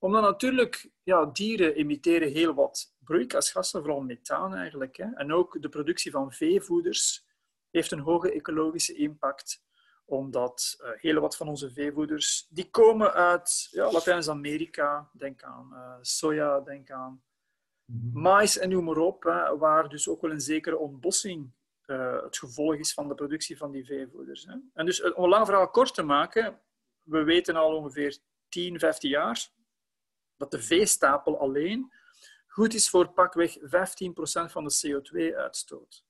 Omdat 0.00 0.22
natuurlijk 0.22 0.90
ja, 1.02 1.24
dieren 1.24 1.74
emitteren 1.74 2.32
heel 2.32 2.54
wat 2.54 2.94
broeikasgassen, 2.98 3.80
vooral 3.80 4.00
methaan 4.00 4.54
eigenlijk. 4.54 4.96
Hè. 4.96 5.06
En 5.14 5.32
ook 5.32 5.62
de 5.62 5.68
productie 5.68 6.10
van 6.10 6.32
veevoeders 6.32 7.26
heeft 7.70 7.90
een 7.90 8.00
hoge 8.00 8.32
ecologische 8.32 8.94
impact, 8.94 9.62
omdat 10.04 10.76
uh, 10.80 10.90
heel 10.94 11.20
wat 11.20 11.36
van 11.36 11.48
onze 11.48 11.70
veevoeders 11.70 12.46
die 12.50 12.70
komen 12.70 13.12
uit 13.12 13.68
ja, 13.70 13.92
Latijns-Amerika. 13.92 15.10
Denk 15.12 15.42
aan 15.42 15.68
uh, 15.72 15.94
soja, 16.00 16.60
denk 16.60 16.90
aan 16.90 17.22
mhm. 17.84 18.20
mais 18.20 18.58
en 18.58 18.68
noem 18.68 18.84
maar 18.84 18.98
op, 18.98 19.22
hè, 19.22 19.56
waar 19.56 19.88
dus 19.88 20.08
ook 20.08 20.20
wel 20.20 20.30
een 20.30 20.40
zekere 20.40 20.78
ontbossing 20.78 21.52
uh, 21.86 22.22
het 22.22 22.38
gevolg 22.38 22.74
is 22.74 22.94
van 22.94 23.08
de 23.08 23.14
productie 23.14 23.56
van 23.56 23.70
die 23.70 23.84
veevoeders. 23.84 24.44
Hè. 24.44 24.54
En 24.74 24.86
dus, 24.86 25.02
om 25.12 25.22
een 25.22 25.28
lang 25.28 25.46
verhaal 25.46 25.70
kort 25.70 25.94
te 25.94 26.02
maken, 26.02 26.60
we 27.02 27.22
weten 27.22 27.56
al 27.56 27.76
ongeveer 27.76 28.18
10, 28.48 28.78
15 28.78 29.10
jaar 29.10 29.58
dat 30.40 30.50
de 30.50 30.62
veestapel 30.62 31.38
alleen 31.38 31.92
goed 32.46 32.74
is 32.74 32.88
voor 32.88 33.08
pakweg 33.12 33.58
15% 33.58 33.62
van 34.50 34.64
de 34.64 34.74
CO2-uitstoot. 34.86 36.04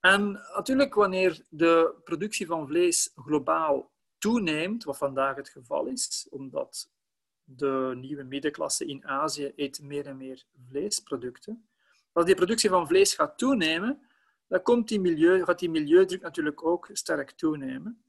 En 0.00 0.32
natuurlijk, 0.54 0.94
wanneer 0.94 1.44
de 1.48 1.94
productie 2.04 2.46
van 2.46 2.66
vlees 2.66 3.12
globaal 3.14 3.90
toeneemt, 4.18 4.84
wat 4.84 4.96
vandaag 4.96 5.36
het 5.36 5.48
geval 5.48 5.86
is, 5.86 6.26
omdat 6.30 6.90
de 7.44 7.92
nieuwe 7.96 8.22
middenklasse 8.22 8.86
in 8.86 9.06
Azië 9.06 9.52
eet 9.56 9.82
meer 9.82 10.06
en 10.06 10.16
meer 10.16 10.44
vleesproducten. 10.68 11.68
Als 12.12 12.24
die 12.24 12.34
productie 12.34 12.70
van 12.70 12.86
vlees 12.86 13.14
gaat 13.14 13.38
toenemen, 13.38 14.00
dan 14.48 14.62
komt 14.62 14.88
die 14.88 15.00
milieu, 15.00 15.44
gaat 15.44 15.58
die 15.58 15.70
milieudruk 15.70 16.22
natuurlijk 16.22 16.64
ook 16.64 16.88
sterk 16.92 17.30
toenemen. 17.30 18.04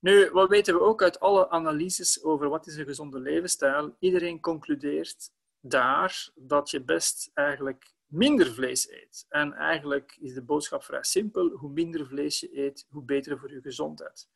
Nu, 0.00 0.30
wat 0.30 0.48
weten 0.48 0.74
we 0.74 0.80
ook 0.80 1.02
uit 1.02 1.20
alle 1.20 1.50
analyses 1.50 2.22
over 2.22 2.48
wat 2.48 2.66
is 2.66 2.76
een 2.76 2.84
gezonde 2.84 3.20
levensstijl? 3.20 3.96
Iedereen 3.98 4.40
concludeert 4.40 5.30
daar 5.60 6.30
dat 6.34 6.70
je 6.70 6.84
best 6.84 7.30
eigenlijk 7.34 7.92
minder 8.06 8.54
vlees 8.54 8.90
eet. 8.90 9.26
En 9.28 9.52
eigenlijk 9.52 10.16
is 10.20 10.34
de 10.34 10.42
boodschap 10.42 10.82
vrij 10.82 11.02
simpel. 11.02 11.48
Hoe 11.48 11.70
minder 11.70 12.06
vlees 12.06 12.40
je 12.40 12.58
eet, 12.58 12.86
hoe 12.88 13.04
beter 13.04 13.38
voor 13.38 13.52
je 13.52 13.60
gezondheid. 13.60 14.28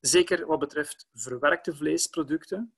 Zeker 0.00 0.46
wat 0.46 0.58
betreft 0.58 1.08
verwerkte 1.14 1.74
vleesproducten. 1.74 2.74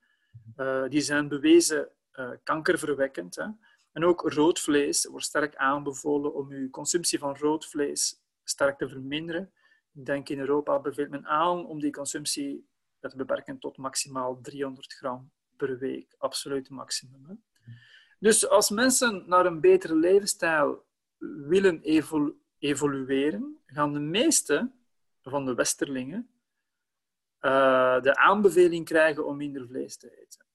Uh, 0.56 0.88
die 0.88 1.00
zijn 1.00 1.28
bewezen 1.28 1.88
uh, 2.12 2.30
kankerverwekkend. 2.42 3.34
Hè. 3.34 3.46
En 3.92 4.04
ook 4.04 4.20
rood 4.20 4.60
vlees 4.60 5.04
wordt 5.04 5.26
sterk 5.26 5.56
aanbevolen 5.56 6.34
om 6.34 6.52
je 6.52 6.70
consumptie 6.70 7.18
van 7.18 7.36
rood 7.36 7.66
vlees 7.66 8.22
sterk 8.44 8.78
te 8.78 8.88
verminderen. 8.88 9.52
Denk 9.92 10.28
in 10.28 10.38
Europa 10.38 10.80
beveelt 10.80 11.10
men 11.10 11.26
aan 11.26 11.66
om 11.66 11.80
die 11.80 11.92
consumptie 11.92 12.68
te 12.98 13.16
beperken 13.16 13.58
tot 13.58 13.76
maximaal 13.76 14.40
300 14.40 14.92
gram 14.92 15.30
per 15.56 15.78
week. 15.78 16.14
Absoluut 16.18 16.70
maximum. 16.70 17.26
Hè. 17.26 17.34
Dus 18.18 18.48
als 18.48 18.70
mensen 18.70 19.24
naar 19.26 19.46
een 19.46 19.60
betere 19.60 19.94
levensstijl 19.94 20.84
willen 21.46 21.80
evolueren, 22.58 23.58
gaan 23.66 23.92
de 23.92 23.98
meeste 23.98 24.70
van 25.22 25.44
de 25.44 25.54
westerlingen 25.54 26.30
uh, 27.40 28.00
de 28.00 28.16
aanbeveling 28.16 28.84
krijgen 28.84 29.26
om 29.26 29.36
minder 29.36 29.66
vlees 29.66 29.96
te 29.96 30.20
eten. 30.20 30.46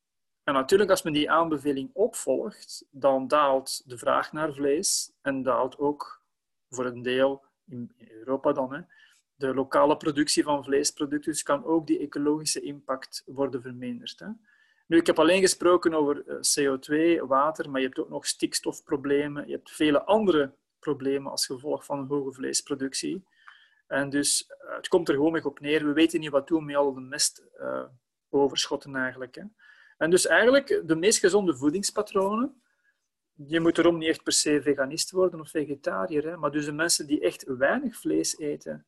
En 0.44 0.54
natuurlijk, 0.54 0.90
als 0.90 1.02
men 1.02 1.14
die 1.14 1.32
aanbeveling 1.32 1.90
opvolgt, 1.94 2.86
dan 2.92 3.28
daalt 3.28 3.82
de 3.86 3.98
vraag 3.98 4.32
naar 4.32 4.54
vlees 4.54 5.12
en 5.22 5.44
daalt 5.44 5.78
ook 5.78 6.26
voor 6.70 6.86
een 6.86 7.02
deel, 7.02 7.44
in 7.66 7.92
Europa 7.98 8.52
dan, 8.52 8.74
hè, 8.74 8.82
de 9.38 9.54
lokale 9.54 9.98
productie 9.98 10.44
van 10.44 10.64
vleesproducten. 10.64 11.32
Dus 11.32 11.44
kan 11.44 11.66
ook 11.66 11.88
die 11.88 12.00
ecologische 12.00 12.62
impact 12.62 13.24
worden 13.26 13.62
verminderd. 13.62 14.20
Hè. 14.20 14.28
Nu, 14.88 14.98
ik 14.98 15.08
heb 15.08 15.20
alleen 15.20 15.42
gesproken 15.42 15.94
over 15.94 16.24
eh, 16.28 16.36
CO2, 16.36 17.22
water, 17.28 17.70
maar 17.70 17.82
je 17.82 17.88
hebt 17.88 18.00
ook 18.00 18.10
nog 18.10 18.26
stikstofproblemen. 18.26 19.48
Je 19.48 19.54
hebt 19.54 19.72
vele 19.72 20.04
andere 20.04 20.54
problemen 20.80 21.32
als 21.32 21.46
gevolg 21.46 21.86
van 21.86 22.00
een 22.00 22.08
hoge 22.08 22.34
vleesproductie. 22.34 23.24
En 23.88 24.10
dus 24.10 24.48
eh, 24.48 24.76
het 24.76 24.88
komt 24.88 25.10
er 25.10 25.16
gewoon 25.16 25.32
mee 25.32 25.46
op 25.46 25.60
neer. 25.60 25.86
We 25.86 25.94
weten 25.94 26.20
niet 26.20 26.30
wat 26.30 26.48
doen 26.48 26.66
met 26.66 26.76
al 26.76 26.94
de 26.94 27.02
mestoverschotten 27.02 28.92
uh, 28.92 29.02
eigenlijk. 29.02 29.36
Hè. 29.36 29.44
En 29.98 30.10
dus 30.10 30.28
eigenlijk 30.28 30.82
de 30.86 30.96
meest 30.96 31.20
gezonde 31.20 31.56
voedingspatronen. 31.56 32.62
Je 33.34 33.60
moet 33.60 33.78
erom 33.78 33.98
niet 33.98 34.10
echt 34.10 34.24
per 34.24 34.34
se 34.34 34.62
veganist 34.62 35.12
worden 35.12 35.40
of 35.40 35.50
vegetariër, 35.50 36.24
hè, 36.24 36.38
maar 36.38 36.52
dus 36.52 36.66
de 36.66 36.72
mensen 36.72 37.08
die 37.08 37.22
echt 37.22 37.44
weinig 37.48 37.98
vlees 37.98 38.38
eten, 38.38 38.86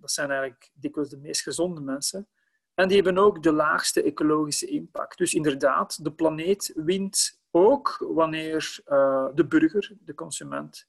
dat 0.00 0.10
zijn 0.10 0.30
eigenlijk 0.30 0.70
dikwijls 0.74 1.10
de 1.10 1.16
meest 1.16 1.42
gezonde 1.42 1.80
mensen. 1.80 2.28
En 2.74 2.88
die 2.88 2.96
hebben 2.96 3.18
ook 3.22 3.42
de 3.42 3.52
laagste 3.52 4.02
ecologische 4.02 4.66
impact. 4.66 5.18
Dus 5.18 5.34
inderdaad, 5.34 6.04
de 6.04 6.12
planeet 6.12 6.72
wint 6.74 7.40
ook 7.50 8.06
wanneer 8.08 8.80
uh, 8.86 9.28
de 9.34 9.46
burger, 9.46 9.96
de 10.00 10.14
consument, 10.14 10.86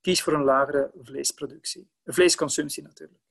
kiest 0.00 0.22
voor 0.22 0.32
een 0.32 0.44
lagere 0.44 0.90
vleesproductie. 1.02 1.88
Vleesconsumptie 2.04 2.82
natuurlijk. 2.82 3.22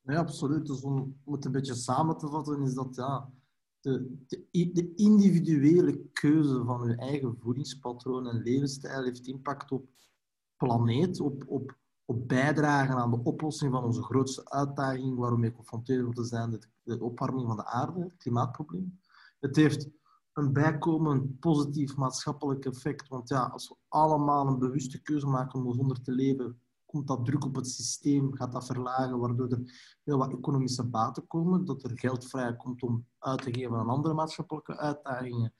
Ja, 0.00 0.18
absoluut. 0.18 0.66
Dus 0.66 0.80
om 0.80 1.20
het 1.24 1.44
een 1.44 1.52
beetje 1.52 1.74
samen 1.74 2.18
te 2.18 2.28
vatten, 2.28 2.62
is 2.62 2.74
dat 2.74 2.94
ja, 2.94 3.32
de, 3.80 4.24
de, 4.26 4.70
de 4.72 4.92
individuele 4.94 5.98
keuze 6.12 6.64
van 6.64 6.82
uw 6.82 6.96
eigen 6.96 7.36
voedingspatroon 7.38 8.26
en 8.26 8.42
levensstijl 8.42 9.04
heeft 9.04 9.26
impact 9.26 9.70
op 9.70 9.88
planeet, 10.56 11.20
op, 11.20 11.44
op, 11.46 11.76
bijdragen 12.14 12.96
aan 12.96 13.10
de 13.10 13.22
oplossing 13.22 13.72
van 13.72 13.84
onze 13.84 14.02
grootste 14.02 14.50
uitdaging 14.50 15.18
waar 15.18 15.36
we 15.36 15.46
geconfronteerd 15.46 16.04
worden 16.04 16.24
zijn, 16.24 16.50
de, 16.50 16.60
de 16.82 17.04
opwarming 17.04 17.46
van 17.46 17.56
de 17.56 17.64
aarde, 17.64 18.00
het 18.00 18.16
klimaatprobleem. 18.16 19.00
Het 19.40 19.56
heeft 19.56 19.88
een 20.32 20.52
bijkomend 20.52 21.38
positief 21.40 21.96
maatschappelijk 21.96 22.64
effect. 22.64 23.08
Want 23.08 23.28
ja, 23.28 23.42
als 23.42 23.68
we 23.68 23.76
allemaal 23.88 24.46
een 24.46 24.58
bewuste 24.58 25.02
keuze 25.02 25.26
maken 25.26 25.60
om 25.60 25.70
gezonder 25.70 26.02
te 26.02 26.12
leven, 26.12 26.60
komt 26.86 27.06
dat 27.06 27.24
druk 27.24 27.44
op 27.44 27.54
het 27.54 27.68
systeem, 27.68 28.34
gaat 28.34 28.52
dat 28.52 28.66
verlagen, 28.66 29.18
waardoor 29.18 29.48
er 29.48 29.98
heel 30.04 30.18
wat 30.18 30.32
economische 30.32 30.84
baten 30.84 31.26
komen, 31.26 31.64
dat 31.64 31.82
er 31.82 31.98
geld 31.98 32.26
vrij 32.26 32.56
komt 32.56 32.82
om 32.82 33.06
uit 33.18 33.42
te 33.42 33.54
geven 33.54 33.76
aan 33.76 33.88
andere 33.88 34.14
maatschappelijke 34.14 34.76
uitdagingen. 34.76 35.52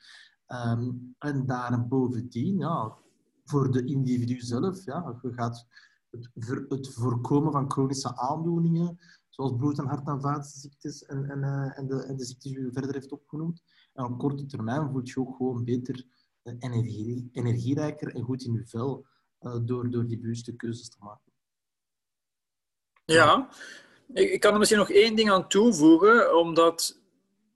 Um, 0.48 1.14
en 1.18 1.88
bovendien, 1.88 2.58
ja, 2.58 2.96
voor 3.44 3.70
de 3.70 3.84
individu 3.84 4.40
zelf, 4.40 4.84
ja, 4.84 5.18
je 5.22 5.32
gaat 5.32 5.66
het, 6.12 6.64
het 6.68 6.94
voorkomen 6.94 7.52
van 7.52 7.70
chronische 7.70 8.16
aandoeningen, 8.16 8.98
zoals 9.28 9.56
bloed- 9.56 9.78
en 9.78 9.86
hart- 9.86 10.08
en 10.08 10.20
vaatziektes 10.20 11.04
en, 11.04 11.30
en, 11.30 11.38
uh, 11.38 11.78
en, 11.78 11.86
de, 11.86 12.04
en 12.04 12.16
de 12.16 12.24
ziektes 12.24 12.52
die 12.52 12.58
u 12.58 12.72
verder 12.72 12.94
heeft 12.94 13.12
opgenoemd. 13.12 13.62
En 13.92 14.04
op 14.04 14.18
korte 14.18 14.46
termijn 14.46 14.90
voelt 14.90 15.08
je 15.08 15.20
ook 15.20 15.36
gewoon 15.36 15.64
beter 15.64 16.04
uh, 16.42 16.54
energie, 16.58 17.28
energierijker 17.32 18.14
en 18.14 18.22
goed 18.22 18.42
in 18.42 18.52
je 18.52 18.66
vel 18.66 19.06
uh, 19.40 19.58
door, 19.62 19.90
door 19.90 20.06
die 20.06 20.18
bewuste 20.18 20.56
keuzes 20.56 20.88
te 20.88 20.96
maken. 21.00 21.32
Ja, 23.04 23.48
ik, 24.12 24.30
ik 24.30 24.40
kan 24.40 24.52
er 24.52 24.58
misschien 24.58 24.80
nog 24.80 24.90
één 24.90 25.16
ding 25.16 25.30
aan 25.30 25.48
toevoegen, 25.48 26.38
omdat 26.38 27.00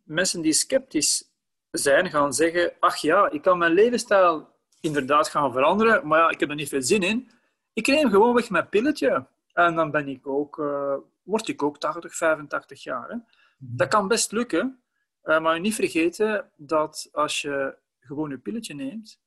mensen 0.03 0.43
die 0.43 0.53
sceptisch 0.53 1.31
zijn 1.71 2.11
gaan 2.11 2.33
zeggen, 2.33 2.73
ach 2.81 2.97
ja, 2.97 3.31
ik 3.31 3.43
kan 3.43 3.59
mijn 3.59 3.73
levensstijl 3.73 4.49
inderdaad 4.81 5.29
gaan 5.29 5.53
veranderen, 5.53 6.07
maar 6.07 6.19
ja, 6.19 6.31
ik 6.31 6.41
heb 6.41 6.49
er 6.49 6.55
niet 6.55 6.69
veel 6.69 6.83
zin 6.83 7.03
in. 7.03 7.31
Ik 7.77 7.87
neem 7.87 8.11
gewoon 8.11 8.35
weg 8.35 8.51
mijn 8.51 8.69
pilletje 8.69 9.27
en 9.53 9.75
dan 9.75 9.91
ben 9.91 10.09
ik 10.09 10.27
ook, 10.27 10.59
uh, 10.59 10.97
word 11.23 11.49
ik 11.49 11.63
ook 11.63 11.79
80, 11.79 12.17
85 12.17 12.83
jaar. 12.83 13.09
Hè. 13.09 13.15
Mhm. 13.15 13.25
Dat 13.59 13.89
kan 13.89 14.09
best 14.09 14.33
lukken, 14.33 14.83
uh, 15.25 15.41
maar 15.41 15.61
niet 15.61 15.75
vergeten 15.75 16.51
dat 16.57 17.09
als 17.13 17.41
je 17.41 17.77
gewoon 18.01 18.31
je 18.31 18.39
pilletje 18.39 18.75
neemt, 18.75 19.21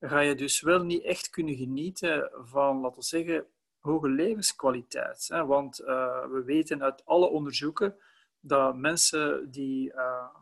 ga 0.00 0.20
je 0.20 0.34
dus 0.34 0.60
wel 0.60 0.82
niet 0.82 1.02
echt 1.02 1.30
kunnen 1.30 1.54
genieten 1.56 2.30
van, 2.32 2.80
laten 2.80 2.98
we 2.98 3.04
zeggen, 3.04 3.46
hoge 3.78 4.08
levenskwaliteit. 4.08 5.28
Hè? 5.28 5.46
Want 5.46 5.80
uh, 5.80 6.26
we 6.26 6.42
weten 6.44 6.82
uit 6.82 7.04
alle 7.04 7.26
onderzoeken 7.26 7.96
dat 8.40 8.76
mensen 8.76 9.50
die 9.50 9.92
uh, 9.92 10.34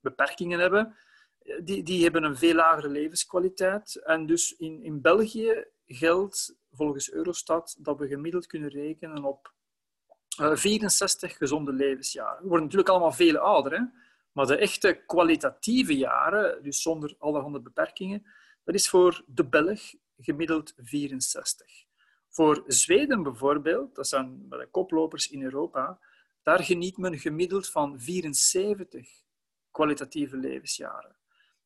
beperkingen 0.00 0.58
hebben, 0.58 0.96
die, 1.62 1.82
die 1.82 2.02
hebben 2.02 2.24
een 2.24 2.36
veel 2.36 2.54
lagere 2.54 2.88
levenskwaliteit. 2.88 3.94
En 4.04 4.26
dus 4.26 4.56
in, 4.56 4.82
in 4.82 5.00
België 5.00 5.64
geldt 5.92 6.56
volgens 6.72 7.12
Eurostat 7.12 7.76
dat 7.78 7.98
we 7.98 8.06
gemiddeld 8.06 8.46
kunnen 8.46 8.70
rekenen 8.70 9.24
op 9.24 9.54
uh, 10.40 10.56
64 10.56 11.36
gezonde 11.36 11.72
levensjaren. 11.72 12.42
We 12.42 12.48
worden 12.48 12.62
natuurlijk 12.62 12.88
allemaal 12.88 13.12
veel 13.12 13.36
ouder, 13.36 13.72
hè? 13.72 13.84
maar 14.32 14.46
de 14.46 14.56
echte 14.56 15.02
kwalitatieve 15.06 15.96
jaren, 15.96 16.62
dus 16.62 16.82
zonder 16.82 17.14
allerhande 17.18 17.60
beperkingen, 17.60 18.26
dat 18.64 18.74
is 18.74 18.88
voor 18.88 19.22
de 19.26 19.44
Belg 19.44 19.80
gemiddeld 20.18 20.74
64. 20.76 21.84
Voor 22.28 22.64
Zweden 22.66 23.22
bijvoorbeeld, 23.22 23.94
dat 23.94 24.08
zijn 24.08 24.46
de 24.48 24.68
koplopers 24.70 25.30
in 25.30 25.42
Europa, 25.42 25.98
daar 26.42 26.62
geniet 26.64 26.96
men 26.96 27.18
gemiddeld 27.18 27.68
van 27.68 28.00
74 28.00 29.08
kwalitatieve 29.70 30.36
levensjaren. 30.36 31.16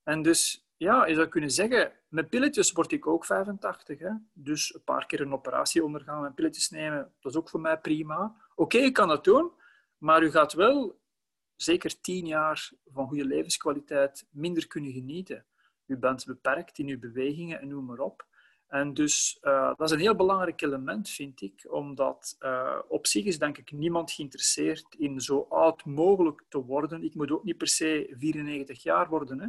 En 0.03 0.23
dus, 0.23 0.64
ja, 0.77 1.07
je 1.07 1.15
zou 1.15 1.29
kunnen 1.29 1.51
zeggen, 1.51 1.93
met 2.09 2.29
pilletjes 2.29 2.73
word 2.73 2.93
ik 2.93 3.07
ook 3.07 3.25
85. 3.25 3.99
Hè? 3.99 4.11
Dus 4.33 4.75
een 4.75 4.85
paar 4.85 5.07
keer 5.07 5.21
een 5.21 5.33
operatie 5.33 5.85
ondergaan 5.85 6.25
en 6.25 6.35
pilletjes 6.35 6.71
nemen, 6.71 7.13
dat 7.21 7.33
is 7.33 7.39
ook 7.39 7.49
voor 7.49 7.61
mij 7.61 7.79
prima. 7.79 8.37
Oké, 8.55 8.79
ik 8.79 8.93
kan 8.93 9.09
dat 9.09 9.25
doen, 9.25 9.51
maar 9.99 10.23
u 10.23 10.31
gaat 10.31 10.53
wel 10.53 10.99
zeker 11.57 12.01
10 12.01 12.27
jaar 12.27 12.71
van 12.93 13.09
goede 13.09 13.25
levenskwaliteit 13.25 14.27
minder 14.31 14.67
kunnen 14.67 14.93
genieten. 14.93 15.45
U 15.87 15.97
bent 15.97 16.25
beperkt 16.25 16.79
in 16.79 16.89
uw 16.89 16.99
bewegingen 16.99 17.61
en 17.61 17.69
noem 17.69 17.85
maar 17.85 17.99
op. 17.99 18.27
En 18.67 18.95
dus 18.95 19.39
uh, 19.43 19.73
dat 19.77 19.89
is 19.89 19.91
een 19.91 20.03
heel 20.03 20.15
belangrijk 20.15 20.63
element, 20.63 21.11
vind 21.11 21.41
ik, 21.41 21.67
omdat 21.69 22.37
uh, 22.41 22.79
op 22.89 23.07
zich 23.07 23.25
is 23.25 23.39
denk 23.39 23.59
ik 23.59 23.73
niemand 23.73 24.11
geïnteresseerd 24.11 24.95
in 24.99 25.21
zo 25.21 25.47
oud 25.49 25.85
mogelijk 25.85 26.45
te 26.49 26.59
worden. 26.59 27.03
Ik 27.03 27.15
moet 27.15 27.31
ook 27.31 27.45
niet 27.45 27.59
per 27.59 27.69
se 27.69 28.15
94 28.19 28.83
jaar 28.83 29.09
worden. 29.09 29.41
Hè. 29.41 29.47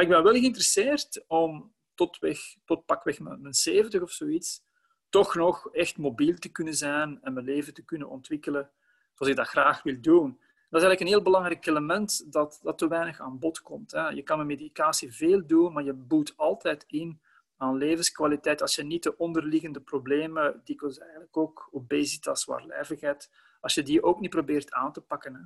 Maar 0.00 0.08
ik 0.08 0.14
ben 0.14 0.24
wel 0.24 0.40
geïnteresseerd 0.40 1.24
om 1.26 1.74
tot, 1.94 2.18
weg, 2.18 2.38
tot 2.64 2.86
pakweg 2.86 3.20
mijn 3.20 3.54
70 3.54 4.02
of 4.02 4.10
zoiets, 4.10 4.62
toch 5.08 5.34
nog 5.34 5.68
echt 5.72 5.98
mobiel 5.98 6.38
te 6.38 6.48
kunnen 6.48 6.74
zijn 6.74 7.18
en 7.22 7.32
mijn 7.32 7.44
leven 7.44 7.74
te 7.74 7.82
kunnen 7.82 8.08
ontwikkelen 8.08 8.70
zoals 9.14 9.32
ik 9.32 9.38
dat 9.38 9.48
graag 9.48 9.82
wil 9.82 10.00
doen. 10.00 10.28
Dat 10.30 10.80
is 10.80 10.86
eigenlijk 10.86 11.00
een 11.00 11.06
heel 11.06 11.22
belangrijk 11.22 11.66
element 11.66 12.32
dat, 12.32 12.60
dat 12.62 12.78
te 12.78 12.88
weinig 12.88 13.20
aan 13.20 13.38
bod 13.38 13.60
komt. 13.60 13.90
Hè. 13.90 14.08
Je 14.08 14.22
kan 14.22 14.38
met 14.38 14.46
medicatie 14.46 15.12
veel 15.12 15.46
doen, 15.46 15.72
maar 15.72 15.84
je 15.84 15.94
boet 15.94 16.32
altijd 16.36 16.84
in 16.86 17.20
aan 17.56 17.76
levenskwaliteit 17.76 18.62
als 18.62 18.74
je 18.74 18.82
niet 18.82 19.02
de 19.02 19.16
onderliggende 19.16 19.80
problemen, 19.80 20.60
dikwijls 20.64 20.98
eigenlijk 20.98 21.36
ook 21.36 21.68
obesitas, 21.70 22.42
zwaarlijvigheid, 22.42 23.30
als 23.60 23.74
je 23.74 23.82
die 23.82 24.02
ook 24.02 24.20
niet 24.20 24.30
probeert 24.30 24.72
aan 24.72 24.92
te 24.92 25.00
pakken. 25.00 25.34
Hè. 25.34 25.40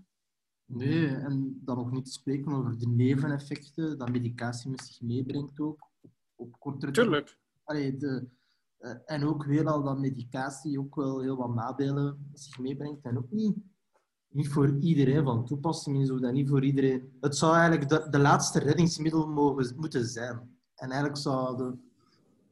Nee, 0.67 1.07
en 1.07 1.61
dan 1.65 1.77
nog 1.77 1.91
niet 1.91 2.05
te 2.05 2.13
spreken 2.13 2.53
over 2.53 2.79
de 2.79 2.89
neveneffecten 2.89 3.99
dat 3.99 4.11
medicatie 4.11 4.71
met 4.71 4.81
zich 4.81 5.01
meebrengt 5.01 5.61
ook. 5.61 5.91
Op, 6.01 6.11
op 6.35 6.59
kortere 6.59 6.93
Tuurlijk. 6.93 7.39
Allee, 7.65 7.97
de, 7.97 8.27
uh, 8.81 8.95
en 9.07 9.25
ook 9.25 9.45
weer 9.45 9.67
al 9.67 9.83
dat 9.83 9.99
medicatie 9.99 10.79
ook 10.79 10.95
wel 10.95 11.21
heel 11.21 11.37
wat 11.37 11.55
nadelen 11.55 12.27
met 12.31 12.41
zich 12.41 12.59
meebrengt. 12.59 13.05
En 13.05 13.19
ook 13.19 13.31
niet, 13.31 13.57
niet 14.29 14.49
voor 14.49 14.79
iedereen 14.79 15.25
van 15.25 15.45
toepassing 15.45 16.01
is, 16.01 16.11
of 16.11 16.21
dat 16.21 16.33
niet 16.33 16.49
voor 16.49 16.65
iedereen... 16.65 17.17
Het 17.21 17.37
zou 17.37 17.55
eigenlijk 17.55 17.89
de, 17.89 18.07
de 18.11 18.19
laatste 18.19 18.59
reddingsmiddel 18.59 19.29
mogen, 19.29 19.77
moeten 19.77 20.05
zijn. 20.05 20.37
En 20.75 20.91
eigenlijk 20.91 21.17
zou 21.21 21.57
de, 21.57 21.77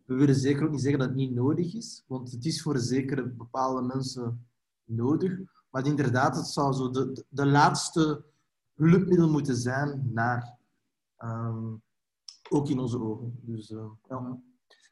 we 0.05 0.15
willen 0.15 0.35
zeker 0.35 0.65
ook 0.65 0.71
niet 0.71 0.81
zeggen 0.81 0.99
dat 0.99 1.09
het 1.09 1.17
niet 1.17 1.35
nodig 1.35 1.75
is, 1.75 2.05
want 2.07 2.33
het 2.33 2.45
is 2.45 2.63
voor 2.63 2.79
zekere 2.79 3.29
bepaalde 3.29 3.83
mensen 3.83 4.47
nodig. 4.85 5.41
Maar 5.73 5.87
inderdaad, 5.87 6.37
het 6.37 6.47
zou 6.47 6.73
zo 6.73 6.91
de, 6.91 7.25
de 7.29 7.47
laatste 7.47 8.25
hulpmiddel 8.75 9.29
moeten 9.29 9.57
zijn 9.57 10.11
naar. 10.13 10.57
Um, 11.19 11.83
ook 12.49 12.69
in 12.69 12.79
onze 12.79 13.01
ogen. 13.01 13.39
Dus, 13.43 13.71
uh, 13.71 13.85
ja. 14.09 14.41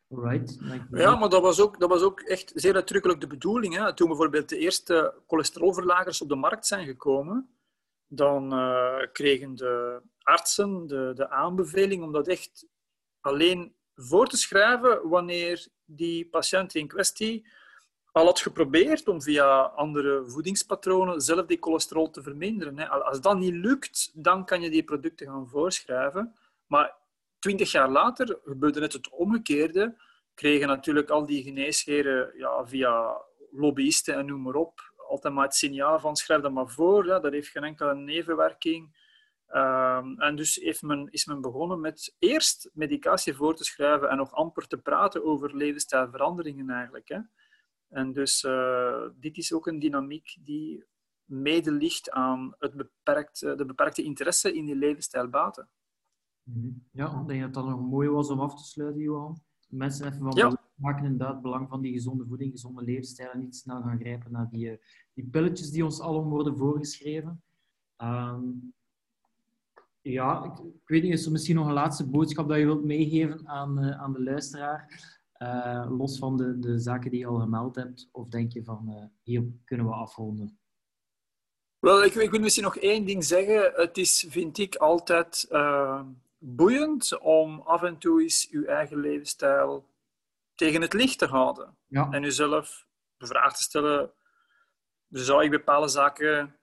Right. 0.09 0.59
Ja, 0.91 1.16
maar 1.16 1.28
dat 1.28 1.43
was, 1.43 1.61
ook, 1.61 1.81
dat 1.81 1.89
was 1.89 2.03
ook 2.03 2.20
echt 2.20 2.53
zeer 2.55 2.74
uitdrukkelijk 2.74 3.20
de 3.20 3.26
bedoeling. 3.26 3.74
Hè. 3.76 3.95
Toen 3.95 4.09
bijvoorbeeld 4.09 4.49
de 4.49 4.59
eerste 4.59 5.14
cholesterolverlagers 5.26 6.22
op 6.22 6.28
de 6.28 6.35
markt 6.35 6.66
zijn 6.66 6.87
gekomen, 6.87 7.51
dan 8.07 8.55
uh, 8.55 9.07
kregen 9.12 9.55
de 9.55 10.03
artsen 10.18 10.87
de, 10.87 11.12
de 11.14 11.31
aanbeveling 11.31 12.03
om 12.03 12.12
dat 12.12 12.28
echt 12.28 12.66
alleen 13.20 13.74
voor 13.95 14.26
te 14.26 14.37
schrijven 14.37 15.09
wanneer 15.09 15.68
die 15.85 16.28
patiënt 16.28 16.74
in 16.74 16.89
kwestie 16.89 17.47
al 18.13 18.25
had 18.25 18.41
geprobeerd 18.41 19.09
om 19.09 19.23
via 19.23 19.61
andere 19.61 20.25
voedingspatronen 20.27 21.21
zelf 21.21 21.47
die 21.47 21.59
cholesterol 21.61 22.11
te 22.11 22.23
verminderen. 22.23 22.89
Als 23.05 23.21
dat 23.21 23.39
niet 23.39 23.55
lukt, 23.55 24.11
dan 24.15 24.45
kan 24.45 24.61
je 24.61 24.71
die 24.71 24.85
producten 24.85 25.27
gaan 25.27 25.49
voorschrijven. 25.49 26.35
Maar 26.67 26.95
twintig 27.39 27.73
jaar 27.73 27.91
later 27.91 28.39
gebeurde 28.45 28.81
net 28.81 28.93
het 28.93 29.11
omgekeerde. 29.11 29.97
Kregen 30.35 30.69
natuurlijk 30.69 31.11
al 31.11 31.27
die 31.27 31.43
geneesheren 31.43 32.33
ja, 32.37 32.67
via 32.67 33.17
lobbyisten 33.51 34.15
en 34.15 34.27
noem 34.27 34.43
maar 34.43 34.55
op 34.55 34.91
altijd 35.11 35.35
maar 35.35 35.45
het 35.45 35.55
signaal 35.55 36.01
van 36.01 36.17
schrijf 36.17 36.43
dat 36.43 36.53
maar 36.53 36.69
voor. 36.69 37.05
Dat 37.05 37.33
heeft 37.33 37.49
geen 37.49 37.65
enkele 37.65 37.95
nevenwerking. 37.95 38.99
Um, 39.55 40.21
en 40.21 40.37
dus 40.37 40.55
heeft 40.55 40.83
men, 40.83 41.09
is 41.11 41.25
men 41.25 41.41
begonnen 41.41 41.81
met 41.81 42.17
eerst 42.19 42.71
medicatie 42.73 43.35
voor 43.35 43.57
te 43.57 43.65
schrijven 43.65 44.09
en 44.09 44.17
nog 44.17 44.33
amper 44.33 44.67
te 44.67 44.79
praten 44.79 45.25
over 45.25 45.57
levensstijlveranderingen 45.57 46.71
eigenlijk. 46.71 47.09
Hè. 47.09 47.19
En 47.91 48.12
dus 48.12 48.43
uh, 48.43 49.09
dit 49.14 49.36
is 49.36 49.53
ook 49.53 49.66
een 49.66 49.78
dynamiek 49.78 50.36
die 50.41 50.84
mede 51.24 51.72
ligt 51.72 52.11
aan 52.11 52.55
het 52.59 52.74
beperkt, 52.74 53.41
de 53.41 53.64
beperkte 53.66 54.03
interesse 54.03 54.55
in 54.55 54.64
die 54.64 54.76
levensstijlbaten. 54.76 55.68
Mhm. 56.43 56.68
Ja, 56.93 57.20
ik 57.20 57.26
denk 57.26 57.43
dat 57.43 57.55
dat 57.55 57.66
nog 57.66 57.80
mooi 57.80 58.09
was 58.09 58.30
om 58.30 58.41
af 58.41 58.55
te 58.55 58.64
sluiten, 58.64 59.03
Johan. 59.03 59.43
Mensen 59.68 60.07
even 60.07 60.18
van 60.18 60.32
ja. 60.36 60.62
maken 60.74 61.05
inderdaad 61.05 61.43
belang 61.43 61.68
van 61.68 61.80
die 61.80 61.93
gezonde 61.93 62.26
voeding, 62.26 62.51
gezonde 62.51 62.82
levensstijl 62.82 63.30
en 63.30 63.41
niet 63.41 63.57
snel 63.57 63.82
gaan 63.82 64.01
grijpen 64.01 64.32
naar 64.32 64.49
die, 64.51 64.70
eh, 64.70 64.78
die 65.14 65.24
pilletjes 65.24 65.70
die 65.70 65.84
ons 65.84 66.01
allen 66.01 66.24
worden 66.24 66.57
voorgeschreven. 66.57 67.43
Um, 67.97 68.74
ja, 70.01 70.45
ik, 70.45 70.59
ik, 70.59 70.88
weet 70.88 71.03
niet, 71.03 71.12
is 71.12 71.26
er 71.26 71.32
misschien 71.32 71.57
nog 71.57 71.66
een 71.66 71.72
laatste 71.72 72.11
boodschap 72.11 72.49
dat 72.49 72.59
je 72.59 72.64
wilt 72.64 72.84
meegeven 72.84 73.49
aan, 73.49 73.84
uh, 73.84 74.01
aan 74.01 74.12
de 74.12 74.22
luisteraar? 74.22 75.20
Uh, 75.43 75.86
los 75.99 76.18
van 76.18 76.36
de, 76.36 76.59
de 76.59 76.78
zaken 76.78 77.11
die 77.11 77.20
je 77.20 77.26
al 77.26 77.38
gemeld 77.38 77.76
hebt? 77.76 78.09
Of 78.12 78.28
denk 78.28 78.53
je 78.53 78.64
van, 78.64 78.86
uh, 78.88 79.05
hier 79.22 79.45
kunnen 79.64 79.86
we 79.86 79.93
afronden? 79.93 80.59
Wel, 81.78 82.05
ik, 82.05 82.14
ik, 82.14 82.30
wil 82.30 82.41
misschien 82.41 82.64
nog 82.64 82.76
één 82.76 83.05
ding 83.05 83.24
zeggen. 83.24 83.72
Het 83.74 83.97
is, 83.97 84.26
vind 84.28 84.59
ik, 84.59 84.74
altijd 84.74 85.49
boeiend 86.38 87.18
om 87.18 87.61
af 87.61 87.82
en 87.82 87.99
toe 87.99 88.22
eens 88.22 88.49
uw 88.51 88.64
eigen 88.64 89.01
levensstijl 89.01 89.88
tegen 90.55 90.80
het 90.80 90.93
licht 90.93 91.18
te 91.18 91.26
houden. 91.26 91.76
Ja. 91.86 92.11
En 92.11 92.22
uzelf 92.22 92.86
de 93.16 93.26
vraag 93.26 93.57
te 93.57 93.62
stellen, 93.62 94.12
zou 95.09 95.45
ik 95.45 95.51
bepaalde 95.51 95.88
zaken 95.88 96.57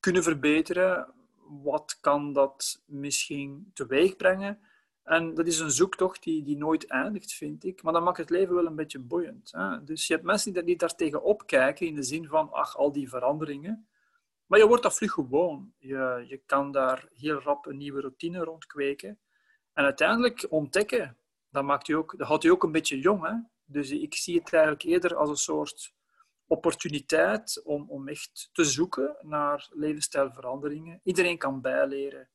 kunnen 0.00 0.22
verbeteren? 0.22 1.16
wat 1.48 1.98
kan 2.00 2.32
dat 2.32 2.82
misschien 2.86 3.70
teweeg 3.74 4.16
brengen? 4.16 4.60
En 5.08 5.34
dat 5.34 5.46
is 5.46 5.58
een 5.58 5.70
zoektocht 5.70 6.22
die, 6.22 6.42
die 6.42 6.56
nooit 6.56 6.86
eindigt, 6.86 7.32
vind 7.32 7.64
ik. 7.64 7.82
Maar 7.82 7.92
dat 7.92 8.02
maakt 8.02 8.16
het 8.16 8.30
leven 8.30 8.54
wel 8.54 8.66
een 8.66 8.74
beetje 8.74 8.98
boeiend. 8.98 9.52
Hè? 9.52 9.84
Dus 9.84 10.06
je 10.06 10.12
hebt 10.12 10.26
mensen 10.26 10.52
die, 10.52 10.62
die 10.62 10.76
daar 10.76 10.94
tegen 10.94 11.22
opkijken 11.22 11.86
in 11.86 11.94
de 11.94 12.02
zin 12.02 12.26
van, 12.26 12.52
ach, 12.52 12.76
al 12.76 12.92
die 12.92 13.08
veranderingen. 13.08 13.88
Maar 14.46 14.58
je 14.58 14.66
wordt 14.66 14.82
dat 14.82 14.96
vlug 14.96 15.12
gewoon. 15.12 15.72
Je, 15.78 16.24
je 16.28 16.42
kan 16.46 16.72
daar 16.72 17.08
heel 17.14 17.40
rap 17.40 17.66
een 17.66 17.76
nieuwe 17.76 18.00
routine 18.00 18.44
rond 18.44 18.66
kweken. 18.66 19.18
En 19.72 19.84
uiteindelijk 19.84 20.46
ontdekken, 20.48 21.16
dat, 21.50 21.64
maakt 21.64 21.88
u 21.88 21.92
ook, 21.92 22.18
dat 22.18 22.26
houdt 22.26 22.44
u 22.44 22.48
ook 22.48 22.62
een 22.62 22.72
beetje 22.72 23.00
jong. 23.00 23.48
Dus 23.64 23.90
ik 23.90 24.14
zie 24.14 24.38
het 24.38 24.52
eigenlijk 24.52 24.82
eerder 24.82 25.16
als 25.16 25.28
een 25.28 25.36
soort 25.36 25.94
opportuniteit 26.46 27.60
om, 27.64 27.84
om 27.88 28.08
echt 28.08 28.48
te 28.52 28.64
zoeken 28.64 29.16
naar 29.20 29.68
levensstijlveranderingen. 29.70 31.00
Iedereen 31.02 31.38
kan 31.38 31.60
bijleren. 31.60 32.28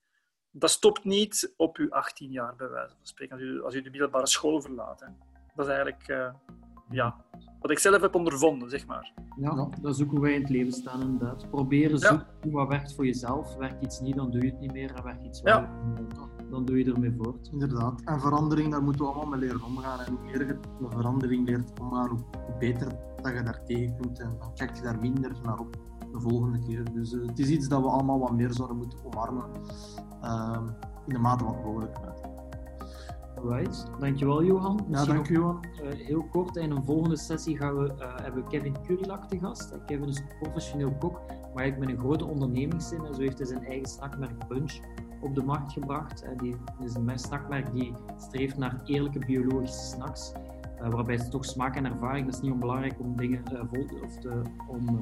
Dat 0.55 0.69
stopt 0.69 1.03
niet 1.03 1.53
op 1.57 1.77
uw 1.77 1.91
18 1.91 2.31
jaar, 2.31 2.55
bij 2.55 2.69
wijze 2.69 2.95
van 2.95 3.05
spreken, 3.05 3.35
als 3.35 3.43
u, 3.43 3.63
als 3.63 3.75
u 3.75 3.81
de 3.81 3.89
middelbare 3.89 4.27
school 4.27 4.61
verlaat. 4.61 4.99
Hè. 4.99 5.07
Dat 5.55 5.65
is 5.65 5.71
eigenlijk 5.71 6.07
uh, 6.07 6.33
ja, 6.89 7.15
wat 7.59 7.71
ik 7.71 7.79
zelf 7.79 8.01
heb 8.01 8.15
ondervonden, 8.15 8.69
zeg 8.69 8.85
maar. 8.85 9.13
Ja, 9.39 9.69
dat 9.81 9.95
is 9.95 10.03
ook 10.03 10.09
hoe 10.09 10.19
wij 10.19 10.33
in 10.33 10.41
het 10.41 10.49
leven 10.49 10.71
staan, 10.71 11.01
inderdaad. 11.01 11.49
Proberen 11.49 11.99
zoeken 11.99 12.27
ja. 12.41 12.49
wat 12.51 12.67
werkt 12.67 12.93
voor 12.95 13.05
jezelf. 13.05 13.55
Werkt 13.55 13.83
iets 13.83 13.99
niet, 13.99 14.15
dan 14.15 14.31
doe 14.31 14.41
je 14.41 14.51
het 14.51 14.59
niet 14.59 14.71
meer. 14.71 14.93
En 14.95 15.03
werkt 15.03 15.25
iets 15.25 15.41
wel, 15.41 15.67
dan 16.49 16.65
doe 16.65 16.77
je 16.77 16.93
ermee 16.93 17.13
voort. 17.17 17.49
Inderdaad. 17.51 18.01
En 18.01 18.19
verandering, 18.19 18.71
daar 18.71 18.83
moeten 18.83 19.05
we 19.05 19.11
allemaal 19.11 19.29
mee 19.29 19.39
leren 19.39 19.63
omgaan. 19.63 19.99
En 19.99 20.13
hoe 20.13 20.23
meer 20.23 20.45
je 20.45 20.53
een 20.79 20.91
verandering 20.91 21.47
leert 21.47 21.79
omgaan, 21.79 22.09
hoe 22.09 22.57
beter 22.59 22.87
dat 23.21 23.33
je 23.33 23.43
daar 23.43 23.63
tegenkomt. 23.65 24.19
En 24.19 24.35
dan 24.39 24.53
kijk 24.55 24.75
je 24.75 24.81
daar 24.81 24.99
minder 24.99 25.31
naar 25.43 25.59
op 25.59 25.77
de 26.13 26.19
volgende 26.19 26.59
keer. 26.59 26.93
Dus 26.93 27.13
uh, 27.13 27.27
het 27.27 27.39
is 27.39 27.49
iets 27.49 27.67
dat 27.67 27.81
we 27.81 27.87
allemaal 27.87 28.19
wat 28.19 28.31
meer 28.31 28.53
zouden 28.53 28.77
moeten 28.77 28.99
omarmen. 29.05 29.45
Uh, 30.23 30.59
in 31.07 31.13
de 31.13 31.19
mate 31.19 31.43
van 31.43 31.55
mogelijkheid. 31.63 32.21
Right. 33.43 33.85
Dankjewel, 33.99 34.43
Johan. 34.43 34.75
Misschien 34.87 35.13
ja, 35.13 35.13
dank 35.13 35.27
Johan. 35.27 35.65
Uh, 35.83 35.89
heel 35.91 36.23
kort, 36.23 36.55
in 36.55 36.71
een 36.71 36.83
volgende 36.83 37.17
sessie 37.17 37.57
gaan 37.57 37.77
we, 37.77 37.93
uh, 37.99 38.15
hebben 38.15 38.43
we 38.43 38.49
Kevin 38.49 38.75
Curilak 38.85 39.27
te 39.27 39.39
gast. 39.39 39.77
Kevin 39.85 40.07
is 40.07 40.23
professioneel 40.41 40.91
kok, 40.99 41.13
maar 41.27 41.63
eigenlijk 41.63 41.79
met 41.79 41.89
een 41.89 41.97
grote 41.97 42.25
ondernemingszin. 42.25 43.05
En 43.05 43.15
zo 43.15 43.21
heeft 43.21 43.37
hij 43.37 43.47
zijn 43.47 43.65
eigen 43.65 43.89
snackmerk 43.89 44.47
Bunch 44.47 44.79
op 45.21 45.35
de 45.35 45.43
markt 45.43 45.71
gebracht. 45.71 46.23
Uh, 46.23 46.29
die 46.37 46.55
is 46.79 46.95
een 46.95 47.19
snackmerk 47.19 47.73
die 47.73 47.93
streeft 48.17 48.57
naar 48.57 48.81
eerlijke 48.85 49.19
biologische 49.19 49.85
snacks. 49.85 50.31
Waarbij 50.89 51.15
het 51.15 51.31
toch 51.31 51.45
smaak 51.45 51.75
en 51.75 51.85
ervaring, 51.85 52.25
dat 52.25 52.35
is 52.35 52.41
niet 52.41 52.51
onbelangrijk 52.51 52.99
om 52.99 53.15
dingen 53.15 53.43
vol, 53.71 53.87
of 54.03 54.17
te, 54.17 54.41
om 54.67 54.99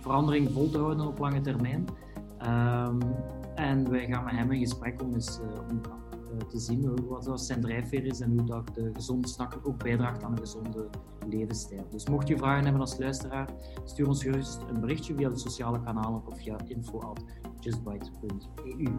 verandering 0.00 0.50
vol 0.50 0.70
te 0.70 0.78
houden 0.78 1.06
op 1.06 1.18
lange 1.18 1.40
termijn. 1.40 1.84
Um, 2.46 2.98
en 3.54 3.90
wij 3.90 4.06
gaan 4.06 4.24
met 4.24 4.34
hem 4.34 4.52
in 4.52 4.60
gesprek 4.60 5.02
om 5.02 5.14
eens 5.14 5.40
eh, 5.40 5.46
te 6.48 6.58
zien 6.58 7.06
wat 7.06 7.40
zijn 7.40 7.60
drijfveer 7.60 8.04
is 8.04 8.20
en 8.20 8.38
hoe 8.38 8.44
dat 8.44 8.74
de 8.74 8.90
gezonde 8.92 9.28
snakker 9.28 9.60
ook 9.64 9.82
bijdraagt 9.82 10.24
aan 10.24 10.32
een 10.32 10.38
gezonde 10.38 10.88
levensstijl. 11.28 11.86
Dus 11.90 12.08
mocht 12.08 12.28
je 12.28 12.36
vragen 12.36 12.62
hebben 12.62 12.80
als 12.80 12.98
luisteraar, 12.98 13.48
stuur 13.84 14.08
ons 14.08 14.22
gerust 14.22 14.60
een 14.68 14.80
berichtje 14.80 15.14
via 15.14 15.28
de 15.28 15.38
sociale 15.38 15.80
kanalen 15.80 16.26
of 16.26 16.38
via 16.38 16.56
info.justbite.eu. 16.66 18.92